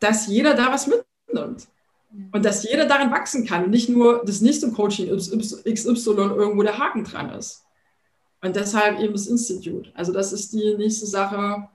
dass 0.00 0.26
jeder 0.26 0.54
da 0.54 0.72
was 0.72 0.86
mitnimmt. 0.86 1.68
Und 2.32 2.44
dass 2.44 2.62
jeder 2.62 2.86
daran 2.86 3.10
wachsen 3.10 3.46
kann, 3.46 3.68
nicht 3.68 3.90
nur 3.90 4.22
das 4.24 4.40
nächste 4.40 4.72
Coaching 4.72 5.14
XY 5.14 6.10
irgendwo 6.10 6.62
der 6.62 6.78
Haken 6.78 7.04
dran 7.04 7.30
ist. 7.30 7.66
Und 8.40 8.54
deshalb 8.54 9.00
eben 9.00 9.12
das 9.12 9.26
Institut. 9.26 9.90
Also 9.94 10.12
das 10.12 10.32
ist 10.32 10.52
die 10.52 10.74
nächste 10.76 11.06
Sache. 11.06 11.68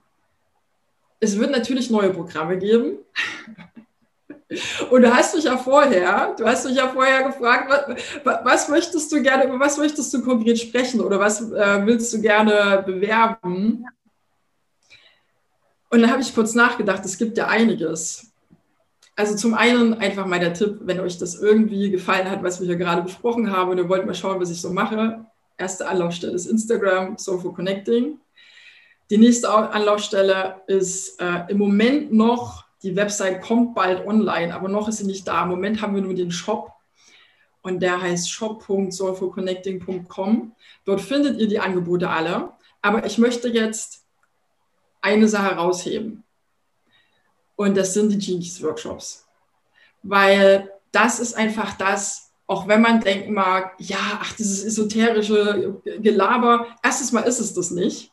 Es 1.20 1.38
wird 1.38 1.50
natürlich 1.50 1.90
neue 1.90 2.10
Programme 2.10 2.58
geben. 2.58 2.98
Und 4.90 5.02
du 5.02 5.14
hast 5.14 5.34
mich 5.34 5.44
ja 5.44 5.56
vorher, 5.56 6.34
du 6.36 6.46
hast 6.46 6.66
mich 6.66 6.76
ja 6.76 6.88
vorher 6.88 7.24
gefragt, 7.24 7.70
was, 8.24 8.44
was 8.44 8.68
möchtest 8.68 9.10
du 9.10 9.22
gerne, 9.22 9.46
über 9.46 9.58
was 9.58 9.78
möchtest 9.78 10.12
du 10.14 10.22
konkret 10.22 10.58
sprechen 10.58 11.00
oder 11.00 11.18
was 11.18 11.40
äh, 11.50 11.86
willst 11.86 12.12
du 12.12 12.20
gerne 12.20 12.82
bewerben? 12.84 13.84
Und 15.90 16.02
dann 16.02 16.10
habe 16.10 16.22
ich 16.22 16.34
kurz 16.34 16.54
nachgedacht, 16.54 17.04
es 17.04 17.18
gibt 17.18 17.38
ja 17.38 17.48
einiges. 17.48 18.32
Also 19.16 19.36
zum 19.36 19.54
einen 19.54 19.94
einfach 19.94 20.26
mal 20.26 20.40
der 20.40 20.54
Tipp, 20.54 20.78
wenn 20.82 21.00
euch 21.00 21.18
das 21.18 21.36
irgendwie 21.36 21.90
gefallen 21.90 22.30
hat, 22.30 22.42
was 22.42 22.60
wir 22.60 22.66
hier 22.66 22.76
gerade 22.76 23.02
besprochen 23.02 23.50
haben 23.50 23.70
und 23.70 23.78
ihr 23.78 23.88
wollt 23.88 24.06
mal 24.06 24.14
schauen, 24.14 24.40
was 24.40 24.50
ich 24.50 24.60
so 24.60 24.70
mache, 24.70 25.24
erste 25.56 25.88
Anlaufstelle 25.88 26.34
ist 26.34 26.46
Instagram, 26.46 27.18
Soulful 27.18 27.52
Connecting. 27.52 28.18
Die 29.10 29.18
nächste 29.18 29.50
Anlaufstelle 29.50 30.62
ist 30.66 31.20
äh, 31.20 31.42
im 31.48 31.58
Moment 31.58 32.12
noch, 32.12 32.64
die 32.82 32.96
Website 32.96 33.42
kommt 33.42 33.74
bald 33.74 34.06
online, 34.06 34.54
aber 34.54 34.68
noch 34.68 34.88
ist 34.88 34.98
sie 34.98 35.06
nicht 35.06 35.28
da. 35.28 35.44
Im 35.44 35.50
Moment 35.50 35.80
haben 35.80 35.94
wir 35.94 36.02
nur 36.02 36.14
den 36.14 36.30
Shop 36.30 36.74
und 37.64 37.80
der 37.80 38.00
heißt 38.00 38.30
shop.soulfulconnecting.com. 38.30 40.54
Dort 40.84 41.00
findet 41.00 41.40
ihr 41.40 41.48
die 41.48 41.58
Angebote 41.60 42.10
alle. 42.10 42.52
Aber 42.82 43.06
ich 43.06 43.16
möchte 43.16 43.48
jetzt 43.48 44.04
eine 45.00 45.28
Sache 45.28 45.56
rausheben. 45.56 46.24
Und 47.56 47.74
das 47.74 47.94
sind 47.94 48.10
die 48.10 48.18
Jinkies 48.18 48.62
Workshops. 48.62 49.26
Weil 50.02 50.70
das 50.92 51.20
ist 51.20 51.32
einfach 51.34 51.78
das, 51.78 52.23
auch 52.46 52.68
wenn 52.68 52.82
man 52.82 53.00
denken 53.00 53.32
mag, 53.32 53.74
ja, 53.78 54.18
ach, 54.20 54.34
dieses 54.34 54.64
esoterische 54.64 55.80
Gelaber, 56.00 56.66
erstens 56.82 57.12
mal 57.12 57.22
ist 57.22 57.40
es 57.40 57.54
das 57.54 57.70
nicht. 57.70 58.12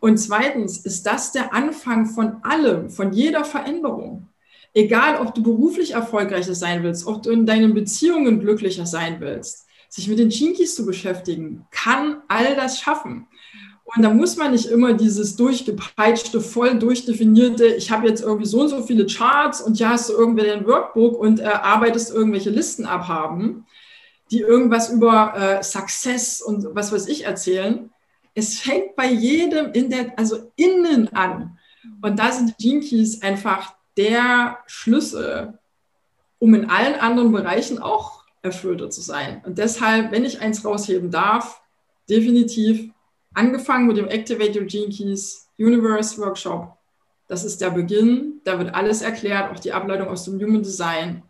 Und 0.00 0.18
zweitens 0.18 0.78
ist 0.78 1.06
das 1.06 1.32
der 1.32 1.52
Anfang 1.52 2.06
von 2.06 2.42
allem, 2.42 2.90
von 2.90 3.12
jeder 3.12 3.44
Veränderung. 3.44 4.28
Egal, 4.72 5.20
ob 5.20 5.34
du 5.34 5.42
beruflich 5.42 5.92
erfolgreicher 5.92 6.54
sein 6.54 6.82
willst, 6.82 7.06
ob 7.06 7.22
du 7.22 7.30
in 7.30 7.44
deinen 7.44 7.74
Beziehungen 7.74 8.40
glücklicher 8.40 8.86
sein 8.86 9.20
willst, 9.20 9.66
sich 9.88 10.08
mit 10.08 10.18
den 10.18 10.30
Chinkies 10.30 10.74
zu 10.74 10.86
beschäftigen, 10.86 11.66
kann 11.70 12.22
all 12.28 12.56
das 12.56 12.80
schaffen. 12.80 13.26
Und 13.96 14.02
da 14.02 14.10
muss 14.10 14.36
man 14.36 14.52
nicht 14.52 14.66
immer 14.66 14.92
dieses 14.92 15.36
durchgepeitschte, 15.36 16.40
voll 16.40 16.78
durchdefinierte, 16.78 17.66
ich 17.66 17.90
habe 17.90 18.06
jetzt 18.06 18.22
irgendwie 18.22 18.46
so 18.46 18.60
und 18.60 18.68
so 18.68 18.82
viele 18.82 19.06
Charts 19.06 19.60
und 19.60 19.78
ja, 19.78 19.90
hast 19.90 20.08
du 20.08 20.12
irgendwie 20.12 20.48
ein 20.48 20.66
Workbook 20.66 21.18
und 21.18 21.40
äh, 21.40 21.44
arbeitest 21.44 22.12
irgendwelche 22.12 22.50
Listen 22.50 22.86
abhaben, 22.86 23.66
die 24.30 24.40
irgendwas 24.40 24.90
über 24.90 25.34
äh, 25.36 25.62
Success 25.62 26.40
und 26.40 26.68
was 26.72 26.92
weiß 26.92 27.08
ich 27.08 27.24
erzählen. 27.24 27.90
Es 28.34 28.60
fängt 28.60 28.94
bei 28.94 29.10
jedem 29.10 29.72
in 29.72 29.90
der, 29.90 30.16
also 30.16 30.52
innen 30.54 31.08
an. 31.08 31.58
Und 32.00 32.18
da 32.18 32.30
sind 32.30 32.54
die 32.58 32.68
Gene 32.68 32.80
Keys 32.80 33.22
einfach 33.22 33.74
der 33.96 34.58
Schlüssel, 34.66 35.58
um 36.38 36.54
in 36.54 36.70
allen 36.70 36.94
anderen 36.94 37.32
Bereichen 37.32 37.80
auch 37.80 38.24
erfüllter 38.42 38.88
zu 38.88 39.00
sein. 39.00 39.42
Und 39.44 39.58
deshalb, 39.58 40.12
wenn 40.12 40.24
ich 40.24 40.40
eins 40.40 40.64
rausheben 40.64 41.10
darf, 41.10 41.60
definitiv 42.08 42.90
angefangen 43.34 43.86
mit 43.86 43.96
dem 43.96 44.08
Activate 44.08 44.60
Your 44.60 44.66
Gene 44.66 44.88
Keys 44.88 45.48
Universe 45.58 46.18
Workshop. 46.18 46.76
Das 47.28 47.44
ist 47.44 47.60
der 47.60 47.70
Beginn. 47.70 48.40
Da 48.44 48.58
wird 48.58 48.74
alles 48.74 49.02
erklärt, 49.02 49.52
auch 49.52 49.60
die 49.60 49.72
Ableitung 49.72 50.08
aus 50.08 50.24
dem 50.24 50.40
Human 50.40 50.62
Design. 50.62 51.22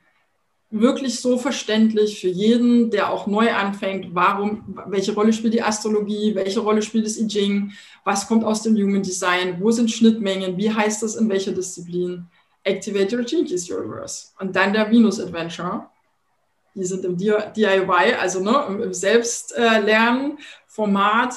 Wirklich 0.70 1.20
so 1.20 1.36
verständlich 1.36 2.20
für 2.20 2.28
jeden, 2.28 2.90
der 2.90 3.10
auch 3.10 3.26
neu 3.26 3.52
anfängt, 3.52 4.14
warum, 4.14 4.78
welche 4.86 5.12
Rolle 5.12 5.32
spielt 5.32 5.52
die 5.52 5.62
Astrologie, 5.62 6.34
welche 6.36 6.60
Rolle 6.60 6.80
spielt 6.80 7.04
das 7.04 7.18
I 7.18 7.26
Ching, 7.26 7.72
was 8.04 8.28
kommt 8.28 8.44
aus 8.44 8.62
dem 8.62 8.76
Human 8.76 9.02
Design, 9.02 9.60
wo 9.60 9.72
sind 9.72 9.90
Schnittmengen, 9.90 10.56
wie 10.56 10.72
heißt 10.72 11.02
das 11.02 11.16
in 11.16 11.28
welcher 11.28 11.52
Disziplin. 11.52 12.26
Activate 12.62 13.16
Your 13.16 13.24
Gene 13.24 13.44
Keys 13.44 13.70
Universe. 13.70 14.28
Und 14.38 14.54
dann 14.54 14.72
der 14.72 14.88
Venus 14.90 15.20
Adventure. 15.20 15.90
Die 16.74 16.84
sind 16.84 17.04
im 17.04 17.16
DIY, 17.16 18.14
also 18.18 18.40
ne, 18.40 18.80
im 18.84 18.94
Selbstlernen-Format 18.94 21.34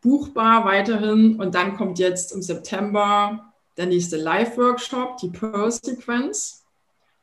buchbar 0.00 0.64
weiterhin. 0.64 1.40
Und 1.40 1.54
dann 1.54 1.76
kommt 1.76 1.98
jetzt 1.98 2.32
im 2.32 2.42
September 2.42 3.52
der 3.76 3.86
nächste 3.86 4.16
Live-Workshop, 4.16 5.18
die 5.18 5.28
Pearl-Sequenz. 5.28 6.64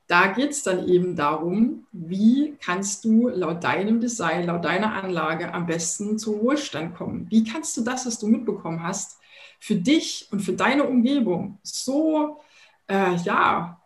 da 0.08 0.28
geht 0.28 0.52
es 0.52 0.64
dann 0.64 0.88
eben 0.88 1.18
darum, 1.18 1.86
wie 1.92 2.56
kannst 2.64 3.04
du 3.04 3.28
laut 3.28 3.64
deinem 3.64 4.00
Design, 4.00 4.46
laut 4.46 4.64
deiner 4.64 4.94
Anlage 4.94 5.54
am 5.54 5.66
besten 5.66 6.18
zu 6.18 6.42
Wohlstand 6.42 6.96
kommen? 6.96 7.28
Wie 7.30 7.44
kannst 7.44 7.76
du 7.76 7.82
das, 7.82 8.06
was 8.06 8.18
du 8.18 8.28
mitbekommen 8.28 8.82
hast, 8.82 9.20
für 9.60 9.76
dich 9.76 10.30
und 10.32 10.40
für 10.40 10.54
deine 10.54 10.86
Umgebung 10.86 11.60
so 11.64 12.40
äh, 12.88 13.16
ja, 13.18 13.82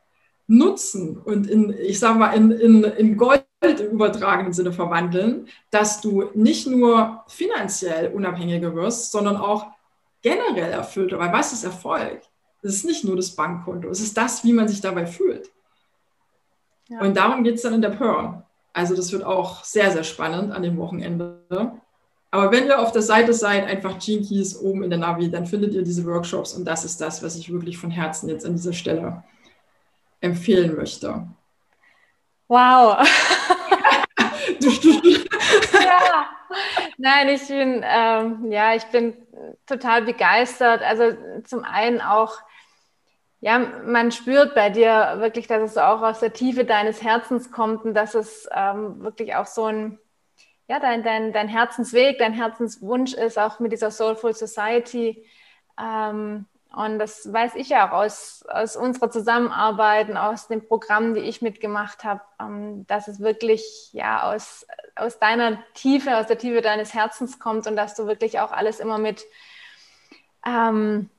nutzen 0.48 1.18
und 1.18 1.48
in, 1.48 1.74
ich 1.82 1.98
sage 2.00 2.20
mal, 2.20 2.34
in, 2.34 2.52
in, 2.52 2.84
in 2.84 3.18
Gold 3.18 3.46
im 3.62 3.92
übertragenen 3.92 4.54
Sinne 4.54 4.74
verwandeln, 4.74 5.48
dass 5.70 6.02
du 6.02 6.30
nicht 6.34 6.68
nur 6.68 7.24
finanziell 7.28 8.12
unabhängiger 8.12 8.76
wirst, 8.76 9.12
sondern 9.12 9.38
auch 9.38 9.68
generell 10.22 10.72
erfüllter. 10.72 11.20
Weil 11.20 11.32
was 11.32 11.54
ist 11.54 11.64
Erfolg? 11.64 12.22
Es 12.64 12.76
ist 12.76 12.86
nicht 12.86 13.04
nur 13.04 13.16
das 13.16 13.32
Bankkonto, 13.32 13.90
es 13.90 14.02
ist 14.02 14.18
das, 14.18 14.44
wie 14.44 14.54
man 14.54 14.68
sich 14.68 14.82
dabei 14.82 15.06
fühlt. 15.06 15.52
Ja. 16.90 17.02
Und 17.02 17.16
darum 17.16 17.44
geht 17.44 17.56
es 17.56 17.62
dann 17.62 17.74
in 17.74 17.82
der 17.82 17.90
Pearl. 17.90 18.44
Also 18.74 18.96
das 18.96 19.12
wird 19.12 19.24
auch 19.24 19.64
sehr, 19.64 19.92
sehr 19.92 20.04
spannend 20.04 20.52
an 20.52 20.62
dem 20.62 20.78
Wochenende. 20.78 21.42
Aber 22.32 22.52
wenn 22.52 22.66
ihr 22.66 22.80
auf 22.80 22.92
der 22.92 23.02
Seite 23.02 23.34
seid, 23.34 23.66
einfach 23.66 24.00
Keys 24.00 24.58
oben 24.58 24.84
in 24.84 24.90
der 24.90 25.00
Navi, 25.00 25.30
dann 25.30 25.46
findet 25.46 25.74
ihr 25.74 25.84
diese 25.84 26.06
Workshops 26.06 26.54
und 26.54 26.66
das 26.66 26.86
ist 26.86 27.02
das, 27.02 27.22
was 27.22 27.36
ich 27.36 27.52
wirklich 27.52 27.78
von 27.78 27.92
Herzen 27.92 28.30
jetzt 28.30 28.46
an 28.46 28.54
dieser 28.54 28.74
Stelle 28.74 29.24
empfehlen 30.22 30.76
möchte. 30.76 31.28
Wow. 32.48 32.98
Ja. 34.62 36.30
Nein, 36.98 37.30
ich 37.30 37.48
bin, 37.48 37.84
ähm, 37.86 38.52
ja, 38.52 38.76
ich 38.76 38.84
bin 38.86 39.16
total 39.66 40.04
begeistert. 40.04 40.82
Also 40.82 41.16
zum 41.46 41.64
einen 41.64 42.02
auch, 42.02 42.34
ja, 43.40 43.60
man 43.60 44.12
spürt 44.12 44.54
bei 44.54 44.70
dir 44.70 45.16
wirklich, 45.18 45.48
dass 45.48 45.72
es 45.72 45.78
auch 45.78 46.02
aus 46.02 46.20
der 46.20 46.34
Tiefe 46.34 46.66
deines 46.66 47.02
Herzens 47.02 47.52
kommt 47.52 47.86
und 47.86 47.94
dass 47.94 48.16
es 48.16 48.48
ähm, 48.54 49.02
wirklich 49.02 49.36
auch 49.36 49.48
so 49.48 49.66
ein, 49.66 50.00
ja, 50.68 50.80
dein, 50.80 51.04
dein, 51.04 51.34
dein 51.34 51.48
Herzensweg, 51.48 52.20
dein 52.20 52.34
Herzenswunsch 52.34 53.14
ist, 53.14 53.40
auch 53.40 53.60
mit 53.60 53.72
dieser 53.72 53.92
Soulful 53.92 54.34
Society. 54.34 55.26
Ähm, 55.80 56.46
und 56.74 57.00
das 57.00 57.32
weiß 57.32 57.56
ich 57.56 57.70
ja 57.70 57.90
auch 57.90 57.92
aus, 57.92 58.46
aus 58.48 58.78
unserer 58.78 59.12
Zusammenarbeit 59.12 60.10
und 60.10 60.16
aus 60.16 60.48
den 60.48 60.66
Programmen, 60.66 61.16
die 61.16 61.22
ich 61.22 61.42
mitgemacht 61.42 62.06
habe, 62.06 62.22
ähm, 62.40 62.88
dass 62.88 63.10
es 63.10 63.20
wirklich 63.20 63.90
ja 63.92 64.32
aus, 64.32 64.66
aus 64.96 65.20
deiner 65.20 65.62
Tiefe, 65.74 66.16
aus 66.16 66.28
der 66.28 66.38
Tiefe 66.38 66.62
deines 66.62 66.94
Herzens 66.94 67.40
kommt 67.40 67.68
und 67.68 67.76
dass 67.76 67.96
du 67.96 68.08
wirklich 68.08 68.40
auch 68.40 68.54
alles 68.54 68.80
immer 68.80 69.00
mit, 69.00 69.26
ähm, 70.46 71.10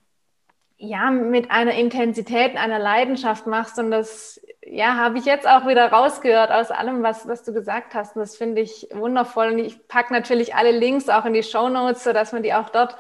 ja, 0.79 1.11
mit 1.11 1.51
einer 1.51 1.75
Intensität, 1.75 2.57
einer 2.57 2.79
Leidenschaft 2.79 3.47
machst. 3.47 3.79
Und 3.79 3.91
das 3.91 4.41
ja, 4.65 4.97
habe 4.97 5.19
ich 5.19 5.27
jetzt 5.27 5.47
auch 5.47 5.67
wieder 5.67 5.93
rausgehört 5.93 6.51
aus 6.51 6.71
allem, 6.71 7.03
was, 7.03 7.29
was 7.29 7.43
du 7.45 7.53
gesagt 7.53 7.95
hast. 7.95 8.17
Und 8.17 8.21
das 8.21 8.39
finde 8.39 8.63
ich 8.63 8.89
wundervoll. 8.91 9.49
Und 9.49 9.59
ich 9.59 9.87
packe 9.87 10.15
natürlich 10.15 10.55
alle 10.55 10.71
Links 10.71 11.11
auch 11.11 11.27
in 11.27 11.35
die 11.35 11.43
Show 11.43 11.69
Notes, 11.69 12.05
sodass 12.05 12.33
man 12.33 12.43
die 12.43 12.55
auch 12.55 12.71
dort 12.71 12.97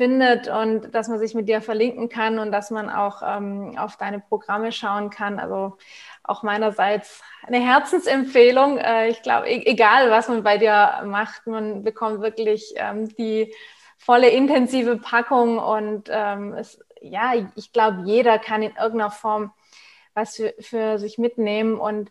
findet 0.00 0.48
und 0.48 0.94
dass 0.94 1.08
man 1.08 1.18
sich 1.18 1.34
mit 1.34 1.46
dir 1.46 1.60
verlinken 1.60 2.08
kann 2.08 2.38
und 2.38 2.52
dass 2.52 2.70
man 2.70 2.88
auch 2.88 3.20
ähm, 3.22 3.76
auf 3.76 3.98
deine 3.98 4.18
Programme 4.18 4.72
schauen 4.72 5.10
kann. 5.10 5.38
Also 5.38 5.76
auch 6.24 6.42
meinerseits 6.42 7.22
eine 7.46 7.60
Herzensempfehlung. 7.60 8.78
Äh, 8.78 9.08
ich 9.08 9.20
glaube, 9.20 9.46
e 9.50 9.62
egal 9.66 10.10
was 10.10 10.28
man 10.28 10.42
bei 10.42 10.56
dir 10.56 11.02
macht, 11.04 11.46
man 11.46 11.84
bekommt 11.84 12.22
wirklich 12.22 12.72
ähm, 12.76 13.14
die 13.16 13.54
volle 13.98 14.30
intensive 14.30 14.96
Packung 14.96 15.58
und 15.58 16.08
ähm, 16.10 16.54
es, 16.54 16.82
ja, 17.02 17.34
ich 17.54 17.70
glaube, 17.74 18.04
jeder 18.06 18.38
kann 18.38 18.62
in 18.62 18.74
irgendeiner 18.76 19.10
Form 19.10 19.52
was 20.14 20.36
für, 20.36 20.54
für 20.60 20.98
sich 20.98 21.18
mitnehmen 21.18 21.78
und 21.78 22.10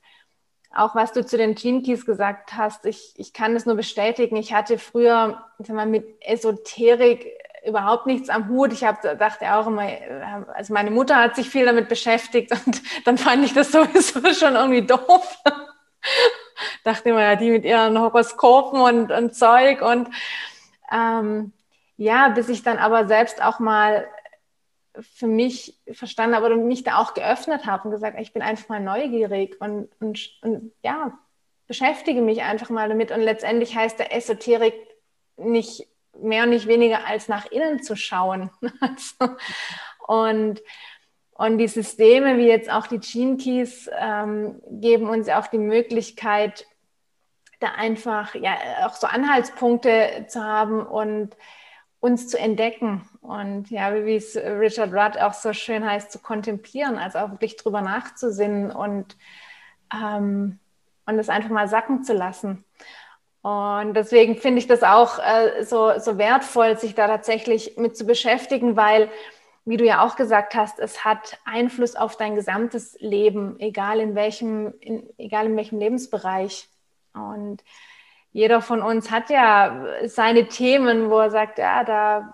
auch 0.72 0.94
was 0.94 1.12
du 1.12 1.26
zu 1.26 1.38
den 1.38 1.56
Gene 1.56 1.82
Keys 1.82 2.06
gesagt 2.06 2.54
hast, 2.54 2.86
ich, 2.86 3.14
ich 3.16 3.34
kann 3.34 3.56
das 3.56 3.66
nur 3.66 3.76
bestätigen. 3.76 4.36
Ich 4.36 4.54
hatte 4.54 4.78
früher 4.78 5.44
sag 5.58 5.76
mal, 5.76 5.88
mit 5.88 6.06
Esoterik 6.22 7.39
überhaupt 7.66 8.06
nichts 8.06 8.30
am 8.30 8.48
Hut. 8.50 8.74
Ich 8.74 8.84
habe 8.84 9.16
dachte 9.16 9.54
auch 9.54 9.68
immer, 9.68 9.88
also 10.54 10.74
meine 10.74 10.92
Mutter 10.92 11.16
hat 11.16 11.36
sich 11.36 11.50
viel 11.50 11.66
damit 11.66 11.90
beschäftigt 11.90 12.52
und 12.52 12.82
dann 13.06 13.18
fand 13.18 13.44
ich 13.46 13.54
das 13.54 13.72
sowieso 13.72 14.34
schon 14.34 14.56
irgendwie 14.56 14.86
doof. 14.86 15.38
dachte 16.84 17.10
immer, 17.10 17.22
ja, 17.22 17.36
die 17.36 17.52
mit 17.52 17.66
ihren 17.66 18.00
Horoskopen 18.00 18.82
und, 18.82 19.12
und 19.12 19.36
Zeug 19.36 19.82
und 19.82 20.10
ähm, 20.92 21.54
ja, 21.98 22.30
bis 22.30 22.50
ich 22.50 22.64
dann 22.64 22.78
aber 22.78 23.08
selbst 23.08 23.44
auch 23.44 23.60
mal 23.60 24.08
für 25.02 25.28
mich 25.28 25.78
verstanden 25.92 26.36
habe 26.36 26.48
oder 26.48 26.56
mich 26.56 26.84
da 26.84 26.98
auch 26.98 27.14
geöffnet 27.14 27.66
habe 27.66 27.86
und 27.86 27.92
gesagt, 27.92 28.20
ich 28.20 28.34
bin 28.34 28.42
einfach 28.42 28.70
mal 28.70 28.80
neugierig 28.80 29.60
und, 29.60 29.90
und, 30.00 30.20
und 30.42 30.72
ja, 30.84 31.18
beschäftige 31.68 32.22
mich 32.22 32.42
einfach 32.42 32.70
mal 32.70 32.90
damit. 32.90 33.12
Und 33.12 33.22
letztendlich 33.22 33.76
heißt 33.76 34.00
der 34.00 34.16
Esoterik 34.16 34.74
nicht 35.38 35.88
mehr 36.22 36.44
und 36.44 36.50
nicht 36.50 36.68
weniger 36.68 37.06
als 37.06 37.28
nach 37.28 37.46
innen 37.52 37.82
zu 37.82 37.96
schauen. 37.96 38.50
Also, 38.82 39.36
und, 40.08 40.62
und 41.34 41.58
die 41.58 41.68
Systeme, 41.68 42.38
wie 42.38 42.48
jetzt 42.48 42.72
auch 42.72 42.88
die 42.88 43.00
Gene 43.00 43.38
Keys, 43.38 43.90
ähm, 43.98 44.62
geben 44.70 45.08
uns 45.08 45.30
auch 45.30 45.48
die 45.48 45.60
Möglichkeit, 45.60 46.66
da 47.60 47.72
einfach 47.78 48.36
ja 48.36 48.56
auch 48.86 48.94
so 48.94 49.08
Anhaltspunkte 49.08 50.26
zu 50.28 50.44
haben 50.44 50.86
und 50.86 51.36
uns 52.00 52.30
zu 52.30 52.40
entdecken. 52.40 53.08
Und 53.22 53.70
ja, 53.70 53.94
wie 53.94 54.16
es 54.16 54.36
Richard 54.36 54.94
Rudd 54.94 55.18
auch 55.22 55.34
so 55.34 55.54
schön 55.54 55.86
heißt, 55.86 56.12
zu 56.12 56.20
kontemplieren, 56.20 56.98
also 56.98 57.20
auch 57.20 57.32
wirklich 57.32 57.58
drüber 57.58 57.82
nachzusinnen 57.82 58.72
und, 58.72 59.18
ähm, 59.94 60.60
und 61.06 61.30
einfach 61.30 61.50
mal 61.50 61.68
sacken 61.68 62.04
zu 62.04 62.14
lassen. 62.14 62.64
Und 63.42 63.94
deswegen 63.94 64.36
finde 64.36 64.60
ich 64.60 64.68
das 64.68 64.84
auch 64.84 65.20
äh, 65.20 65.64
so, 65.64 65.98
so 66.00 66.18
wertvoll, 66.18 66.78
sich 66.78 66.94
da 66.94 67.08
tatsächlich 67.08 67.78
mit 67.78 67.96
zu 67.96 68.06
beschäftigen, 68.06 68.76
weil, 68.76 69.10
wie 69.64 69.78
du 69.78 69.86
ja 69.86 70.04
auch 70.04 70.18
gesagt 70.18 70.56
hast, 70.56 70.80
es 70.80 71.06
hat 71.06 71.40
Einfluss 71.46 71.96
auf 71.96 72.18
dein 72.18 72.36
gesamtes 72.36 72.98
Leben, 73.00 73.58
egal 73.60 74.02
in 74.02 74.16
welchem, 74.16 74.74
in, 74.82 75.10
egal 75.18 75.46
in 75.46 75.56
welchem 75.56 75.80
Lebensbereich. 75.80 76.68
Und 77.14 77.64
jeder 78.32 78.62
von 78.62 78.82
uns 78.82 79.10
hat 79.10 79.30
ja 79.30 79.86
seine 80.06 80.48
Themen, 80.50 81.10
wo 81.10 81.20
er 81.20 81.32
sagt, 81.32 81.60
ja, 81.60 81.84
da 81.86 82.34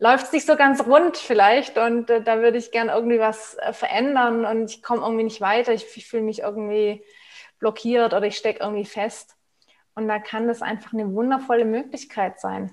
läuft 0.00 0.26
es 0.26 0.32
nicht 0.32 0.46
so 0.46 0.56
ganz 0.56 0.84
rund 0.86 1.18
vielleicht 1.18 1.78
und 1.78 2.10
äh, 2.10 2.22
da 2.22 2.40
würde 2.40 2.58
ich 2.58 2.72
gern 2.72 2.88
irgendwie 2.88 3.20
was 3.20 3.54
äh, 3.58 3.72
verändern 3.72 4.44
und 4.44 4.70
ich 4.70 4.82
komme 4.82 5.02
irgendwie 5.02 5.24
nicht 5.24 5.40
weiter, 5.40 5.72
ich, 5.72 5.86
ich 5.94 6.06
fühle 6.08 6.22
mich 6.22 6.40
irgendwie 6.40 7.04
blockiert 7.58 8.14
oder 8.14 8.26
ich 8.26 8.38
stecke 8.38 8.60
irgendwie 8.60 8.86
fest. 8.86 9.36
Und 9.94 10.08
da 10.08 10.18
kann 10.18 10.48
das 10.48 10.62
einfach 10.62 10.92
eine 10.92 11.12
wundervolle 11.12 11.64
Möglichkeit 11.64 12.40
sein, 12.40 12.72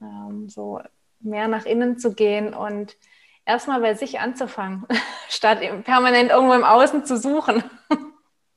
ähm, 0.00 0.48
so 0.48 0.80
mehr 1.20 1.48
nach 1.48 1.64
innen 1.64 1.98
zu 1.98 2.14
gehen 2.14 2.54
und 2.54 2.96
erstmal 3.44 3.80
bei 3.80 3.94
sich 3.94 4.20
anzufangen, 4.20 4.86
statt 5.28 5.60
permanent 5.84 6.30
irgendwo 6.30 6.54
im 6.54 6.64
Außen 6.64 7.04
zu 7.04 7.16
suchen. 7.16 7.64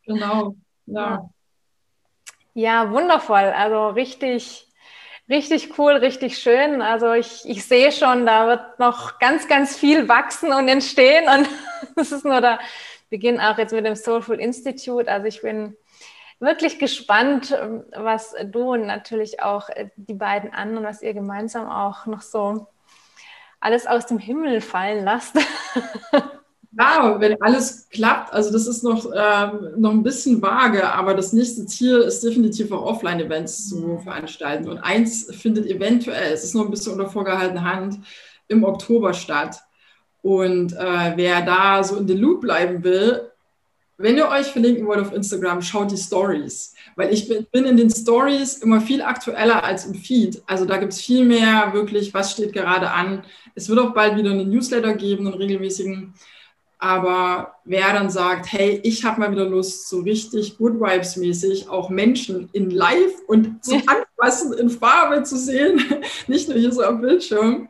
Genau, 0.03 0.55
ja. 0.87 1.29
Ja, 2.53 2.91
wundervoll. 2.91 3.53
Also 3.55 3.89
richtig, 3.89 4.67
richtig 5.29 5.77
cool, 5.77 5.93
richtig 5.93 6.37
schön. 6.37 6.81
Also 6.81 7.13
ich, 7.13 7.47
ich 7.47 7.63
sehe 7.65 7.91
schon, 7.91 8.25
da 8.25 8.47
wird 8.47 8.79
noch 8.79 9.19
ganz, 9.19 9.47
ganz 9.47 9.77
viel 9.77 10.09
wachsen 10.09 10.51
und 10.51 10.67
entstehen. 10.67 11.29
Und 11.29 11.47
das 11.95 12.11
ist 12.11 12.25
nur 12.25 12.41
der 12.41 12.59
Beginn 13.09 13.39
auch 13.39 13.57
jetzt 13.57 13.73
mit 13.73 13.85
dem 13.85 13.95
Soulful 13.95 14.39
Institute. 14.39 15.09
Also 15.09 15.27
ich 15.27 15.41
bin 15.41 15.77
wirklich 16.41 16.79
gespannt, 16.79 17.55
ähm, 17.57 17.85
was 17.95 18.35
du 18.45 18.73
und 18.73 18.85
natürlich 18.85 19.41
auch 19.41 19.69
äh, 19.69 19.89
die 19.95 20.15
beiden 20.15 20.51
anderen, 20.51 20.85
was 20.85 21.01
ihr 21.01 21.13
gemeinsam 21.13 21.69
auch 21.69 22.05
noch 22.07 22.21
so 22.21 22.67
alles 23.59 23.87
aus 23.87 24.07
dem 24.07 24.17
Himmel 24.17 24.59
fallen 24.59 25.05
lasst. 25.05 25.37
Ja, 26.73 27.19
wenn 27.19 27.41
alles 27.41 27.89
klappt, 27.89 28.31
also 28.31 28.49
das 28.49 28.65
ist 28.65 28.81
noch, 28.81 29.05
ähm, 29.13 29.73
noch 29.75 29.91
ein 29.91 30.03
bisschen 30.03 30.41
vage, 30.41 30.89
aber 30.89 31.13
das 31.13 31.33
nächste 31.33 31.65
Ziel 31.65 31.97
ist 31.97 32.23
definitiv 32.23 32.71
auch 32.71 32.85
Offline-Events 32.85 33.67
zu 33.67 33.99
veranstalten. 33.99 34.69
Und 34.69 34.77
eins 34.77 35.35
findet 35.35 35.65
eventuell, 35.65 36.31
es 36.31 36.45
ist 36.45 36.55
noch 36.55 36.63
ein 36.63 36.71
bisschen 36.71 36.93
unter 36.93 37.09
vorgehaltener 37.09 37.65
Hand, 37.65 37.99
im 38.47 38.63
Oktober 38.63 39.13
statt. 39.13 39.59
Und 40.21 40.71
äh, 40.71 41.11
wer 41.17 41.41
da 41.41 41.83
so 41.83 41.97
in 41.97 42.07
den 42.07 42.19
Loop 42.19 42.39
bleiben 42.39 42.85
will, 42.85 43.30
wenn 44.01 44.17
ihr 44.17 44.27
euch 44.27 44.47
verlinken 44.47 44.85
wollt 44.87 44.99
auf 44.99 45.13
Instagram, 45.13 45.61
schaut 45.61 45.91
die 45.91 45.97
Stories. 45.97 46.73
Weil 46.95 47.13
ich 47.13 47.27
bin, 47.27 47.65
in 47.65 47.77
den 47.77 47.89
Stories 47.89 48.57
immer 48.57 48.81
viel 48.81 49.01
aktueller 49.01 49.63
als 49.63 49.85
im 49.85 49.95
Feed. 49.95 50.41
Also 50.47 50.65
da 50.65 50.77
gibt 50.77 50.93
es 50.93 51.01
viel 51.01 51.25
mehr 51.25 51.71
wirklich, 51.73 52.13
was 52.13 52.31
steht 52.31 52.53
gerade 52.53 52.91
an. 52.91 53.23
Es 53.55 53.69
wird 53.69 53.79
auch 53.79 53.93
bald 53.93 54.17
wieder 54.17 54.31
einen 54.31 54.49
Newsletter 54.49 54.93
geben, 54.93 55.27
einen 55.27 55.37
regelmäßigen. 55.37 56.13
Aber 56.83 57.53
wer 57.63 57.93
dann 57.93 58.09
sagt, 58.09 58.51
hey, 58.51 58.79
ich 58.83 59.05
habe 59.05 59.19
mal 59.19 59.31
wieder 59.31 59.45
Lust, 59.45 59.87
so 59.87 59.99
richtig 59.99 60.57
Good 60.57 60.79
Vibes 60.79 61.15
mäßig 61.15 61.69
auch 61.69 61.89
Menschen 61.89 62.49
in 62.53 62.71
Live 62.71 63.13
und 63.27 63.63
zum 63.63 63.83
Anfassen 63.85 64.53
in 64.53 64.71
Farbe 64.71 65.21
zu 65.21 65.37
sehen, 65.37 65.79
nicht 66.27 66.49
nur 66.49 66.57
hier 66.57 66.71
so 66.71 66.81
am 66.81 66.99
Bildschirm, 66.99 67.67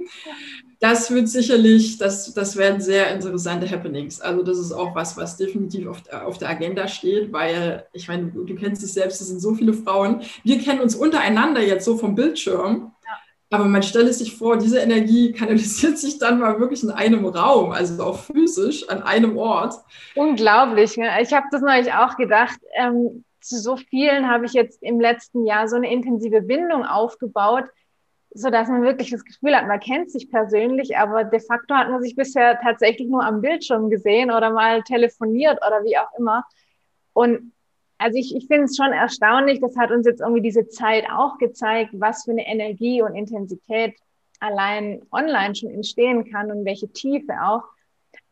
das 0.81 1.11
wird 1.11 1.29
sicherlich, 1.29 1.99
das, 1.99 2.33
das 2.33 2.57
werden 2.57 2.81
sehr 2.81 3.13
interessante 3.13 3.69
Happenings. 3.69 4.19
Also 4.19 4.41
das 4.41 4.57
ist 4.57 4.71
auch 4.71 4.95
was, 4.95 5.15
was 5.15 5.37
definitiv 5.37 5.87
auf, 5.87 6.01
auf 6.25 6.39
der 6.39 6.49
Agenda 6.49 6.87
steht, 6.87 7.31
weil 7.31 7.85
ich 7.93 8.07
meine, 8.07 8.31
du, 8.31 8.43
du 8.43 8.55
kennst 8.55 8.81
dich 8.81 8.91
selbst, 8.91 9.21
es 9.21 9.27
sind 9.27 9.39
so 9.39 9.53
viele 9.53 9.73
Frauen. 9.73 10.21
Wir 10.43 10.59
kennen 10.59 10.81
uns 10.81 10.95
untereinander 10.95 11.61
jetzt 11.61 11.85
so 11.85 11.97
vom 11.97 12.15
Bildschirm. 12.15 12.93
Ja. 13.05 13.11
Aber 13.51 13.65
man 13.65 13.83
stelle 13.83 14.11
sich 14.11 14.35
vor, 14.35 14.57
diese 14.57 14.79
Energie 14.79 15.31
kanalisiert 15.33 15.99
sich 15.99 16.17
dann 16.17 16.39
mal 16.39 16.59
wirklich 16.59 16.81
in 16.81 16.89
einem 16.89 17.27
Raum, 17.27 17.73
also 17.73 18.03
auch 18.03 18.17
physisch 18.17 18.89
an 18.89 19.03
einem 19.03 19.37
Ort. 19.37 19.75
Unglaublich. 20.15 20.97
Ne? 20.97 21.09
Ich 21.21 21.31
habe 21.31 21.45
das 21.51 21.61
neulich 21.61 21.93
auch 21.93 22.17
gedacht. 22.17 22.59
Ähm, 22.73 23.23
zu 23.39 23.59
so 23.59 23.75
vielen 23.77 24.27
habe 24.27 24.45
ich 24.47 24.53
jetzt 24.53 24.81
im 24.81 24.99
letzten 24.99 25.45
Jahr 25.45 25.67
so 25.67 25.75
eine 25.75 25.91
intensive 25.91 26.41
Bindung 26.41 26.85
aufgebaut 26.85 27.65
so 28.33 28.49
dass 28.49 28.69
man 28.69 28.83
wirklich 28.83 29.11
das 29.11 29.25
Gefühl 29.25 29.55
hat, 29.55 29.67
man 29.67 29.79
kennt 29.79 30.09
sich 30.09 30.29
persönlich, 30.29 30.97
aber 30.97 31.25
de 31.25 31.39
facto 31.39 31.75
hat 31.75 31.89
man 31.89 32.01
sich 32.01 32.15
bisher 32.15 32.59
tatsächlich 32.61 33.09
nur 33.09 33.23
am 33.23 33.41
Bildschirm 33.41 33.89
gesehen 33.89 34.31
oder 34.31 34.51
mal 34.51 34.83
telefoniert 34.83 35.59
oder 35.65 35.83
wie 35.83 35.97
auch 35.97 36.17
immer. 36.17 36.45
Und 37.13 37.51
also 37.97 38.17
ich, 38.17 38.35
ich 38.35 38.47
finde 38.47 38.65
es 38.65 38.77
schon 38.77 38.93
erstaunlich, 38.93 39.59
das 39.59 39.77
hat 39.77 39.91
uns 39.91 40.07
jetzt 40.07 40.21
irgendwie 40.21 40.41
diese 40.41 40.67
Zeit 40.69 41.05
auch 41.11 41.37
gezeigt, 41.37 41.91
was 41.93 42.23
für 42.23 42.31
eine 42.31 42.47
Energie 42.47 43.01
und 43.01 43.15
Intensität 43.15 43.95
allein 44.39 45.03
online 45.11 45.53
schon 45.53 45.69
entstehen 45.69 46.31
kann 46.31 46.51
und 46.51 46.65
welche 46.65 46.91
Tiefe 46.91 47.33
auch. 47.43 47.63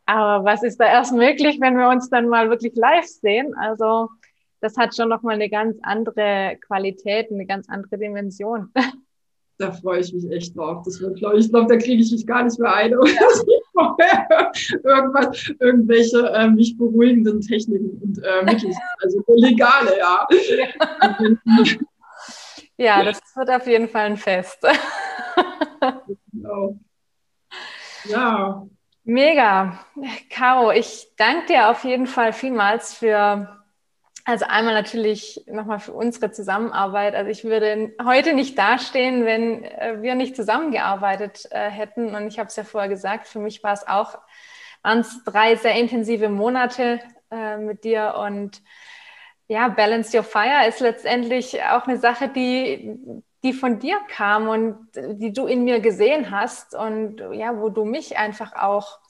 Aber 0.06 0.44
was 0.44 0.62
ist 0.62 0.80
da 0.80 0.86
erst 0.86 1.12
möglich, 1.12 1.60
wenn 1.60 1.76
wir 1.76 1.88
uns 1.88 2.10
dann 2.10 2.28
mal 2.28 2.50
wirklich 2.50 2.74
live 2.74 3.06
sehen? 3.06 3.54
Also 3.54 4.08
das 4.60 4.76
hat 4.76 4.96
schon 4.96 5.08
nochmal 5.08 5.36
eine 5.36 5.48
ganz 5.48 5.78
andere 5.82 6.58
Qualität, 6.66 7.30
eine 7.30 7.46
ganz 7.46 7.68
andere 7.68 7.98
Dimension. 7.98 8.72
da 9.60 9.70
freue 9.72 10.00
ich 10.00 10.12
mich 10.12 10.30
echt 10.30 10.56
drauf. 10.56 10.82
Das 10.84 11.00
wird, 11.00 11.18
glaube 11.18 11.38
ich, 11.38 11.50
glaube, 11.50 11.66
da 11.68 11.76
kriege 11.76 12.02
ich 12.02 12.10
mich 12.10 12.26
gar 12.26 12.44
nicht 12.44 12.58
mehr 12.58 12.74
ein. 12.74 12.92
irgendwas, 14.84 15.52
irgendwelche 15.60 16.26
äh, 16.28 16.48
mich 16.48 16.76
beruhigenden 16.76 17.40
Techniken 17.40 18.00
und 18.02 18.18
äh, 18.24 18.42
Mittel, 18.44 18.72
also 19.02 19.22
legale, 19.28 19.98
ja. 19.98 20.26
Ja, 22.76 23.04
das 23.04 23.20
wird 23.36 23.50
auf 23.50 23.66
jeden 23.66 23.88
Fall 23.88 24.06
ein 24.06 24.16
Fest. 24.16 24.66
genau. 26.32 26.78
Ja. 28.04 28.66
Mega. 29.04 29.84
Caro, 30.30 30.72
ich 30.72 31.12
danke 31.16 31.46
dir 31.46 31.68
auf 31.68 31.84
jeden 31.84 32.06
Fall 32.06 32.32
vielmals 32.32 32.94
für 32.94 33.59
also 34.30 34.46
einmal 34.48 34.74
natürlich 34.74 35.42
nochmal 35.46 35.80
für 35.80 35.92
unsere 35.92 36.30
Zusammenarbeit. 36.30 37.16
Also 37.16 37.30
ich 37.30 37.42
würde 37.42 37.92
heute 38.04 38.32
nicht 38.32 38.56
dastehen, 38.56 39.24
wenn 39.24 39.64
äh, 39.64 40.00
wir 40.00 40.14
nicht 40.14 40.36
zusammengearbeitet 40.36 41.48
äh, 41.50 41.68
hätten. 41.68 42.14
Und 42.14 42.28
ich 42.28 42.38
habe 42.38 42.48
es 42.48 42.54
ja 42.54 42.62
vorher 42.62 42.88
gesagt, 42.88 43.26
für 43.26 43.40
mich 43.40 43.62
war 43.64 43.72
es 43.72 43.86
auch, 43.88 44.18
waren 44.82 45.00
es 45.00 45.24
drei 45.24 45.56
sehr 45.56 45.74
intensive 45.74 46.28
Monate 46.28 47.00
äh, 47.32 47.56
mit 47.56 47.82
dir. 47.82 48.14
Und 48.24 48.62
ja, 49.48 49.68
Balance 49.68 50.16
Your 50.16 50.22
Fire 50.22 50.66
ist 50.68 50.78
letztendlich 50.78 51.60
auch 51.64 51.88
eine 51.88 51.98
Sache, 51.98 52.28
die, 52.28 52.96
die 53.42 53.52
von 53.52 53.80
dir 53.80 53.98
kam 54.08 54.48
und 54.48 54.88
die 54.94 55.32
du 55.32 55.46
in 55.46 55.64
mir 55.64 55.80
gesehen 55.80 56.30
hast 56.30 56.76
und 56.76 57.20
ja, 57.32 57.58
wo 57.58 57.68
du 57.68 57.84
mich 57.84 58.16
einfach 58.16 58.52
auch 58.52 59.00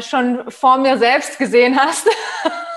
schon 0.00 0.50
vor 0.50 0.76
mir 0.76 0.98
selbst 0.98 1.38
gesehen 1.38 1.80
hast. 1.80 2.06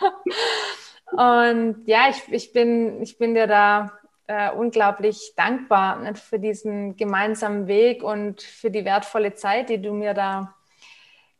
Und 1.12 1.82
ja, 1.86 2.08
ich, 2.08 2.32
ich, 2.32 2.52
bin, 2.52 3.02
ich 3.02 3.18
bin 3.18 3.34
dir 3.34 3.46
da 3.46 3.92
äh, 4.26 4.50
unglaublich 4.52 5.32
dankbar 5.36 5.96
ne, 5.96 6.14
für 6.14 6.38
diesen 6.38 6.96
gemeinsamen 6.96 7.66
Weg 7.66 8.04
und 8.04 8.42
für 8.42 8.70
die 8.70 8.84
wertvolle 8.84 9.34
Zeit, 9.34 9.70
die 9.70 9.82
du 9.82 9.92
mir 9.92 10.14
da 10.14 10.54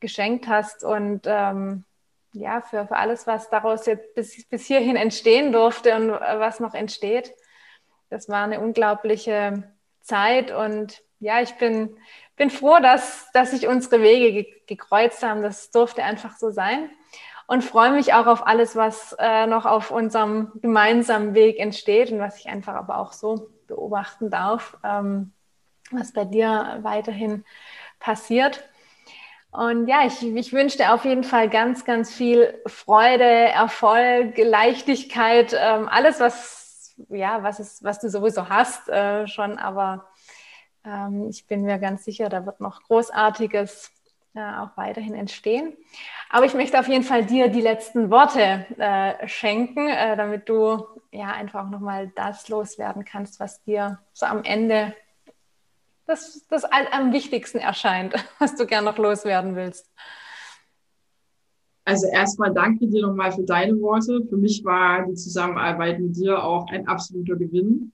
geschenkt 0.01 0.49
hast 0.49 0.83
und 0.83 1.23
ähm, 1.27 1.85
ja, 2.33 2.63
für, 2.63 2.87
für 2.87 2.97
alles, 2.97 3.27
was 3.27 3.49
daraus 3.51 3.87
jetzt 3.87 4.15
bis, 4.15 4.45
bis 4.49 4.67
hierhin 4.67 4.97
entstehen 4.97 5.53
durfte 5.53 5.95
und 5.95 6.11
was 6.11 6.59
noch 6.59 6.75
entsteht. 6.75 7.33
Das 8.09 8.29
war 8.29 8.45
eine 8.45 8.61
unglaubliche 8.61 9.73
Zeit 10.01 10.51
und 10.51 11.03
ja, 11.21 11.43
ich 11.43 11.53
bin, 11.55 11.97
bin 12.37 12.51
froh, 12.51 12.79
dass, 12.81 13.31
dass 13.33 13.51
sich 13.51 13.69
unsere 13.69 14.03
Wege 14.03 14.49
gekreuzt 14.67 15.23
haben. 15.23 15.43
Das 15.43 15.71
durfte 15.71 16.03
einfach 16.03 16.37
so 16.39 16.51
sein 16.51 16.91
und 17.51 17.65
freue 17.65 17.91
mich 17.91 18.15
auch 18.15 18.29
auf 18.29 18.47
alles, 18.47 18.77
was 18.77 19.13
äh, 19.19 19.45
noch 19.49 19.67
auf 19.67 19.91
unserem 19.91 20.53
gemeinsamen 20.63 21.35
Weg 21.35 21.59
entsteht 21.59 22.13
und 22.13 22.21
was 22.21 22.39
ich 22.39 22.49
einfach 22.49 22.75
aber 22.75 22.99
auch 22.99 23.13
so 23.13 23.51
beobachten 23.67 24.31
darf, 24.31 24.77
ähm, 24.85 25.33
was 25.91 26.13
bei 26.13 26.25
dir 26.25 26.79
weiterhin 26.83 27.45
passiert. 27.99 28.63
Und 29.51 29.89
ja, 29.89 30.07
ich, 30.07 30.23
ich 30.23 30.53
wünsche 30.53 30.77
dir 30.77 30.95
auf 30.95 31.05
jeden 31.05 31.25
Fall 31.25 31.49
ganz, 31.49 31.85
ganz 31.85 32.15
viel 32.15 32.57
Freude, 32.67 33.25
Erfolg, 33.25 34.39
Leichtigkeit, 34.39 35.53
ähm, 35.59 35.89
alles, 35.89 36.21
was, 36.21 36.95
ja, 37.09 37.43
was, 37.43 37.59
ist, 37.59 37.83
was 37.83 37.99
du 37.99 38.09
sowieso 38.09 38.49
hast 38.49 38.89
äh, 38.89 39.27
schon. 39.27 39.59
Aber 39.59 40.07
ähm, 40.85 41.27
ich 41.29 41.49
bin 41.49 41.63
mir 41.63 41.81
ganz 41.81 42.05
sicher, 42.05 42.29
da 42.29 42.47
wird 42.47 42.61
noch 42.61 42.85
Großartiges 42.85 43.91
äh, 44.35 44.41
auch 44.41 44.77
weiterhin 44.77 45.15
entstehen. 45.15 45.77
Aber 46.29 46.47
ich 46.47 46.55
möchte 46.55 46.79
auf 46.79 46.89
jeden 46.89 47.03
Fall 47.03 47.25
dir 47.25 47.49
die 47.49 47.61
letzten 47.61 48.11
Worte 48.11 48.67
äh, 48.79 49.27
schenken, 49.27 49.89
äh, 49.89 50.17
damit 50.17 50.49
du 50.49 50.87
ja 51.11 51.33
einfach 51.33 51.67
auch 51.67 51.71
nochmal 51.71 52.13
das 52.15 52.49
loswerden 52.49 53.05
kannst, 53.05 53.41
was 53.41 53.63
dir 53.65 53.99
so 54.13 54.27
am 54.27 54.45
Ende 54.45 54.95
das, 56.07 56.47
das 56.49 56.65
am 56.65 57.13
wichtigsten 57.13 57.59
erscheint, 57.59 58.15
was 58.39 58.57
du 58.57 58.67
gern 58.67 58.85
noch 58.85 58.99
loswerden 58.99 59.57
willst. 59.57 59.91
Also 61.85 62.07
erstmal 62.07 62.53
danke 62.53 62.87
dir 62.87 63.07
nochmal 63.07 63.33
für 63.33 63.43
deine 63.43 63.81
Worte. 63.81 64.23
Für 64.29 64.37
mich 64.37 64.65
war 64.65 65.07
die 65.07 65.15
Zusammenarbeit 65.15 65.99
mit 65.99 66.15
dir 66.15 66.45
auch 66.45 66.69
ein 66.71 66.87
absoluter 66.87 67.37
Gewinn 67.37 67.93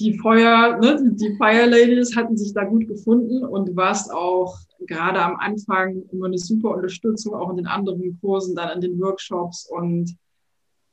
die 0.00 0.18
Feuer, 0.18 0.78
ne, 0.78 1.12
die, 1.14 1.36
Fire 1.36 1.66
Ladies 1.66 2.16
hatten 2.16 2.36
sich 2.36 2.54
da 2.54 2.64
gut 2.64 2.88
gefunden 2.88 3.44
und 3.44 3.68
du 3.68 3.76
warst 3.76 4.10
auch 4.12 4.58
gerade 4.86 5.22
am 5.22 5.36
Anfang 5.36 6.02
immer 6.10 6.26
eine 6.26 6.38
super 6.38 6.70
Unterstützung, 6.70 7.34
auch 7.34 7.50
in 7.50 7.58
den 7.58 7.66
anderen 7.66 8.18
Kursen, 8.20 8.56
dann 8.56 8.70
in 8.76 8.80
den 8.80 9.00
Workshops 9.00 9.68
und 9.70 10.16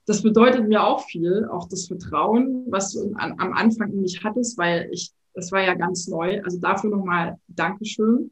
das 0.05 0.23
bedeutet 0.23 0.67
mir 0.67 0.85
auch 0.85 1.03
viel, 1.03 1.45
auch 1.51 1.67
das 1.67 1.87
Vertrauen, 1.87 2.65
was 2.69 2.93
du 2.93 3.13
an, 3.15 3.35
am 3.37 3.53
Anfang 3.53 3.91
in 3.91 4.01
mich 4.01 4.23
hattest, 4.23 4.57
weil 4.57 4.89
ich, 4.91 5.11
das 5.33 5.51
war 5.51 5.61
ja 5.61 5.73
ganz 5.73 6.07
neu. 6.07 6.41
Also 6.43 6.59
dafür 6.59 6.89
nochmal 6.89 7.37
Dankeschön. 7.47 8.31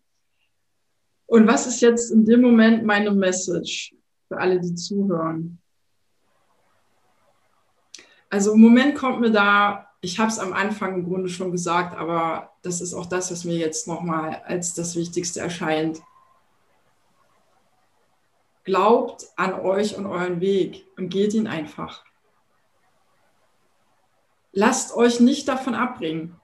Und 1.26 1.47
was 1.47 1.67
ist 1.67 1.82
jetzt 1.82 2.11
in 2.11 2.23
dem 2.23 2.41
Moment 2.41 2.86
meine 2.86 3.11
Message 3.11 3.93
für 4.30 4.38
alle, 4.38 4.61
die 4.61 4.73
zuhören? 4.73 5.59
Also 8.30 8.53
im 8.53 8.61
Moment 8.61 8.95
kommt 8.95 9.19
mir 9.19 9.32
da 9.32 9.85
ich 10.06 10.20
habe 10.20 10.30
es 10.30 10.38
am 10.38 10.53
Anfang 10.53 10.93
im 10.93 11.03
Grunde 11.03 11.30
schon 11.30 11.51
gesagt, 11.51 11.97
aber 11.97 12.51
das 12.62 12.80
ist 12.80 12.93
auch 12.93 13.08
das, 13.08 13.32
was 13.32 13.43
mir 13.43 13.58
jetzt 13.58 13.88
nochmal 13.88 14.43
als 14.45 14.76
das 14.76 14.95
Wichtigste 14.95 15.39
erscheint. 15.39 15.99
Glaubt 18.64 19.26
an 19.36 19.56
euch 19.56 19.97
und 19.97 20.06
euren 20.06 20.41
Weg 20.41 20.86
und 20.95 21.10
geht 21.10 21.34
ihn 21.34 21.47
einfach. 21.47 22.03
Lasst 24.51 24.95
euch 24.95 25.20
nicht 25.20 25.47
davon 25.47 25.74
abbringen 25.74 26.39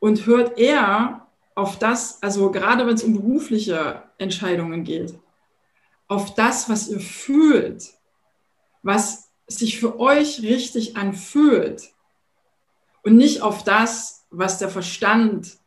und 0.00 0.26
hört 0.26 0.58
eher 0.58 1.28
auf 1.54 1.78
das, 1.78 2.20
also 2.24 2.50
gerade 2.50 2.88
wenn 2.88 2.94
es 2.96 3.04
um 3.04 3.14
berufliche 3.14 4.02
Entscheidungen 4.18 4.82
geht, 4.82 5.16
auf 6.08 6.34
das, 6.34 6.68
was 6.68 6.88
ihr 6.88 7.00
fühlt, 7.00 7.94
was 8.82 9.30
sich 9.46 9.78
für 9.78 10.00
euch 10.00 10.42
richtig 10.42 10.96
anfühlt 10.96 11.92
und 13.06 13.16
nicht 13.16 13.40
auf 13.40 13.62
das, 13.62 14.26
was 14.30 14.58
der 14.58 14.68
Verstand 14.68 15.58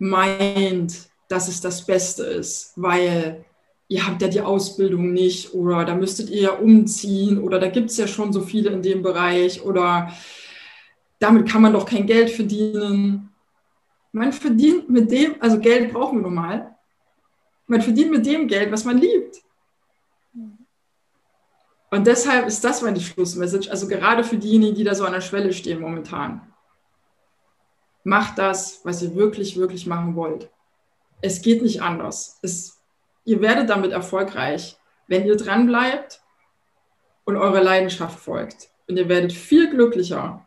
meint, 0.00 1.08
dass 1.28 1.46
es 1.46 1.60
das 1.60 1.86
Beste 1.86 2.24
ist, 2.24 2.72
weil 2.74 3.44
ihr 3.86 4.04
habt 4.04 4.20
ja 4.20 4.26
die 4.26 4.40
Ausbildung 4.40 5.12
nicht 5.12 5.54
oder 5.54 5.84
da 5.84 5.94
müsstet 5.94 6.30
ihr 6.30 6.42
ja 6.42 6.50
umziehen 6.50 7.38
oder 7.38 7.60
da 7.60 7.68
gibt 7.68 7.90
es 7.90 7.96
ja 7.96 8.08
schon 8.08 8.32
so 8.32 8.40
viele 8.40 8.70
in 8.70 8.82
dem 8.82 9.02
Bereich 9.02 9.62
oder 9.62 10.12
damit 11.20 11.48
kann 11.48 11.62
man 11.62 11.72
doch 11.72 11.86
kein 11.86 12.06
Geld 12.06 12.30
verdienen. 12.30 13.30
Man 14.10 14.32
verdient 14.32 14.90
mit 14.90 15.12
dem, 15.12 15.36
also 15.38 15.60
Geld 15.60 15.92
brauchen 15.92 16.18
wir 16.18 16.22
normal, 16.22 16.74
man 17.68 17.82
verdient 17.82 18.10
mit 18.10 18.26
dem 18.26 18.48
Geld, 18.48 18.72
was 18.72 18.84
man 18.84 18.98
liebt. 18.98 19.42
Und 21.92 22.04
deshalb 22.04 22.48
ist 22.48 22.64
das 22.64 22.82
meine 22.82 23.00
Schlussmessage, 23.00 23.70
also 23.70 23.86
gerade 23.86 24.24
für 24.24 24.38
diejenigen, 24.38 24.74
die 24.74 24.82
da 24.82 24.96
so 24.96 25.04
an 25.04 25.12
der 25.12 25.20
Schwelle 25.20 25.52
stehen 25.52 25.80
momentan 25.80 26.50
macht 28.04 28.38
das, 28.38 28.80
was 28.84 29.02
ihr 29.02 29.14
wirklich, 29.14 29.56
wirklich 29.56 29.86
machen 29.86 30.14
wollt. 30.14 30.50
Es 31.20 31.42
geht 31.42 31.62
nicht 31.62 31.82
anders. 31.82 32.38
Es, 32.42 32.80
ihr 33.24 33.40
werdet 33.40 33.70
damit 33.70 33.92
erfolgreich, 33.92 34.76
wenn 35.08 35.26
ihr 35.26 35.36
dran 35.36 35.66
bleibt 35.66 36.22
und 37.24 37.36
eurer 37.36 37.62
Leidenschaft 37.62 38.18
folgt. 38.18 38.68
Und 38.86 38.98
ihr 38.98 39.08
werdet 39.08 39.32
viel 39.32 39.70
glücklicher, 39.70 40.44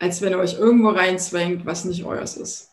als 0.00 0.20
wenn 0.20 0.32
ihr 0.32 0.38
euch 0.38 0.58
irgendwo 0.58 0.90
reinzwängt, 0.90 1.64
was 1.64 1.84
nicht 1.84 2.04
euers 2.04 2.36
ist. 2.36 2.72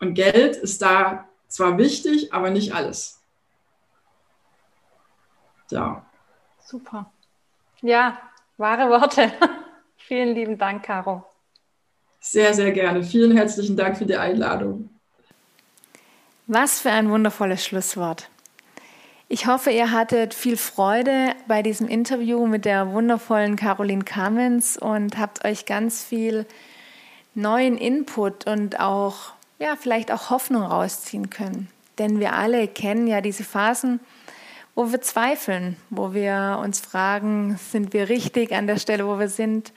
Und 0.00 0.14
Geld 0.14 0.56
ist 0.56 0.82
da 0.82 1.28
zwar 1.46 1.78
wichtig, 1.78 2.34
aber 2.34 2.50
nicht 2.50 2.74
alles. 2.74 3.22
Ja. 5.70 6.04
Super. 6.58 7.10
Ja, 7.80 8.20
wahre 8.56 8.90
Worte. 8.90 9.32
Vielen 9.96 10.34
lieben 10.34 10.58
Dank, 10.58 10.84
Caro. 10.84 11.31
Sehr, 12.24 12.54
sehr 12.54 12.70
gerne. 12.70 13.02
Vielen 13.02 13.36
herzlichen 13.36 13.76
Dank 13.76 13.98
für 13.98 14.06
die 14.06 14.16
Einladung. 14.16 14.88
Was 16.46 16.78
für 16.78 16.90
ein 16.90 17.10
wundervolles 17.10 17.64
Schlusswort. 17.64 18.28
Ich 19.28 19.48
hoffe, 19.48 19.70
ihr 19.70 19.90
hattet 19.90 20.32
viel 20.32 20.56
Freude 20.56 21.34
bei 21.48 21.62
diesem 21.62 21.88
Interview 21.88 22.46
mit 22.46 22.64
der 22.64 22.92
wundervollen 22.92 23.56
Caroline 23.56 24.04
Kamens 24.04 24.76
und 24.76 25.18
habt 25.18 25.44
euch 25.44 25.66
ganz 25.66 26.04
viel 26.04 26.46
neuen 27.34 27.76
Input 27.76 28.46
und 28.46 28.78
auch, 28.78 29.32
ja, 29.58 29.74
vielleicht 29.74 30.12
auch 30.12 30.30
Hoffnung 30.30 30.62
rausziehen 30.62 31.28
können. 31.28 31.70
Denn 31.98 32.20
wir 32.20 32.34
alle 32.34 32.68
kennen 32.68 33.08
ja 33.08 33.20
diese 33.20 33.42
Phasen, 33.42 33.98
wo 34.76 34.92
wir 34.92 35.00
zweifeln, 35.00 35.76
wo 35.90 36.14
wir 36.14 36.60
uns 36.62 36.78
fragen, 36.78 37.58
sind 37.70 37.92
wir 37.92 38.08
richtig 38.08 38.52
an 38.52 38.68
der 38.68 38.78
Stelle, 38.78 39.08
wo 39.08 39.18
wir 39.18 39.28
sind? 39.28 39.72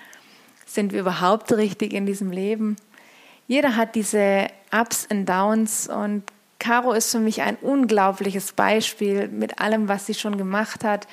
Sind 0.65 0.93
wir 0.93 1.01
überhaupt 1.01 1.51
richtig 1.53 1.93
in 1.93 2.05
diesem 2.05 2.31
Leben? 2.31 2.75
Jeder 3.47 3.75
hat 3.75 3.95
diese 3.95 4.47
Ups 4.71 5.07
und 5.09 5.25
Downs 5.25 5.87
und 5.87 6.23
Caro 6.59 6.93
ist 6.93 7.11
für 7.11 7.19
mich 7.19 7.41
ein 7.43 7.57
unglaubliches 7.57 8.53
Beispiel 8.53 9.27
mit 9.27 9.59
allem, 9.59 9.87
was 9.87 10.07
sie 10.07 10.15
schon 10.15 10.37
gemacht 10.37 10.83
hat, 10.83 11.07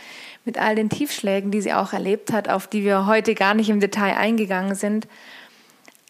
mit 0.45 0.57
all 0.57 0.75
den 0.75 0.89
Tiefschlägen, 0.89 1.51
die 1.51 1.61
sie 1.61 1.75
auch 1.75 1.93
erlebt 1.93 2.33
hat, 2.33 2.49
auf 2.49 2.67
die 2.67 2.85
wir 2.85 3.07
heute 3.07 3.35
gar 3.35 3.53
nicht 3.53 3.69
im 3.69 3.81
Detail 3.81 4.17
eingegangen 4.17 4.75
sind. 4.75 5.07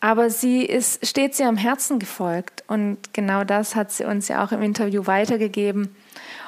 Aber 0.01 0.31
sie 0.31 0.65
ist 0.65 1.05
stets 1.07 1.41
ihrem 1.41 1.57
Herzen 1.57 1.99
gefolgt 1.99 2.65
und 2.69 2.99
genau 3.13 3.45
das 3.45 3.75
hat 3.75 3.91
sie 3.91 4.05
uns 4.05 4.29
ja 4.29 4.45
auch 4.45 4.53
im 4.53 4.63
Interview 4.63 5.07
weitergegeben. 5.07 5.95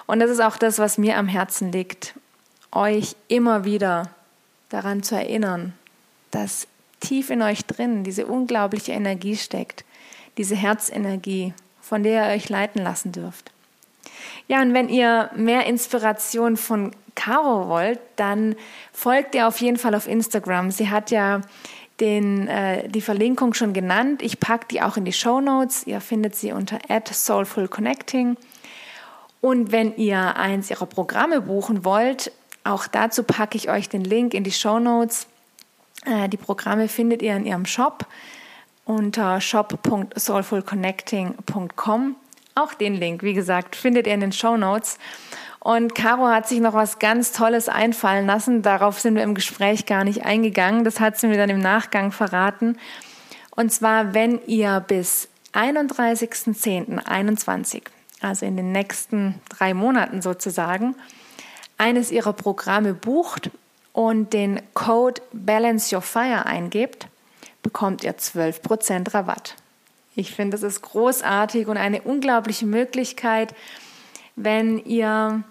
Und 0.07 0.21
das 0.21 0.31
ist 0.31 0.41
auch 0.41 0.57
das, 0.57 0.79
was 0.79 0.99
mir 0.99 1.17
am 1.17 1.29
Herzen 1.29 1.73
liegt, 1.73 2.15
euch 2.71 3.17
immer 3.29 3.65
wieder 3.65 4.11
daran 4.69 5.03
zu 5.03 5.15
erinnern, 5.15 5.73
dass 6.31 6.67
tief 7.05 7.31
in 7.31 7.43
euch 7.43 7.65
drin 7.65 8.05
diese 8.05 8.27
unglaubliche 8.27 8.93
Energie 8.93 9.37
steckt, 9.37 9.85
diese 10.39 10.57
Herzenergie, 10.57 11.55
von 11.81 12.03
der 12.03 12.29
ihr 12.29 12.35
euch 12.35 12.49
leiten 12.49 12.83
lassen 12.83 13.13
dürft. 13.13 13.53
Ja, 14.49 14.63
und 14.63 14.75
wenn 14.75 14.89
ihr 14.89 15.31
mehr 15.37 15.67
Inspiration 15.67 16.57
von 16.57 16.93
Caro 17.15 17.69
wollt, 17.69 18.01
dann 18.17 18.57
folgt 18.93 19.35
ihr 19.35 19.47
auf 19.47 19.61
jeden 19.61 19.77
Fall 19.77 19.95
auf 19.95 20.09
Instagram. 20.09 20.71
Sie 20.71 20.91
hat 20.91 21.11
ja 21.11 21.43
den, 22.01 22.49
äh, 22.49 22.89
die 22.89 23.01
Verlinkung 23.01 23.55
schon 23.55 23.73
genannt. 23.73 24.23
Ich 24.23 24.41
packe 24.41 24.67
die 24.71 24.83
auch 24.83 24.97
in 24.97 25.05
die 25.05 25.13
Show 25.13 25.41
Notes. 25.41 25.87
Ihr 25.87 26.01
findet 26.01 26.35
sie 26.35 26.53
unter 26.53 26.79
@soulfulconnecting. 26.89 28.37
Und 29.41 29.73
wenn 29.73 29.97
ihr 29.97 30.37
eins 30.37 30.71
ihrer 30.71 30.87
Programme 30.87 31.41
buchen 31.41 31.85
wollt, 31.85 32.33
auch 32.65 32.87
dazu 32.87 33.23
packe 33.23 33.57
ich 33.57 33.69
euch 33.69 33.89
den 33.89 34.03
Link 34.03 34.35
in 34.35 34.43
die 34.43 34.53
Show 34.53 34.79
Notes. 34.79 35.27
Äh, 36.05 36.29
die 36.29 36.37
Programme 36.37 36.89
findet 36.89 37.23
ihr 37.23 37.37
in 37.37 37.47
ihrem 37.47 37.67
Shop 37.67 38.07
unter 38.85 39.41
shop.soulfulconnecting.com. 39.41 42.17
Auch 42.55 42.75
den 42.75 42.95
Link, 42.95 43.23
wie 43.23 43.33
gesagt, 43.35 43.75
findet 43.75 44.07
ihr 44.07 44.15
in 44.15 44.21
den 44.21 44.31
Show 44.33 44.57
Notes. 44.57 44.99
Und 45.59 45.95
Caro 45.95 46.29
hat 46.29 46.47
sich 46.47 46.61
noch 46.61 46.75
was 46.75 46.99
ganz 46.99 47.33
Tolles 47.33 47.71
einfallen 47.71 48.27
lassen. 48.27 48.61
Darauf 48.63 49.01
sind 49.01 49.15
wir 49.15 49.23
im 49.23 49.35
Gespräch 49.35 49.87
gar 49.87 50.05
nicht 50.05 50.25
eingegangen. 50.25 50.85
Das 50.85 51.01
hat 51.01 51.19
sie 51.19 51.27
mir 51.27 51.39
dann 51.39 51.49
im 51.49 51.59
Nachgang 51.59 52.13
verraten. 52.13 52.77
Und 53.57 53.73
zwar, 53.73 54.13
wenn 54.15 54.41
ihr 54.47 54.81
bis 54.81 55.29
31.10.21, 55.55 57.85
also 58.21 58.45
in 58.45 58.57
den 58.57 58.73
nächsten 58.73 59.37
drei 59.49 59.73
Monaten 59.73 60.21
sozusagen, 60.21 60.97
eines 61.79 62.11
ihrer 62.13 62.35
Programme 62.35 62.93
bucht 62.95 63.51
und 63.95 64.33
den 64.35 64.61
Code 64.75 65.23
Balance 65.33 65.95
Your 65.95 66.03
Fire 66.03 66.45
eingebt, 66.45 67.07
bekommt 67.63 68.05
ihr 68.05 68.15
12% 68.19 69.15
Rabatt. 69.15 69.55
Ich 70.17 70.35
finde, 70.35 70.57
das 70.57 70.63
ist 70.63 70.83
großartig 70.83 71.69
und 71.69 71.79
eine 71.79 72.03
unglaubliche 72.03 72.67
Möglichkeit, 72.67 73.55
wenn 74.37 74.79
ihr 74.85 75.43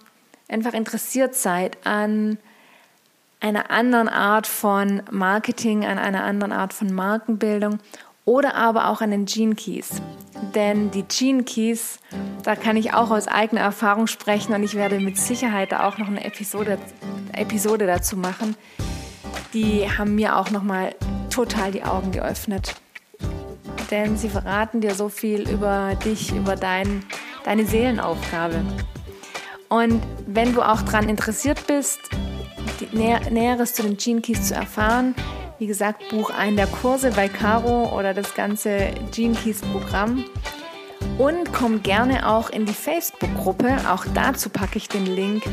einfach 0.48 0.74
interessiert 0.74 1.36
seid 1.36 1.78
an 1.86 2.38
einer 3.40 3.72
anderen 3.72 4.10
Art 4.10 4.46
von 4.46 5.02
Marketing, 5.10 5.86
an 5.86 5.98
einer 5.98 6.24
anderen 6.24 6.52
Art 6.52 6.74
von 6.74 6.94
Markenbildung 6.94 7.80
oder 8.26 8.56
aber 8.56 8.90
auch 8.90 9.02
an 9.02 9.12
den 9.12 9.26
Gene 9.26 9.56
Keys. 9.56 10.02
Denn 10.56 10.92
die 10.92 11.04
Gene 11.04 11.44
Keys, 11.44 12.00
da 12.44 12.56
kann 12.56 12.78
ich 12.78 12.94
auch 12.94 13.12
aus 13.12 13.28
eigener 13.28 13.62
Erfahrung 13.62 14.08
sprechen 14.08 14.54
und 14.54 14.64
ich 14.64 14.76
werde 14.76 15.00
mit 15.00 15.18
Sicherheit 15.18 15.74
auch 15.74 15.98
noch 15.98 16.08
eine 16.08 16.24
Episode, 16.24 16.78
Episode 17.34 17.88
dazu 17.88 18.18
machen. 18.18 18.56
Die 19.54 19.90
haben 19.90 20.16
mir 20.16 20.38
auch 20.38 20.52
nochmal 20.52 20.96
total 21.30 21.72
die 21.72 21.84
Augen 21.84 22.12
geöffnet. 22.12 22.76
Denn 23.92 24.18
sie 24.18 24.30
verraten 24.30 24.82
dir 24.82 24.96
so 24.96 25.10
viel 25.10 25.50
über 25.50 25.96
dich, 26.04 26.34
über 26.34 26.56
dein, 26.56 27.04
deine 27.44 27.66
Seelenaufgabe. 27.66 28.64
Und 29.70 30.02
wenn 30.28 30.54
du 30.54 30.62
auch 30.62 30.82
daran 30.82 31.10
interessiert 31.10 31.66
bist, 31.68 32.00
Nä 32.92 33.18
Näheres 33.32 33.74
zu 33.74 33.84
den 33.84 33.98
Gene 33.98 34.22
Keys 34.22 34.50
zu 34.50 34.56
erfahren, 34.56 35.16
wie 35.64 35.68
gesagt, 35.68 36.10
buch 36.10 36.30
einen 36.30 36.58
der 36.58 36.68
Kurse 36.68 37.12
bei 37.12 37.30
Caro 37.30 37.98
oder 37.98 38.14
das 38.14 38.36
ganze 38.36 38.92
Gene 39.14 39.34
Keys 39.34 39.62
Programm. 39.62 40.26
Und 41.18 41.54
komm 41.54 41.82
gerne 41.82 42.28
auch 42.28 42.50
in 42.50 42.66
die 42.66 42.74
Facebook-Gruppe. 42.74 43.78
Auch 43.90 44.04
dazu 44.14 44.50
packe 44.50 44.78
ich 44.78 44.90
den 44.90 45.06
Link 45.06 45.44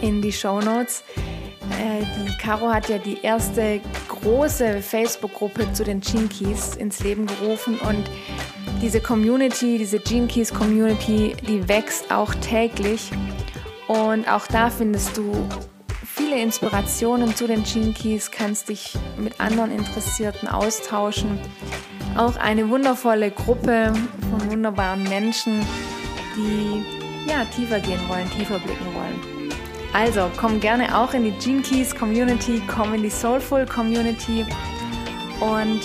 in 0.00 0.22
die 0.22 0.32
Show 0.32 0.60
Notes. 0.60 1.04
Äh, 1.78 2.06
die 2.24 2.38
Caro 2.38 2.70
hat 2.70 2.88
ja 2.88 2.96
die 2.96 3.18
erste 3.20 3.82
große 4.08 4.80
Facebook-Gruppe 4.80 5.70
zu 5.74 5.84
den 5.84 6.00
Gene 6.00 6.28
Keys 6.28 6.74
ins 6.76 7.00
Leben 7.00 7.26
gerufen 7.26 7.78
und 7.80 8.08
diese 8.80 9.02
Community, 9.02 9.76
diese 9.76 9.98
Gene 9.98 10.26
Keys 10.26 10.54
Community, 10.54 11.36
die 11.46 11.68
wächst 11.68 12.10
auch 12.10 12.34
täglich 12.36 13.10
und 13.88 14.26
auch 14.26 14.46
da 14.46 14.70
findest 14.70 15.18
du 15.18 15.46
viele 16.14 16.38
Inspirationen 16.40 17.34
zu 17.34 17.46
den 17.46 17.64
Keys, 17.64 18.30
kannst 18.30 18.68
dich 18.68 18.94
mit 19.16 19.40
anderen 19.40 19.70
Interessierten 19.70 20.48
austauschen. 20.48 21.38
Auch 22.16 22.36
eine 22.36 22.68
wundervolle 22.68 23.30
Gruppe 23.30 23.92
von 24.30 24.50
wunderbaren 24.50 25.02
Menschen, 25.04 25.64
die 26.36 26.84
ja 27.28 27.44
tiefer 27.46 27.80
gehen 27.80 28.00
wollen, 28.08 28.30
tiefer 28.30 28.58
blicken 28.58 28.86
wollen. 28.94 29.52
Also 29.94 30.30
komm 30.38 30.60
gerne 30.60 30.98
auch 30.98 31.14
in 31.14 31.24
die 31.24 31.32
Gene 31.32 31.62
Keys 31.62 31.94
Community, 31.94 32.62
komm 32.66 32.94
in 32.94 33.02
die 33.02 33.10
Soulful 33.10 33.66
Community 33.66 34.44
und 35.40 35.80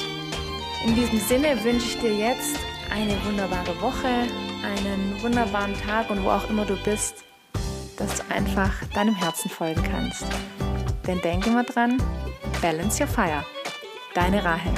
in 0.86 0.96
diesem 0.96 1.20
Sinne 1.20 1.62
wünsche 1.64 1.88
ich 1.88 2.00
dir 2.00 2.16
jetzt 2.16 2.58
eine 2.94 3.14
wunderbare 3.26 3.82
Woche, 3.82 4.08
einen 4.08 5.22
wunderbaren 5.22 5.74
Tag 5.86 6.10
und 6.10 6.24
wo 6.24 6.30
auch 6.30 6.50
immer 6.50 6.66
du 6.66 6.76
bist, 6.84 7.27
dass 7.98 8.18
du 8.18 8.34
einfach 8.34 8.72
deinem 8.94 9.16
Herzen 9.16 9.50
folgen 9.50 9.84
kannst. 9.84 10.26
Denn 11.06 11.20
denke 11.22 11.50
immer 11.50 11.64
dran, 11.64 12.02
balance 12.62 13.02
your 13.02 13.10
fire. 13.10 13.44
Deine 14.14 14.44
Rahel. 14.44 14.74